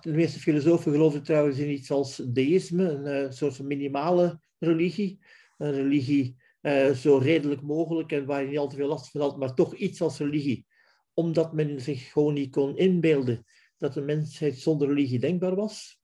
de, 0.00 0.12
meeste 0.12 0.40
filosofen 0.40 0.92
geloofden 0.92 1.22
trouwens 1.22 1.58
in 1.58 1.70
iets 1.70 1.90
als 1.90 2.16
deïsme, 2.16 2.88
een 2.88 3.24
uh, 3.24 3.30
soort 3.30 3.56
van 3.56 3.66
minimale 3.66 4.40
religie. 4.58 5.18
Een 5.58 5.72
religie 5.72 6.39
uh, 6.62 6.90
zo 6.90 7.16
redelijk 7.16 7.62
mogelijk 7.62 8.12
en 8.12 8.26
waar 8.26 8.42
je 8.42 8.48
niet 8.48 8.58
al 8.58 8.68
te 8.68 8.76
veel 8.76 8.88
last 8.88 9.10
van 9.10 9.20
had, 9.20 9.38
maar 9.38 9.54
toch 9.54 9.74
iets 9.74 10.00
als 10.00 10.18
religie. 10.18 10.66
Omdat 11.14 11.52
men 11.52 11.80
zich 11.80 12.12
gewoon 12.12 12.34
niet 12.34 12.50
kon 12.50 12.76
inbeelden 12.76 13.44
dat 13.76 13.94
de 13.94 14.00
mensheid 14.00 14.58
zonder 14.58 14.88
religie 14.88 15.18
denkbaar 15.18 15.54
was. 15.54 16.00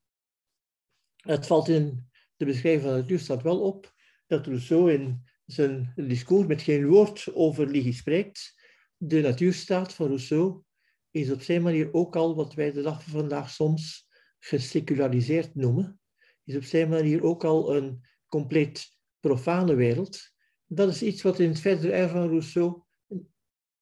Het 1.17 1.47
valt 1.47 1.69
in 1.69 2.09
de 2.37 2.45
beschrijving 2.45 2.83
van 2.83 2.93
de 2.93 3.01
natuur 3.01 3.19
staat 3.19 3.43
wel 3.43 3.61
op 3.61 3.95
dat 4.27 4.47
Rousseau 4.47 4.93
in 4.93 5.25
zijn 5.47 5.93
discours 5.95 6.47
met 6.47 6.63
geen 6.63 6.87
woord 6.87 7.35
over 7.35 7.67
religie 7.67 7.93
spreekt. 7.93 8.55
De 8.97 9.21
natuurstaat 9.21 9.93
van 9.93 10.07
Rousseau 10.07 10.63
is 11.11 11.31
op 11.31 11.43
zijn 11.43 11.63
manier 11.63 11.93
ook 11.93 12.17
al 12.17 12.35
wat 12.35 12.55
wij 12.55 12.73
de 12.73 12.83
dag 12.83 13.03
van 13.03 13.13
vandaag 13.13 13.51
soms 13.51 14.09
geseculariseerd 14.39 15.55
noemen. 15.55 16.01
Is 16.45 16.57
op 16.57 16.65
zijn 16.65 16.89
manier 16.89 17.23
ook 17.23 17.45
al 17.45 17.77
een 17.77 18.07
compleet 18.27 18.97
profane 19.21 19.75
wereld. 19.75 20.35
Dat 20.67 20.89
is 20.89 21.03
iets 21.03 21.23
wat 21.23 21.39
in 21.39 21.49
het 21.49 21.61
verdere 21.61 21.93
ei 21.93 22.09
van 22.09 22.29
Rousseau 22.29 22.83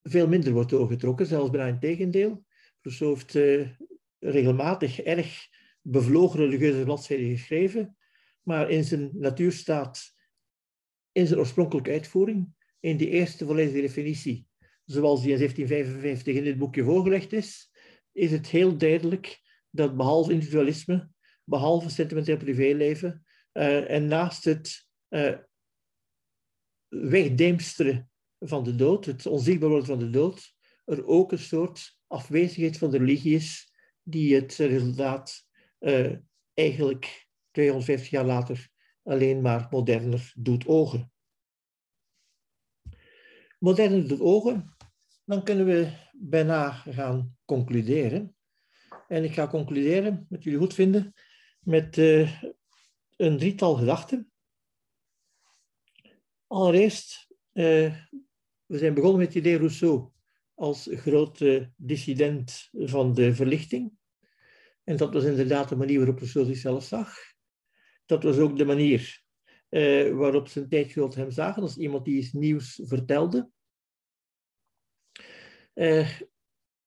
veel 0.02 0.28
minder 0.28 0.52
wordt 0.52 0.70
doorgetrokken, 0.70 1.26
zelfs 1.26 1.50
bijna 1.50 1.66
in 1.66 1.78
tegendeel. 1.78 2.44
Rousseau 2.80 3.14
heeft 3.14 3.34
uh, 3.34 3.68
regelmatig 4.18 5.00
erg 5.00 5.48
bevlogen 5.80 6.38
religieuze 6.38 6.84
bladzijden 6.84 7.36
geschreven, 7.36 7.96
maar 8.42 8.70
in 8.70 8.84
zijn 8.84 9.10
natuurstaat, 9.12 10.14
in 11.12 11.26
zijn 11.26 11.38
oorspronkelijke 11.38 11.90
uitvoering, 11.90 12.48
in 12.80 12.96
die 12.96 13.08
eerste 13.08 13.46
volledige 13.46 13.80
definitie, 13.80 14.46
zoals 14.84 15.22
die 15.22 15.30
in 15.30 15.38
1755 15.38 16.34
in 16.34 16.44
dit 16.44 16.58
boekje 16.58 16.84
voorgelegd 16.84 17.32
is, 17.32 17.70
is 18.12 18.30
het 18.30 18.46
heel 18.46 18.76
duidelijk 18.76 19.40
dat 19.70 19.96
behalve 19.96 20.32
individualisme 20.32 21.10
behalve 21.44 21.90
sentimenteel 21.90 22.36
privéleven. 22.36 23.24
en 23.52 24.06
naast 24.06 24.44
het 24.44 24.88
wegdeemsteren 27.02 28.10
van 28.38 28.64
de 28.64 28.74
dood, 28.74 29.04
het 29.04 29.26
onzichtbaar 29.26 29.68
worden 29.68 29.86
van 29.86 29.98
de 29.98 30.10
dood, 30.10 30.54
er 30.84 31.06
ook 31.06 31.32
een 31.32 31.38
soort 31.38 31.98
afwezigheid 32.06 32.78
van 32.78 32.90
de 32.90 32.98
religie 32.98 33.34
is, 33.34 33.72
die 34.02 34.34
het 34.34 34.54
resultaat 34.54 35.48
eigenlijk 36.54 37.28
250 37.50 38.10
jaar 38.10 38.24
later 38.24 38.68
alleen 39.02 39.40
maar 39.40 39.66
moderner 39.70 40.32
doet 40.36 40.66
ogen. 40.66 41.12
Moderner 43.58 44.08
doet 44.08 44.20
ogen, 44.20 44.76
dan 45.24 45.44
kunnen 45.44 45.66
we 45.66 45.92
bijna 46.12 46.70
gaan 46.70 47.36
concluderen. 47.44 48.36
En 49.08 49.24
ik 49.24 49.32
ga 49.32 49.48
concluderen, 49.48 50.26
met 50.28 50.44
jullie 50.44 50.58
goed 50.58 50.74
vinden, 50.74 51.12
met 51.60 51.96
uh, 51.96 52.42
een 53.16 53.38
drietal 53.38 53.74
gedachten. 53.74 54.32
Allereerst, 56.54 57.28
uh, 57.52 57.96
we 58.66 58.78
zijn 58.78 58.94
begonnen 58.94 59.18
met 59.18 59.26
het 59.26 59.36
idee 59.36 59.56
Rousseau 59.56 60.10
als 60.54 60.88
grote 60.90 61.72
dissident 61.76 62.68
van 62.72 63.14
de 63.14 63.34
verlichting. 63.34 63.92
En 64.84 64.96
dat 64.96 65.12
was 65.12 65.24
inderdaad 65.24 65.68
de 65.68 65.76
manier 65.76 65.96
waarop 65.96 66.18
Rousseau 66.18 66.46
zichzelf 66.46 66.84
zag. 66.84 67.16
Dat 68.06 68.22
was 68.22 68.38
ook 68.38 68.58
de 68.58 68.64
manier 68.64 69.22
uh, 69.70 70.16
waarop 70.16 70.48
zijn 70.48 70.68
tijdgenoten 70.68 71.20
hem 71.20 71.30
zagen, 71.30 71.62
als 71.62 71.76
iemand 71.76 72.04
die 72.04 72.18
iets 72.18 72.32
nieuws 72.32 72.80
vertelde. 72.84 73.50
Uh, 75.74 76.20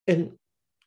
en 0.04 0.40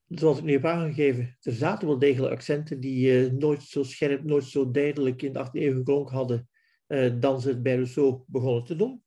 zoals 0.07 0.39
ik 0.39 0.45
nu 0.45 0.53
heb 0.53 0.64
aangegeven, 0.64 1.37
er 1.41 1.53
zaten 1.53 1.89
wel 1.89 1.99
degelijk 1.99 2.33
accenten 2.33 2.81
die 2.81 3.31
nooit 3.33 3.62
zo 3.62 3.83
scherp, 3.83 4.24
nooit 4.24 4.45
zo 4.45 4.70
duidelijk 4.70 5.22
in 5.22 5.33
de 5.33 5.47
18e 5.47 5.51
eeuw 5.53 5.74
geklonken 5.74 6.14
hadden 6.14 6.49
dan 7.20 7.41
ze 7.41 7.49
het 7.49 7.62
bij 7.62 7.74
Rousseau 7.74 8.22
begonnen 8.26 8.64
te 8.64 8.76
doen. 8.76 9.03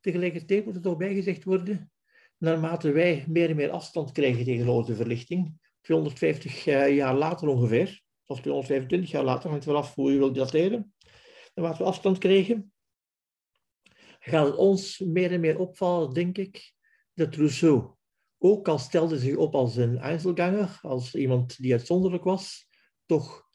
Tegelijkertijd 0.00 0.64
moet 0.64 0.74
er 0.74 0.82
toch 0.82 0.96
bijgezegd 0.96 1.44
worden, 1.44 1.92
naarmate 2.38 2.92
wij 2.92 3.24
meer 3.28 3.50
en 3.50 3.56
meer 3.56 3.70
afstand 3.70 4.12
krijgen 4.12 4.44
tegenover 4.44 4.90
de 4.90 4.96
verlichting, 4.96 5.60
250 5.80 6.64
jaar 6.64 7.14
later 7.14 7.48
ongeveer, 7.48 8.02
of 8.26 8.40
225 8.40 9.10
jaar 9.10 9.24
later, 9.24 9.50
hangt 9.50 9.64
wel 9.64 9.76
af 9.76 9.94
hoe 9.94 10.12
je 10.12 10.18
wilt 10.18 10.34
dateren, 10.34 10.94
wat 11.54 11.78
we 11.78 11.84
afstand 11.84 12.18
kregen, 12.18 12.72
gaat 14.18 14.46
het 14.46 14.56
ons 14.56 14.98
meer 14.98 15.32
en 15.32 15.40
meer 15.40 15.58
opvallen, 15.58 16.14
denk 16.14 16.38
ik, 16.38 16.72
dat 17.14 17.34
Rousseau, 17.34 17.94
ook 18.38 18.68
al 18.68 18.78
stelde 18.78 19.18
zich 19.18 19.36
op 19.36 19.54
als 19.54 19.76
een 19.76 19.98
Einzelganger, 19.98 20.78
als 20.82 21.14
iemand 21.14 21.62
die 21.62 21.72
uitzonderlijk 21.72 22.24
was, 22.24 22.68
toch 23.06 23.48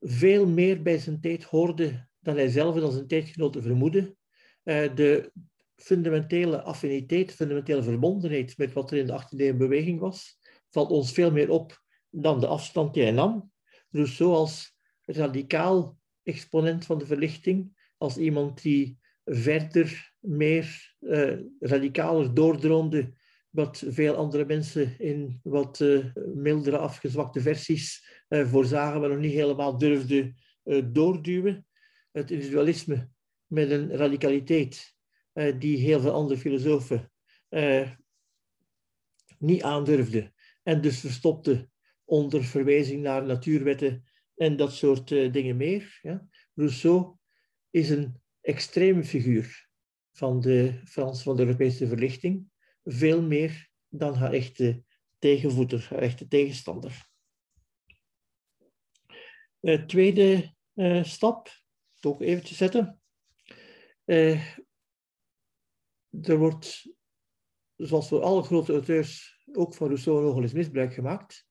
veel 0.00 0.46
meer 0.46 0.82
bij 0.82 0.98
zijn 0.98 1.20
tijd 1.20 1.44
hoorde 1.44 2.08
dan 2.24 2.36
hij 2.36 2.48
zelf 2.48 2.76
en 2.76 2.92
zijn 2.92 3.06
tijdgenoten 3.06 3.62
vermoedde. 3.62 4.16
Uh, 4.64 4.94
de 4.94 5.32
fundamentele 5.76 6.62
affiniteit, 6.62 7.32
fundamentele 7.32 7.82
verbondenheid 7.82 8.58
met 8.58 8.72
wat 8.72 8.90
er 8.90 8.98
in 8.98 9.06
de 9.06 9.22
18e 9.22 9.40
eeuw 9.40 9.56
beweging 9.56 10.00
was, 10.00 10.38
valt 10.70 10.90
ons 10.90 11.12
veel 11.12 11.30
meer 11.32 11.50
op 11.50 11.82
dan 12.10 12.40
de 12.40 12.46
afstand 12.46 12.94
die 12.94 13.02
hij 13.02 13.12
nam. 13.12 13.52
Rousseau 13.90 14.32
als 14.32 14.76
radicaal 15.00 15.98
exponent 16.22 16.86
van 16.86 16.98
de 16.98 17.06
verlichting, 17.06 17.76
als 17.96 18.16
iemand 18.16 18.62
die 18.62 18.98
verder, 19.24 20.12
meer 20.18 20.94
uh, 21.00 21.38
radicaler 21.60 22.34
doordroomde 22.34 23.12
wat 23.50 23.84
veel 23.88 24.14
andere 24.14 24.44
mensen 24.44 24.98
in 24.98 25.40
wat 25.42 25.80
uh, 25.80 26.04
mildere, 26.34 26.78
afgezwakte 26.78 27.40
versies 27.40 28.06
uh, 28.28 28.46
voorzagen, 28.46 29.00
maar 29.00 29.08
nog 29.08 29.18
niet 29.18 29.32
helemaal 29.32 29.78
durfde 29.78 30.34
doorduwen. 30.92 31.66
Het 32.14 32.30
individualisme 32.30 33.10
met 33.46 33.70
een 33.70 33.96
radicaliteit 33.96 34.94
die 35.58 35.76
heel 35.76 36.00
veel 36.00 36.12
andere 36.12 36.40
filosofen 36.40 37.12
niet 39.38 39.62
aandurfden 39.62 40.34
en 40.62 40.80
dus 40.80 41.00
verstopte 41.00 41.68
onder 42.04 42.44
verwijzing 42.44 43.02
naar 43.02 43.24
natuurwetten 43.24 44.04
en 44.36 44.56
dat 44.56 44.72
soort 44.72 45.10
uh, 45.10 45.32
dingen 45.32 45.56
meer. 45.56 45.98
Ja. 46.02 46.26
Rousseau 46.54 47.16
is 47.70 47.90
een 47.90 48.20
extreme 48.40 49.04
figuur 49.04 49.68
van 50.12 50.40
de 50.40 50.80
Frans 50.84 51.22
van 51.22 51.36
de 51.36 51.42
Europese 51.42 51.86
verlichting, 51.86 52.46
veel 52.84 53.22
meer 53.22 53.68
dan 53.88 54.14
haar 54.14 54.32
echte 54.32 54.82
tegenvoeter, 55.18 55.86
haar 55.90 55.98
echte 55.98 56.28
tegenstander. 56.28 57.12
Tweede 59.86 60.54
stap, 61.02 61.63
ook 62.06 62.20
eventjes 62.20 62.56
zetten. 62.56 63.00
er 64.04 64.56
wordt, 66.36 66.86
zoals 67.76 68.08
voor 68.08 68.20
alle 68.20 68.42
grote 68.42 68.72
auteurs, 68.72 69.42
ook 69.52 69.74
van 69.74 69.86
Rousseau 69.86 70.22
nogal 70.22 70.42
eens 70.42 70.52
misbruik 70.52 70.94
gemaakt. 70.94 71.46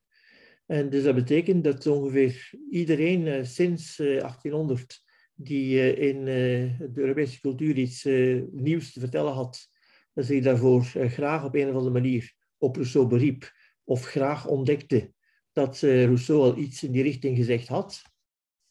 En 0.66 0.90
dus 0.90 1.02
dat 1.02 1.14
betekent 1.14 1.64
dat 1.64 1.86
ongeveer 1.86 2.50
iedereen 2.70 3.26
uh, 3.26 3.44
sinds 3.44 3.98
uh, 3.98 4.20
1800 4.20 5.02
die 5.34 5.74
uh, 5.74 6.08
in 6.08 6.24
de 6.24 6.90
Europese 6.94 7.40
cultuur 7.40 7.76
iets 7.76 8.04
nieuws 8.52 8.92
te 8.92 9.00
vertellen 9.00 9.32
had, 9.32 9.68
zich 10.14 10.42
daarvoor 10.42 10.84
graag 10.84 11.44
op 11.44 11.54
een 11.54 11.68
of 11.68 11.74
andere 11.74 11.92
manier 11.92 12.32
op 12.58 12.76
Rousseau 12.76 13.06
beriep 13.06 13.52
of 13.84 14.04
graag 14.04 14.46
ontdekte 14.46 15.12
dat 15.52 15.80
Rousseau 15.80 16.40
al 16.40 16.58
iets 16.58 16.82
in 16.82 16.92
die 16.92 17.02
richting 17.02 17.36
gezegd 17.36 17.68
had. 17.68 18.02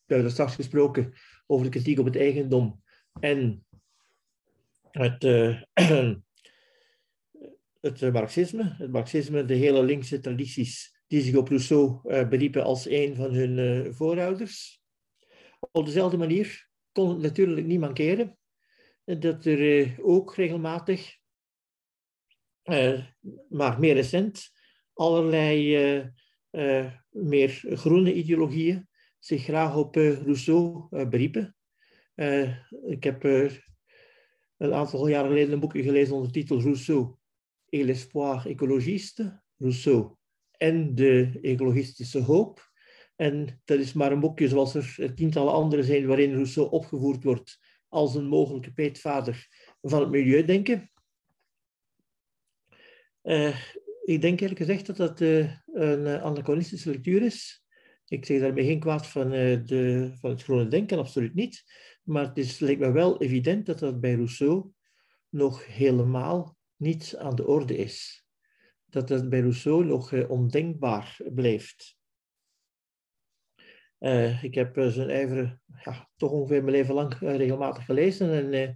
We 0.06 0.14
hebben 0.14 0.26
er 0.26 0.34
straks 0.34 0.56
gesproken 0.56 1.14
over 1.46 1.66
de 1.66 1.72
kritiek 1.72 2.00
op 2.00 2.06
het 2.06 2.16
eigendom 2.16 2.84
en 3.20 3.66
het, 4.82 5.24
het 7.82 8.12
marxisme. 8.12 8.76
Het 8.78 8.92
marxisme, 8.92 9.46
de 9.46 9.54
hele 9.54 9.84
linkse 9.84 10.20
tradities 10.20 11.02
die 11.08 11.22
zich 11.22 11.36
op 11.36 11.48
Rousseau 11.48 12.00
uh, 12.04 12.28
beriepen 12.28 12.64
als 12.64 12.86
een 12.90 13.16
van 13.16 13.34
hun 13.34 13.94
voorouders. 13.94 14.82
Op 15.72 15.86
dezelfde 15.86 16.18
manier 16.18 16.68
kon 16.92 17.10
het 17.10 17.20
natuurlijk 17.20 17.66
niet 17.66 17.80
mankeren 17.80 18.38
dat 19.04 19.46
er 19.46 19.96
ook 20.04 20.36
regelmatig, 20.36 21.18
maar 23.50 23.80
meer 23.80 23.94
recent, 23.94 24.52
allerlei 24.94 26.12
meer 27.10 27.50
groene 27.50 28.14
ideologieën 28.14 28.88
zich 29.24 29.44
graag 29.44 29.76
op 29.76 29.96
Rousseau 29.96 30.88
beriepen. 31.08 31.56
ik 32.86 33.04
heb 33.04 33.24
een 34.58 34.74
aantal 34.74 35.08
jaren 35.08 35.28
geleden 35.28 35.54
een 35.54 35.60
boekje 35.60 35.84
gelezen 35.84 36.14
onder 36.14 36.32
de 36.32 36.40
titel 36.40 36.62
Rousseau 36.62 37.16
et 37.70 37.84
l'espoir 37.86 38.48
écologiste. 38.48 39.42
Rousseau 39.58 40.16
en 40.52 40.96
de 40.96 41.40
ecologistische 41.42 42.20
hoop. 42.20 42.72
En 43.16 43.62
dat 43.66 43.80
is 43.80 43.94
maar 43.94 44.12
een 44.12 44.20
boekje 44.20 44.48
zoals 44.48 44.76
er 44.76 45.14
tientallen 45.16 45.54
andere 45.54 45.84
zijn 45.84 46.08
waarin 46.08 46.34
Rousseau 46.34 46.70
opgevoerd 46.70 47.24
wordt 47.24 47.60
als 47.88 48.16
een 48.16 48.28
mogelijke 48.28 48.74
peetvader 48.74 49.48
van 49.82 50.00
het 50.00 50.10
milieudenken. 50.10 50.92
Uh, 53.24 53.58
ik 54.04 54.22
denk 54.22 54.40
eerlijk 54.40 54.60
gezegd 54.60 54.86
dat 54.86 54.98
dat 54.98 55.20
een 55.20 56.08
anachronistische 56.08 56.90
lectuur 56.90 57.22
is. 57.22 57.63
Ik 58.14 58.26
zeg 58.26 58.40
daarmee 58.40 58.66
geen 58.66 58.80
kwaad 58.80 59.08
van, 59.08 59.34
uh, 59.34 59.66
de, 59.66 60.12
van 60.20 60.30
het 60.30 60.44
groene 60.44 60.68
denken, 60.68 60.98
absoluut 60.98 61.34
niet. 61.34 61.64
Maar 62.04 62.26
het 62.28 62.38
is, 62.38 62.60
lijkt 62.60 62.80
me 62.80 62.92
wel 62.92 63.22
evident 63.22 63.66
dat 63.66 63.80
dat 63.80 64.00
bij 64.00 64.14
Rousseau 64.14 64.72
nog 65.30 65.66
helemaal 65.66 66.58
niet 66.76 67.16
aan 67.18 67.36
de 67.36 67.48
orde 67.48 67.78
is 67.78 68.26
dat 68.86 69.10
het 69.10 69.30
bij 69.30 69.40
Rousseau 69.40 69.86
nog 69.86 70.12
uh, 70.12 70.30
ondenkbaar 70.30 71.20
blijft. 71.34 71.98
Uh, 74.00 74.44
ik 74.44 74.56
heb 74.56 74.76
zijn 74.76 75.10
ijver 75.10 75.60
ja, 75.84 76.10
toch 76.16 76.32
ongeveer 76.32 76.64
mijn 76.64 76.76
leven 76.76 76.94
lang 76.94 77.14
regelmatig 77.20 77.86
gelezen. 77.86 78.54
En 78.54 78.76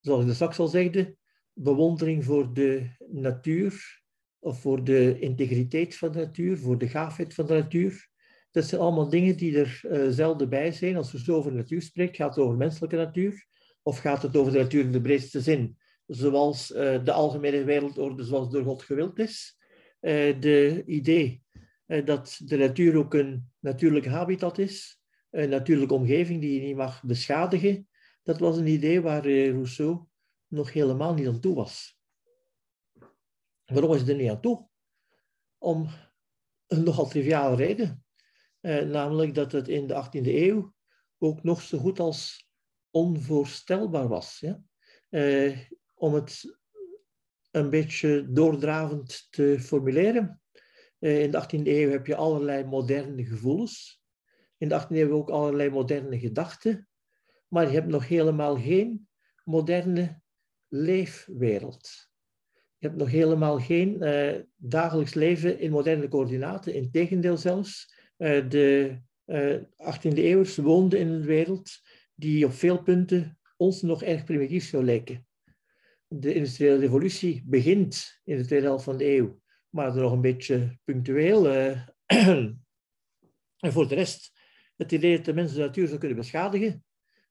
zoals 0.00 0.20
ik 0.20 0.26
de 0.26 0.34
straks 0.34 0.58
al 0.58 0.66
zegde, 0.66 1.16
bewondering 1.52 2.24
voor 2.24 2.52
de 2.52 2.90
natuur, 3.10 4.02
of 4.38 4.60
voor 4.60 4.84
de 4.84 5.18
integriteit 5.18 5.96
van 5.96 6.12
de 6.12 6.18
natuur, 6.18 6.58
voor 6.58 6.78
de 6.78 6.88
gaafheid 6.88 7.34
van 7.34 7.46
de 7.46 7.54
natuur. 7.54 8.07
Dat 8.50 8.64
zijn 8.64 8.80
allemaal 8.80 9.08
dingen 9.08 9.36
die 9.36 9.58
er 9.58 9.80
zelden 10.12 10.48
bij 10.48 10.72
zijn. 10.72 10.96
Als 10.96 11.12
er 11.12 11.18
zo 11.18 11.34
over 11.34 11.52
natuur 11.52 11.82
spreekt, 11.82 12.16
gaat 12.16 12.34
het 12.34 12.44
over 12.44 12.56
menselijke 12.56 12.96
natuur, 12.96 13.46
of 13.82 13.98
gaat 13.98 14.22
het 14.22 14.36
over 14.36 14.52
de 14.52 14.58
natuur 14.58 14.84
in 14.84 14.92
de 14.92 15.00
breedste 15.00 15.40
zin 15.40 15.76
zoals 16.08 16.70
uh, 16.70 17.04
de 17.04 17.12
algemene 17.12 17.64
wereldorde 17.64 18.24
zoals 18.24 18.50
door 18.50 18.64
God 18.64 18.82
gewild 18.82 19.18
is. 19.18 19.58
Uh, 20.00 20.40
de 20.40 20.82
idee 20.86 21.42
uh, 21.86 22.06
dat 22.06 22.40
de 22.44 22.56
natuur 22.56 22.96
ook 22.96 23.14
een 23.14 23.50
natuurlijke 23.58 24.08
habitat 24.08 24.58
is, 24.58 25.00
een 25.30 25.48
natuurlijke 25.48 25.94
omgeving 25.94 26.40
die 26.40 26.60
je 26.60 26.66
niet 26.66 26.76
mag 26.76 27.02
beschadigen, 27.02 27.88
dat 28.22 28.38
was 28.38 28.56
een 28.56 28.66
idee 28.66 29.00
waar 29.00 29.28
Rousseau 29.28 30.04
nog 30.46 30.72
helemaal 30.72 31.14
niet 31.14 31.26
aan 31.26 31.40
toe 31.40 31.54
was. 31.54 31.98
Waarom 33.64 33.94
is 33.94 34.00
hij 34.00 34.10
er 34.10 34.16
niet 34.16 34.30
aan 34.30 34.40
toe? 34.40 34.68
Om 35.58 35.88
een 36.66 36.82
nogal 36.82 37.08
triviale 37.08 37.56
reden. 37.56 38.04
Namelijk 38.60 39.34
dat 39.34 39.52
het 39.52 39.68
in 39.68 39.86
de 39.86 40.04
18e 40.04 40.26
eeuw 40.26 40.74
ook 41.18 41.42
nog 41.42 41.62
zo 41.62 41.78
goed 41.78 42.00
als 42.00 42.48
onvoorstelbaar 42.90 44.08
was. 44.08 44.40
Ja? 44.40 44.62
om 45.94 46.14
het 46.14 46.58
een 47.50 47.70
beetje 47.70 48.26
doordravend 48.30 49.26
te 49.30 49.56
formuleren. 49.60 50.40
in 50.98 51.30
de 51.30 51.42
18e 51.42 51.66
eeuw 51.66 51.90
heb 51.90 52.06
je 52.06 52.16
allerlei 52.16 52.64
moderne 52.64 53.24
gevoelens. 53.24 54.02
In 54.56 54.68
de 54.68 54.80
18e 54.80 54.96
eeuw 54.96 55.12
ook 55.12 55.30
allerlei 55.30 55.70
moderne 55.70 56.18
gedachten. 56.18 56.88
Maar 57.48 57.66
je 57.66 57.72
hebt 57.72 57.88
nog 57.88 58.08
helemaal 58.08 58.56
geen 58.56 59.08
moderne 59.44 60.20
leefwereld. 60.68 62.08
Je 62.78 62.86
hebt 62.86 62.98
nog 62.98 63.10
helemaal 63.10 63.60
geen 63.60 64.02
uh, 64.02 64.40
dagelijks 64.56 65.14
leven 65.14 65.58
in 65.58 65.70
moderne 65.70 66.08
coördinaten. 66.08 66.74
Integendeel 66.74 67.36
zelfs. 67.36 67.96
Uh, 68.18 68.48
de 68.48 68.98
uh, 69.26 69.56
18e 69.94 70.14
eeuwers 70.14 70.56
woonden 70.56 70.98
in 70.98 71.08
een 71.08 71.24
wereld 71.24 71.80
die 72.14 72.44
op 72.44 72.52
veel 72.52 72.82
punten 72.82 73.38
ons 73.56 73.82
nog 73.82 74.02
erg 74.02 74.24
primitief 74.24 74.68
zou 74.68 74.84
lijken. 74.84 75.26
De 76.06 76.34
industriële 76.34 76.78
revolutie 76.78 77.42
begint 77.46 78.20
in 78.24 78.36
de 78.36 78.46
tweede 78.46 78.66
helft 78.66 78.84
van 78.84 78.96
de 78.96 79.16
eeuw, 79.16 79.40
maar 79.68 79.94
nog 79.94 80.12
een 80.12 80.20
beetje 80.20 80.78
punctueel. 80.84 81.46
en 83.66 83.72
voor 83.72 83.88
de 83.88 83.94
rest, 83.94 84.32
het 84.76 84.92
idee 84.92 85.16
dat 85.16 85.24
de 85.24 85.34
mensen 85.34 85.56
de 85.56 85.62
natuur 85.62 85.86
zou 85.86 85.98
kunnen 85.98 86.16
beschadigen, 86.16 86.84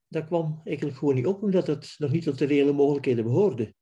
dat 0.08 0.26
kwam 0.26 0.60
eigenlijk 0.64 0.96
gewoon 0.96 1.14
niet 1.14 1.26
op, 1.26 1.42
omdat 1.42 1.66
het 1.66 1.94
nog 1.98 2.10
niet 2.10 2.22
tot 2.22 2.38
de 2.38 2.44
reële 2.44 2.72
mogelijkheden 2.72 3.24
behoorde. 3.24 3.74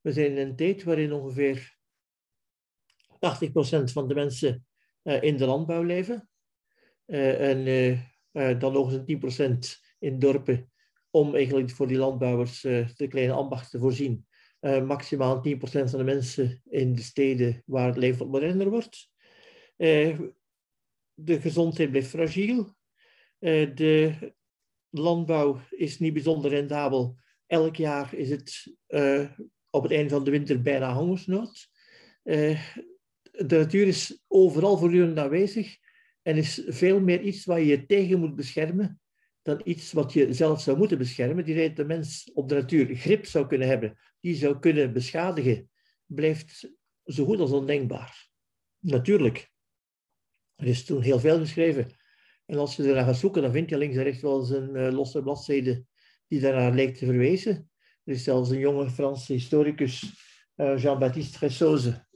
We 0.00 0.12
zijn 0.12 0.30
in 0.30 0.46
een 0.46 0.56
tijd 0.56 0.82
waarin 0.82 1.12
ongeveer 1.12 1.76
80% 3.14 3.92
van 3.92 4.08
de 4.08 4.14
mensen 4.14 4.66
in 5.20 5.36
de 5.36 5.46
landbouw 5.46 5.82
leven. 5.82 6.28
Uh, 7.06 7.50
en 7.50 7.66
uh, 8.32 8.58
dan 8.60 8.72
nog 8.72 8.92
eens 8.92 9.02
een 9.06 9.78
10% 9.78 9.84
in 9.98 10.18
dorpen 10.18 10.70
om 11.10 11.34
eigenlijk 11.34 11.70
voor 11.70 11.86
die 11.86 11.96
landbouwers 11.96 12.60
de 12.60 13.06
kleine 13.08 13.32
ambacht 13.32 13.70
te 13.70 13.78
voorzien. 13.78 14.26
maximaal 14.60 15.42
10% 15.48 15.58
van 15.60 15.98
de 15.98 16.04
mensen 16.04 16.62
in 16.64 16.94
de 16.94 17.02
steden 17.02 17.62
waar 17.66 17.86
het 17.86 17.96
leven 17.96 18.18
wat 18.18 18.28
moderner 18.28 18.70
wordt. 18.70 19.10
de 19.76 21.40
gezondheid 21.40 21.90
blijft 21.90 22.08
fragiel. 22.08 22.74
de 23.38 24.14
landbouw 24.90 25.60
is 25.70 25.98
niet 25.98 26.12
bijzonder 26.12 26.50
rendabel. 26.50 27.18
Elk 27.46 27.76
jaar 27.76 28.14
is 28.14 28.30
het 28.30 28.76
op 29.70 29.82
het 29.82 29.92
einde 29.92 30.10
van 30.10 30.24
de 30.24 30.30
winter 30.30 30.62
bijna 30.62 30.94
hongersnood. 30.94 31.68
De 32.22 32.58
natuur 33.46 33.86
is 33.86 34.24
overal 34.28 34.78
voortdurend 34.78 35.18
aanwezig 35.18 35.78
en 36.26 36.36
is 36.36 36.62
veel 36.66 37.00
meer 37.00 37.20
iets 37.20 37.44
waar 37.44 37.60
je 37.60 37.66
je 37.66 37.86
tegen 37.86 38.18
moet 38.18 38.34
beschermen 38.34 39.00
dan 39.42 39.60
iets 39.64 39.92
wat 39.92 40.12
je 40.12 40.32
zelf 40.32 40.60
zou 40.60 40.78
moeten 40.78 40.98
beschermen. 40.98 41.44
Die 41.44 41.54
reden 41.54 41.76
de 41.76 41.84
mens 41.84 42.30
op 42.34 42.48
de 42.48 42.54
natuur 42.54 42.96
grip 42.96 43.26
zou 43.26 43.46
kunnen 43.46 43.68
hebben, 43.68 43.98
die 44.20 44.34
zou 44.34 44.58
kunnen 44.58 44.92
beschadigen, 44.92 45.70
blijft 46.06 46.72
zo 47.04 47.24
goed 47.24 47.40
als 47.40 47.50
ondenkbaar. 47.50 48.28
Natuurlijk. 48.78 49.50
Er 50.54 50.66
is 50.66 50.84
toen 50.84 51.02
heel 51.02 51.20
veel 51.20 51.38
geschreven 51.38 51.90
en 52.46 52.58
als 52.58 52.76
je 52.76 52.82
ernaar 52.82 53.04
gaat 53.04 53.16
zoeken, 53.16 53.42
dan 53.42 53.52
vind 53.52 53.70
je 53.70 53.78
links 53.78 53.96
en 53.96 54.02
rechts 54.02 54.22
wel 54.22 54.40
eens 54.40 54.50
een 54.50 54.76
uh, 54.76 54.92
losse 54.92 55.22
bladzijde 55.22 55.84
die 56.28 56.40
daarnaar 56.40 56.74
lijkt 56.74 56.98
te 56.98 57.04
verwijzen. 57.04 57.70
Er 58.04 58.12
is 58.12 58.24
zelfs 58.24 58.50
een 58.50 58.58
jonge 58.58 58.90
Franse 58.90 59.32
historicus, 59.32 60.12
uh, 60.56 60.78
Jean-Baptiste 60.78 61.38
Ressoze, 61.38 62.06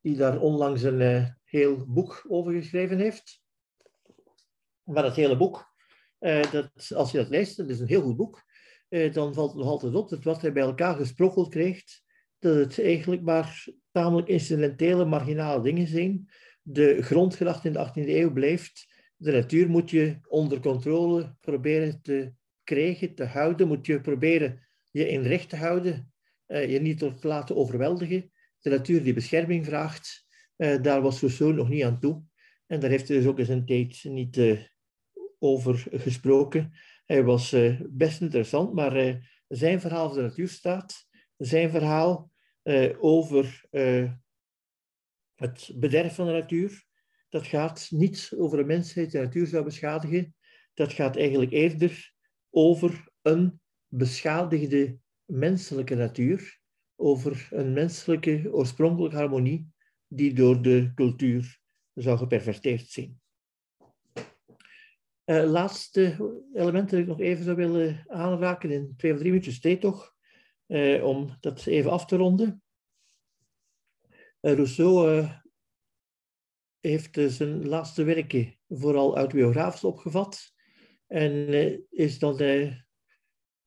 die 0.00 0.16
daar 0.16 0.40
onlangs 0.40 0.82
een 0.82 1.00
uh, 1.00 1.28
heel 1.50 1.84
boek 1.86 2.24
over 2.28 2.52
geschreven 2.52 2.98
heeft. 2.98 3.42
Maar 4.82 5.02
dat 5.02 5.16
hele 5.16 5.36
boek, 5.36 5.74
dat, 6.50 6.92
als 6.94 7.10
je 7.10 7.18
dat 7.18 7.28
leest, 7.28 7.56
dat 7.56 7.68
is 7.68 7.80
een 7.80 7.88
heel 7.88 8.02
goed 8.02 8.16
boek, 8.16 8.44
dan 8.88 9.34
valt 9.34 9.50
het 9.50 9.58
nog 9.58 9.68
altijd 9.68 9.94
op 9.94 10.08
dat 10.08 10.24
wat 10.24 10.40
hij 10.40 10.52
bij 10.52 10.62
elkaar 10.62 10.94
gesprokkeld 10.94 11.48
krijgt, 11.48 12.04
dat 12.38 12.54
het 12.54 12.80
eigenlijk 12.80 13.22
maar 13.22 13.66
tamelijk 13.90 14.28
incidentele, 14.28 15.04
marginale 15.04 15.62
dingen 15.62 15.86
zijn. 15.86 16.30
De 16.62 17.02
grondgedachte 17.02 17.68
in 17.68 17.72
de 17.72 17.88
18e 17.88 18.08
eeuw 18.08 18.32
blijft 18.32 18.90
de 19.20 19.32
natuur 19.32 19.70
moet 19.70 19.90
je 19.90 20.18
onder 20.28 20.60
controle 20.60 21.36
proberen 21.40 22.02
te 22.02 22.32
krijgen, 22.64 23.14
te 23.14 23.24
houden. 23.24 23.68
Moet 23.68 23.86
je 23.86 24.00
proberen 24.00 24.66
je 24.90 25.08
in 25.08 25.22
recht 25.22 25.48
te 25.48 25.56
houden, 25.56 26.12
uh, 26.46 26.70
je 26.70 26.80
niet 26.80 26.98
te 26.98 27.14
laten 27.20 27.56
overweldigen. 27.56 28.32
De 28.60 28.70
natuur 28.70 29.02
die 29.02 29.12
bescherming 29.12 29.64
vraagt, 29.64 30.26
daar 30.82 31.02
was 31.02 31.20
Rousseau 31.20 31.54
nog 31.54 31.68
niet 31.68 31.84
aan 31.84 32.00
toe. 32.00 32.22
En 32.66 32.80
daar 32.80 32.90
heeft 32.90 33.08
hij 33.08 33.16
dus 33.16 33.26
ook 33.26 33.38
eens 33.38 33.48
een 33.48 33.66
tijd 33.66 34.04
niet 34.04 34.36
uh, 34.36 34.60
over 35.38 35.86
gesproken. 35.90 36.72
Hij 37.04 37.24
was 37.24 37.56
best 37.88 38.20
interessant, 38.20 38.74
maar 38.74 39.24
zijn 39.48 39.80
verhaal 39.80 40.08
van 40.08 40.16
de 40.16 40.22
natuurstaat, 40.22 41.06
zijn 41.36 41.70
verhaal 41.70 42.30
over 42.98 43.64
het 45.34 45.72
bederf 45.74 46.14
van 46.14 46.26
de 46.26 46.32
natuur, 46.32 46.84
dat 47.28 47.46
gaat 47.46 47.86
niet 47.90 48.32
over 48.36 48.58
een 48.58 48.66
mensheid 48.66 49.10
die 49.10 49.20
de 49.20 49.26
natuur 49.26 49.46
zou 49.46 49.64
beschadigen. 49.64 50.34
Dat 50.74 50.92
gaat 50.92 51.16
eigenlijk 51.16 51.52
eerder 51.52 52.12
over 52.50 53.08
een 53.22 53.60
beschadigde 53.86 54.98
menselijke 55.24 55.94
natuur, 55.94 56.58
over 56.96 57.48
een 57.50 57.72
menselijke 57.72 58.48
oorspronkelijke 58.52 59.16
harmonie 59.16 59.72
die 60.12 60.32
door 60.32 60.62
de 60.62 60.92
cultuur 60.94 61.58
zou 61.94 62.18
geperverteerd 62.18 62.88
zijn. 62.88 63.20
Uh, 65.24 65.50
laatste 65.50 66.16
element 66.54 66.90
dat 66.90 67.00
ik 67.00 67.06
nog 67.06 67.20
even 67.20 67.44
zou 67.44 67.56
willen 67.56 68.04
aanraken 68.08 68.70
in 68.70 68.94
twee 68.96 69.12
of 69.12 69.18
drie 69.18 69.30
minuutjes 69.30 69.60
tijd 69.60 69.80
toch, 69.80 70.14
uh, 70.66 71.04
om 71.04 71.36
dat 71.40 71.66
even 71.66 71.90
af 71.90 72.06
te 72.06 72.16
ronden. 72.16 72.62
Uh, 74.40 74.54
Rousseau 74.54 75.28
heeft 76.80 77.18
zijn 77.26 77.68
laatste 77.68 78.04
werken 78.04 78.58
vooral 78.68 79.16
autobiografisch 79.16 79.84
opgevat. 79.84 80.52
En 81.06 81.86
is 81.90 82.18
dan 82.18 82.40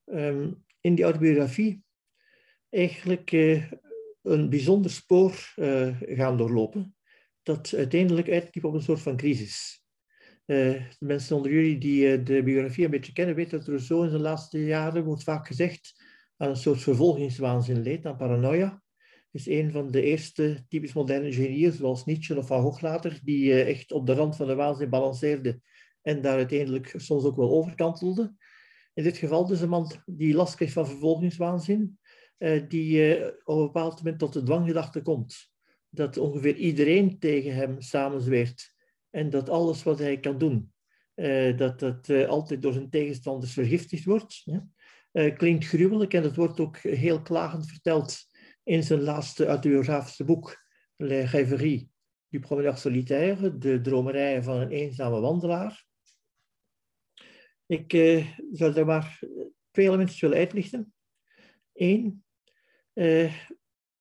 um, 0.06 0.64
in 0.80 0.96
die 0.96 1.04
autobiografie 1.04 1.84
eigenlijk 2.70 3.32
een 4.24 4.49
bijzonder 4.49 4.91
spoor 4.91 5.53
gaan 5.99 6.38
doorlopen, 6.38 6.95
dat 7.43 7.74
uiteindelijk 7.76 8.30
uitliep 8.30 8.63
op 8.63 8.74
een 8.74 8.82
soort 8.82 9.01
van 9.01 9.17
crisis. 9.17 9.84
de 10.45 10.82
mensen 10.99 11.36
onder 11.36 11.51
jullie 11.51 11.78
die 11.78 12.24
de 12.24 12.43
biografie 12.43 12.86
een 12.86 12.91
beetje 12.91 13.13
kennen, 13.13 13.36
weten 13.36 13.57
dat 13.57 13.67
Rousseau 13.67 14.03
in 14.03 14.09
zijn 14.09 14.21
laatste 14.21 14.65
jaren, 14.65 15.03
wordt 15.03 15.24
vaak 15.24 15.47
gezegd, 15.47 16.03
aan 16.38 16.49
een 16.49 16.55
soort 16.55 16.82
vervolgingswaanzin 16.82 17.82
leed, 17.82 18.05
aan 18.05 18.17
paranoia 18.17 18.84
is 19.34 19.47
een 19.47 19.71
van 19.71 19.91
de 19.91 20.01
eerste 20.01 20.65
typisch 20.67 20.93
moderne 20.93 21.34
genieën, 21.34 21.71
zoals 21.71 22.05
Nietzsche 22.05 22.38
of 22.38 22.47
Van 22.47 22.61
Gogh 22.61 23.15
die 23.24 23.45
uh, 23.45 23.69
echt 23.69 23.91
op 23.91 24.05
de 24.05 24.13
rand 24.13 24.36
van 24.36 24.47
de 24.47 24.55
waanzin 24.55 24.89
balanceerde 24.89 25.61
en 26.01 26.21
daar 26.21 26.36
uiteindelijk 26.36 26.93
soms 26.97 27.24
ook 27.24 27.36
wel 27.36 27.49
overkantelde. 27.49 28.36
In 28.93 29.03
dit 29.03 29.17
geval 29.17 29.45
dus 29.45 29.61
een 29.61 29.69
man 29.69 29.91
die 30.05 30.34
last 30.34 30.55
kreeg 30.55 30.71
van 30.71 30.88
vervolgingswaanzin, 30.88 31.82
uh, 31.82 32.03
die 32.67 33.17
uh, 33.19 33.27
op 33.43 33.57
een 33.57 33.65
bepaald 33.65 33.97
moment 33.97 34.19
tot 34.19 34.34
de 34.34 34.43
dwanggedachte 34.43 35.01
komt. 35.01 35.51
Dat 35.89 36.17
ongeveer 36.17 36.55
iedereen 36.55 37.19
tegen 37.19 37.55
hem 37.55 37.81
samenzweert 37.81 38.73
en 39.09 39.29
dat 39.29 39.49
alles 39.49 39.84
wat 39.84 39.99
hij 39.99 40.19
kan 40.19 40.38
doen, 40.38 40.73
dat 41.55 41.79
dat 41.79 42.09
altijd 42.09 42.61
door 42.61 42.73
zijn 42.73 42.89
tegenstanders 42.89 43.53
vergiftigd 43.53 44.05
wordt. 44.05 44.45
Klinkt 45.36 45.65
gruwelijk 45.65 46.13
en 46.13 46.23
het 46.23 46.36
wordt 46.36 46.59
ook 46.59 46.77
heel 46.77 47.21
klagend 47.21 47.67
verteld 47.67 48.17
in 48.63 48.84
zijn 48.84 49.01
laatste 49.01 49.45
autobiografische 49.45 50.23
boek, 50.23 50.63
Les 50.95 51.31
Rêveries 51.31 51.93
du 52.34 52.39
promeneur 52.39 52.77
solitaire, 52.77 53.57
de 53.57 53.81
dromerijen 53.81 54.43
van 54.43 54.57
een 54.57 54.71
eenzame 54.71 55.19
wandelaar. 55.19 55.86
Ik 57.65 57.93
uh, 57.93 58.27
zal 58.51 58.73
daar 58.73 58.86
maar 58.86 59.19
twee 59.71 59.88
elementen 59.88 60.19
willen 60.19 60.38
uitlichten. 60.38 60.93
Eén, 61.74 62.24
uh, 62.93 63.34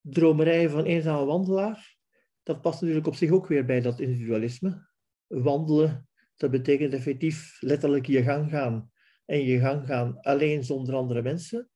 dromerijen 0.00 0.70
van 0.70 0.78
een 0.78 0.86
eenzame 0.86 1.24
wandelaar. 1.24 1.96
Dat 2.42 2.60
past 2.60 2.80
natuurlijk 2.80 3.06
op 3.06 3.14
zich 3.14 3.30
ook 3.30 3.46
weer 3.46 3.64
bij 3.64 3.80
dat 3.80 4.00
individualisme. 4.00 4.88
Wandelen, 5.26 6.08
dat 6.36 6.50
betekent 6.50 6.92
effectief 6.92 7.56
letterlijk 7.60 8.06
je 8.06 8.22
gang 8.22 8.50
gaan. 8.50 8.90
En 9.24 9.44
je 9.44 9.58
gang 9.58 9.86
gaan 9.86 10.20
alleen 10.20 10.64
zonder 10.64 10.94
andere 10.94 11.22
mensen. 11.22 11.70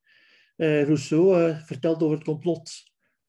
Uh, 0.56 0.82
Rousseau 0.82 1.40
uh, 1.40 1.58
vertelt 1.64 2.02
over 2.02 2.16
het 2.16 2.24
complot 2.24 2.70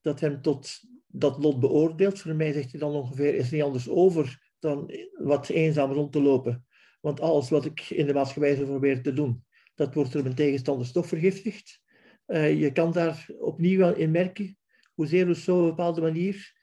dat 0.02 0.20
hem 0.20 0.42
tot 0.42 0.80
dat 1.08 1.44
lot 1.44 1.60
beoordeelt. 1.60 2.20
Voor 2.20 2.36
mij 2.36 2.54
zegt 2.54 2.72
hij 2.72 2.80
dan 2.80 2.94
ongeveer, 2.94 3.36
is 3.36 3.52
niet 3.52 3.62
anders 3.62 3.90
over 3.90 4.52
dan 4.60 4.92
wat 5.14 5.50
eenzaam 5.50 5.92
rond 5.92 6.12
te 6.12 6.22
lopen. 6.22 6.66
Want 7.02 7.20
alles 7.20 7.50
wat 7.50 7.66
ik 7.66 7.90
in 7.90 8.06
de 8.06 8.14
maatschappij 8.14 8.56
zou 8.56 8.68
proberen 8.68 9.02
te 9.02 9.14
doen, 9.14 9.46
dat 9.76 9.94
wordt 9.94 10.12
door 10.12 10.24
mijn 10.24 10.36
tegenstanders 10.36 10.92
toch 10.92 11.08
vergiftigd. 11.08 11.82
Uh, 12.28 12.60
je 12.60 12.72
kan 12.72 12.92
daar 12.92 13.28
opnieuw 13.40 13.94
in 13.94 14.12
merken 14.12 14.58
hoezeer 14.94 15.24
Rousseau 15.24 15.60
op 15.60 15.66
een 15.66 15.76
bepaalde 15.76 16.02
manier 16.02 16.56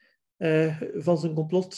van 0.93 1.17
zijn 1.17 1.33
complot 1.33 1.77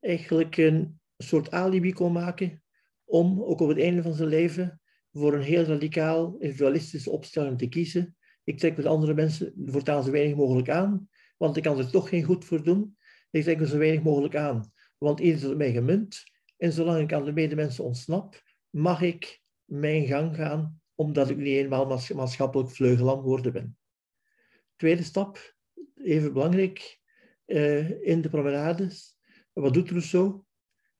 eigenlijk 0.00 0.56
een 0.56 1.00
een 1.20 1.26
soort 1.26 1.50
alibi 1.50 1.92
kon 1.92 2.12
maken 2.12 2.62
om 3.04 3.42
ook 3.42 3.60
op 3.60 3.68
het 3.68 3.78
einde 3.78 4.02
van 4.02 4.14
zijn 4.14 4.28
leven 4.28 4.80
voor 5.12 5.34
een 5.34 5.42
heel 5.42 5.62
radicaal 5.62 6.36
individualistische 6.38 7.10
opstelling 7.10 7.58
te 7.58 7.68
kiezen. 7.68 8.16
Ik 8.44 8.58
trek 8.58 8.76
met 8.76 8.86
andere 8.86 9.14
mensen 9.14 9.52
voortaan 9.66 10.04
zo 10.04 10.10
weinig 10.10 10.36
mogelijk 10.36 10.70
aan, 10.70 11.08
want 11.36 11.56
ik 11.56 11.62
kan 11.62 11.78
er 11.78 11.90
toch 11.90 12.08
geen 12.08 12.22
goed 12.22 12.44
voor 12.44 12.64
doen. 12.64 12.96
Ik 13.30 13.42
trek 13.42 13.58
me 13.58 13.66
zo 13.66 13.78
weinig 13.78 14.02
mogelijk 14.02 14.36
aan, 14.36 14.72
want 14.98 15.20
iedereen 15.20 15.44
is 15.44 15.50
op 15.50 15.56
mij 15.56 15.72
gemunt. 15.72 16.22
En 16.56 16.72
zolang 16.72 17.00
ik 17.00 17.12
aan 17.12 17.24
de 17.24 17.32
medemensen 17.32 17.84
ontsnap, 17.84 18.42
mag 18.70 19.02
ik 19.02 19.40
mijn 19.64 20.06
gang 20.06 20.36
gaan, 20.36 20.79
omdat 21.00 21.30
ik 21.30 21.36
niet 21.36 21.46
eenmaal 21.46 21.86
maatschappelijk 22.14 22.70
vleugelam 22.70 23.20
geworden 23.20 23.52
ben. 23.52 23.78
Tweede 24.76 25.02
stap, 25.02 25.54
even 25.94 26.32
belangrijk, 26.32 27.00
uh, 27.46 28.06
in 28.06 28.20
de 28.20 28.28
promenades. 28.28 29.16
Wat 29.52 29.74
doet 29.74 29.90
Rousseau? 29.90 30.42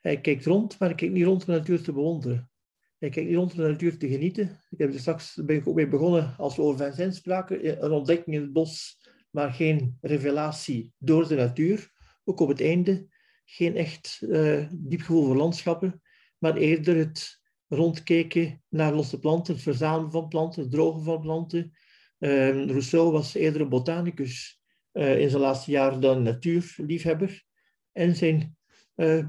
Hij 0.01 0.21
kijkt 0.21 0.47
rond, 0.47 0.79
maar 0.79 0.89
hij 0.89 0.97
kijkt 0.97 1.15
niet 1.15 1.25
rond 1.25 1.41
om 1.41 1.53
de 1.53 1.59
natuur 1.59 1.83
te 1.83 1.93
bewonderen. 1.93 2.51
Hij 2.99 3.09
kijkt 3.09 3.29
niet 3.29 3.39
rond 3.39 3.53
om 3.53 3.59
de 3.59 3.69
natuur 3.69 3.99
te 3.99 4.09
genieten. 4.09 4.61
Ik 4.71 4.79
heb 4.79 4.93
er 4.93 5.01
straks 5.01 5.35
ben 5.45 5.57
ik 5.57 5.69
ook 5.69 5.75
mee 5.75 5.89
begonnen 5.89 6.35
als 6.37 6.57
we 6.57 6.63
over 6.63 6.85
Vincent 6.85 7.15
spraken. 7.15 7.85
Een 7.85 7.93
ontdekking 7.93 8.37
in 8.37 8.43
het 8.43 8.53
bos, 8.53 8.99
maar 9.31 9.53
geen 9.53 9.99
revelatie 10.01 10.93
door 10.99 11.29
de 11.29 11.35
natuur. 11.35 11.93
Ook 12.25 12.41
op 12.41 12.49
het 12.49 12.61
einde 12.61 13.07
geen 13.45 13.77
echt 13.77 14.21
uh, 14.23 14.69
diep 14.73 15.01
gevoel 15.01 15.25
voor 15.25 15.37
landschappen, 15.37 16.03
maar 16.39 16.57
eerder 16.57 16.97
het 16.97 17.40
rondkijken 17.71 18.63
naar 18.69 18.95
losse 18.95 19.19
planten, 19.19 19.55
het 19.55 19.63
verzamelen 19.63 20.11
van 20.11 20.29
planten, 20.29 20.63
het 20.63 20.71
drogen 20.71 21.03
van 21.03 21.21
planten. 21.21 21.73
Uh, 22.19 22.67
Rousseau 22.67 23.13
was 23.13 23.35
eerder 23.35 23.61
een 23.61 23.69
botanicus 23.69 24.61
uh, 24.93 25.21
in 25.21 25.31
zijn 25.31 25.43
laatste 25.43 25.71
jaren 25.71 26.01
dan 26.01 26.23
natuurliefhebber. 26.23 27.45
En 27.93 28.17
zijn, 28.17 28.57
uh, 28.97 29.29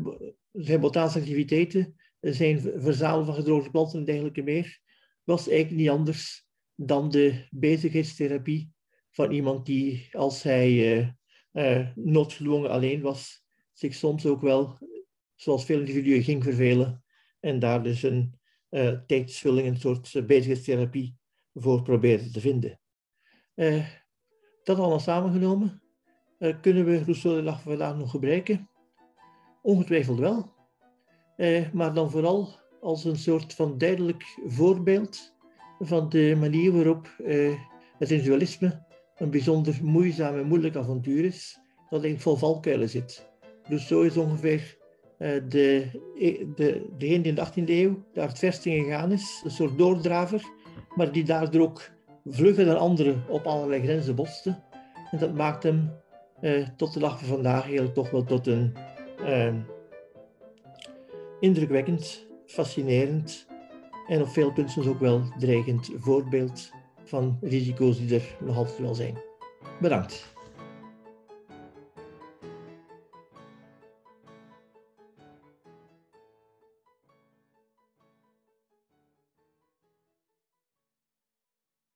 zijn 0.51 0.79
botanische 0.79 1.19
activiteiten, 1.19 1.95
zijn 2.19 2.59
verzamelen 2.59 3.25
van 3.25 3.35
gedroogde 3.35 3.71
planten 3.71 3.99
en 3.99 4.05
dergelijke 4.05 4.41
meer, 4.41 4.79
was 5.23 5.47
eigenlijk 5.47 5.81
niet 5.81 5.89
anders 5.89 6.47
dan 6.75 7.09
de 7.09 7.47
bezigheidstherapie 7.49 8.71
van 9.11 9.31
iemand 9.31 9.65
die, 9.65 10.09
als 10.11 10.43
hij 10.43 11.15
noodgedwongen 11.95 12.69
alleen 12.69 13.01
was, 13.01 13.43
zich 13.73 13.93
soms 13.93 14.25
ook 14.25 14.41
wel, 14.41 14.77
zoals 15.35 15.65
veel 15.65 15.79
individuen, 15.79 16.23
ging 16.23 16.43
vervelen 16.43 17.03
en 17.41 17.59
daar 17.59 17.83
dus 17.83 18.03
een 18.03 18.39
uh, 18.69 18.97
een 19.07 19.77
soort 19.77 20.27
bezigheidstherapie 20.27 21.17
voor 21.53 21.81
probeerde 21.81 22.29
te 22.29 22.39
vinden. 22.39 22.79
Uh, 23.55 23.85
dat 24.63 24.77
allemaal 24.77 24.99
samengenomen, 24.99 25.81
kunnen 26.61 26.85
we 26.85 27.03
Rousseau 27.03 27.43
de 27.43 27.55
vandaag 27.55 27.97
nog 27.97 28.11
gebruiken? 28.11 28.69
Ongetwijfeld 29.61 30.19
wel, 30.19 30.53
maar 31.73 31.93
dan 31.93 32.11
vooral 32.11 32.49
als 32.81 33.03
een 33.03 33.15
soort 33.15 33.53
van 33.53 33.77
duidelijk 33.77 34.39
voorbeeld 34.45 35.35
van 35.79 36.09
de 36.09 36.35
manier 36.39 36.71
waarop 36.71 37.07
het 37.97 38.11
individualisme 38.11 38.85
een 39.15 39.29
bijzonder 39.29 39.79
moeizaam 39.81 40.35
en 40.35 40.47
moeilijk 40.47 40.75
avontuur 40.75 41.25
is, 41.25 41.59
dat 41.89 42.03
in 42.03 42.19
vol 42.19 42.35
valkuilen 42.35 42.89
zit. 42.89 43.29
Zo 43.77 44.01
is 44.01 44.17
ongeveer 44.17 44.77
de, 45.21 45.87
de, 46.55 46.85
degene 46.97 47.21
die 47.21 47.31
in 47.31 47.35
de 47.35 47.47
18e 47.47 47.69
eeuw 47.69 48.03
daar 48.13 48.27
het 48.27 48.59
gegaan 48.61 49.11
is, 49.11 49.41
een 49.43 49.51
soort 49.51 49.77
doordraver, 49.77 50.43
maar 50.95 51.11
die 51.11 51.23
daardoor 51.23 51.61
ook 51.61 51.91
vlugger 52.25 52.65
dan 52.65 52.77
anderen 52.77 53.23
op 53.27 53.45
allerlei 53.45 53.81
grenzen 53.81 54.15
botste. 54.15 54.59
En 55.11 55.17
dat 55.17 55.33
maakt 55.33 55.63
hem 55.63 55.91
uh, 56.41 56.67
tot 56.77 56.93
de 56.93 56.99
dag 56.99 57.19
van 57.19 57.27
vandaag 57.27 57.63
eigenlijk 57.63 57.93
toch 57.93 58.09
wel 58.11 58.23
tot 58.23 58.47
een 58.47 58.73
uh, 59.19 59.53
indrukwekkend, 61.39 62.27
fascinerend 62.45 63.47
en 64.07 64.21
op 64.21 64.27
veel 64.27 64.51
punten 64.51 64.87
ook 64.87 64.99
wel 64.99 65.21
dreigend 65.39 65.89
voorbeeld 65.95 66.71
van 67.03 67.37
risico's 67.41 67.97
die 67.97 68.15
er 68.15 68.35
nog 68.45 68.57
altijd 68.57 68.77
wel 68.77 68.95
zijn. 68.95 69.17
Bedankt. 69.79 70.33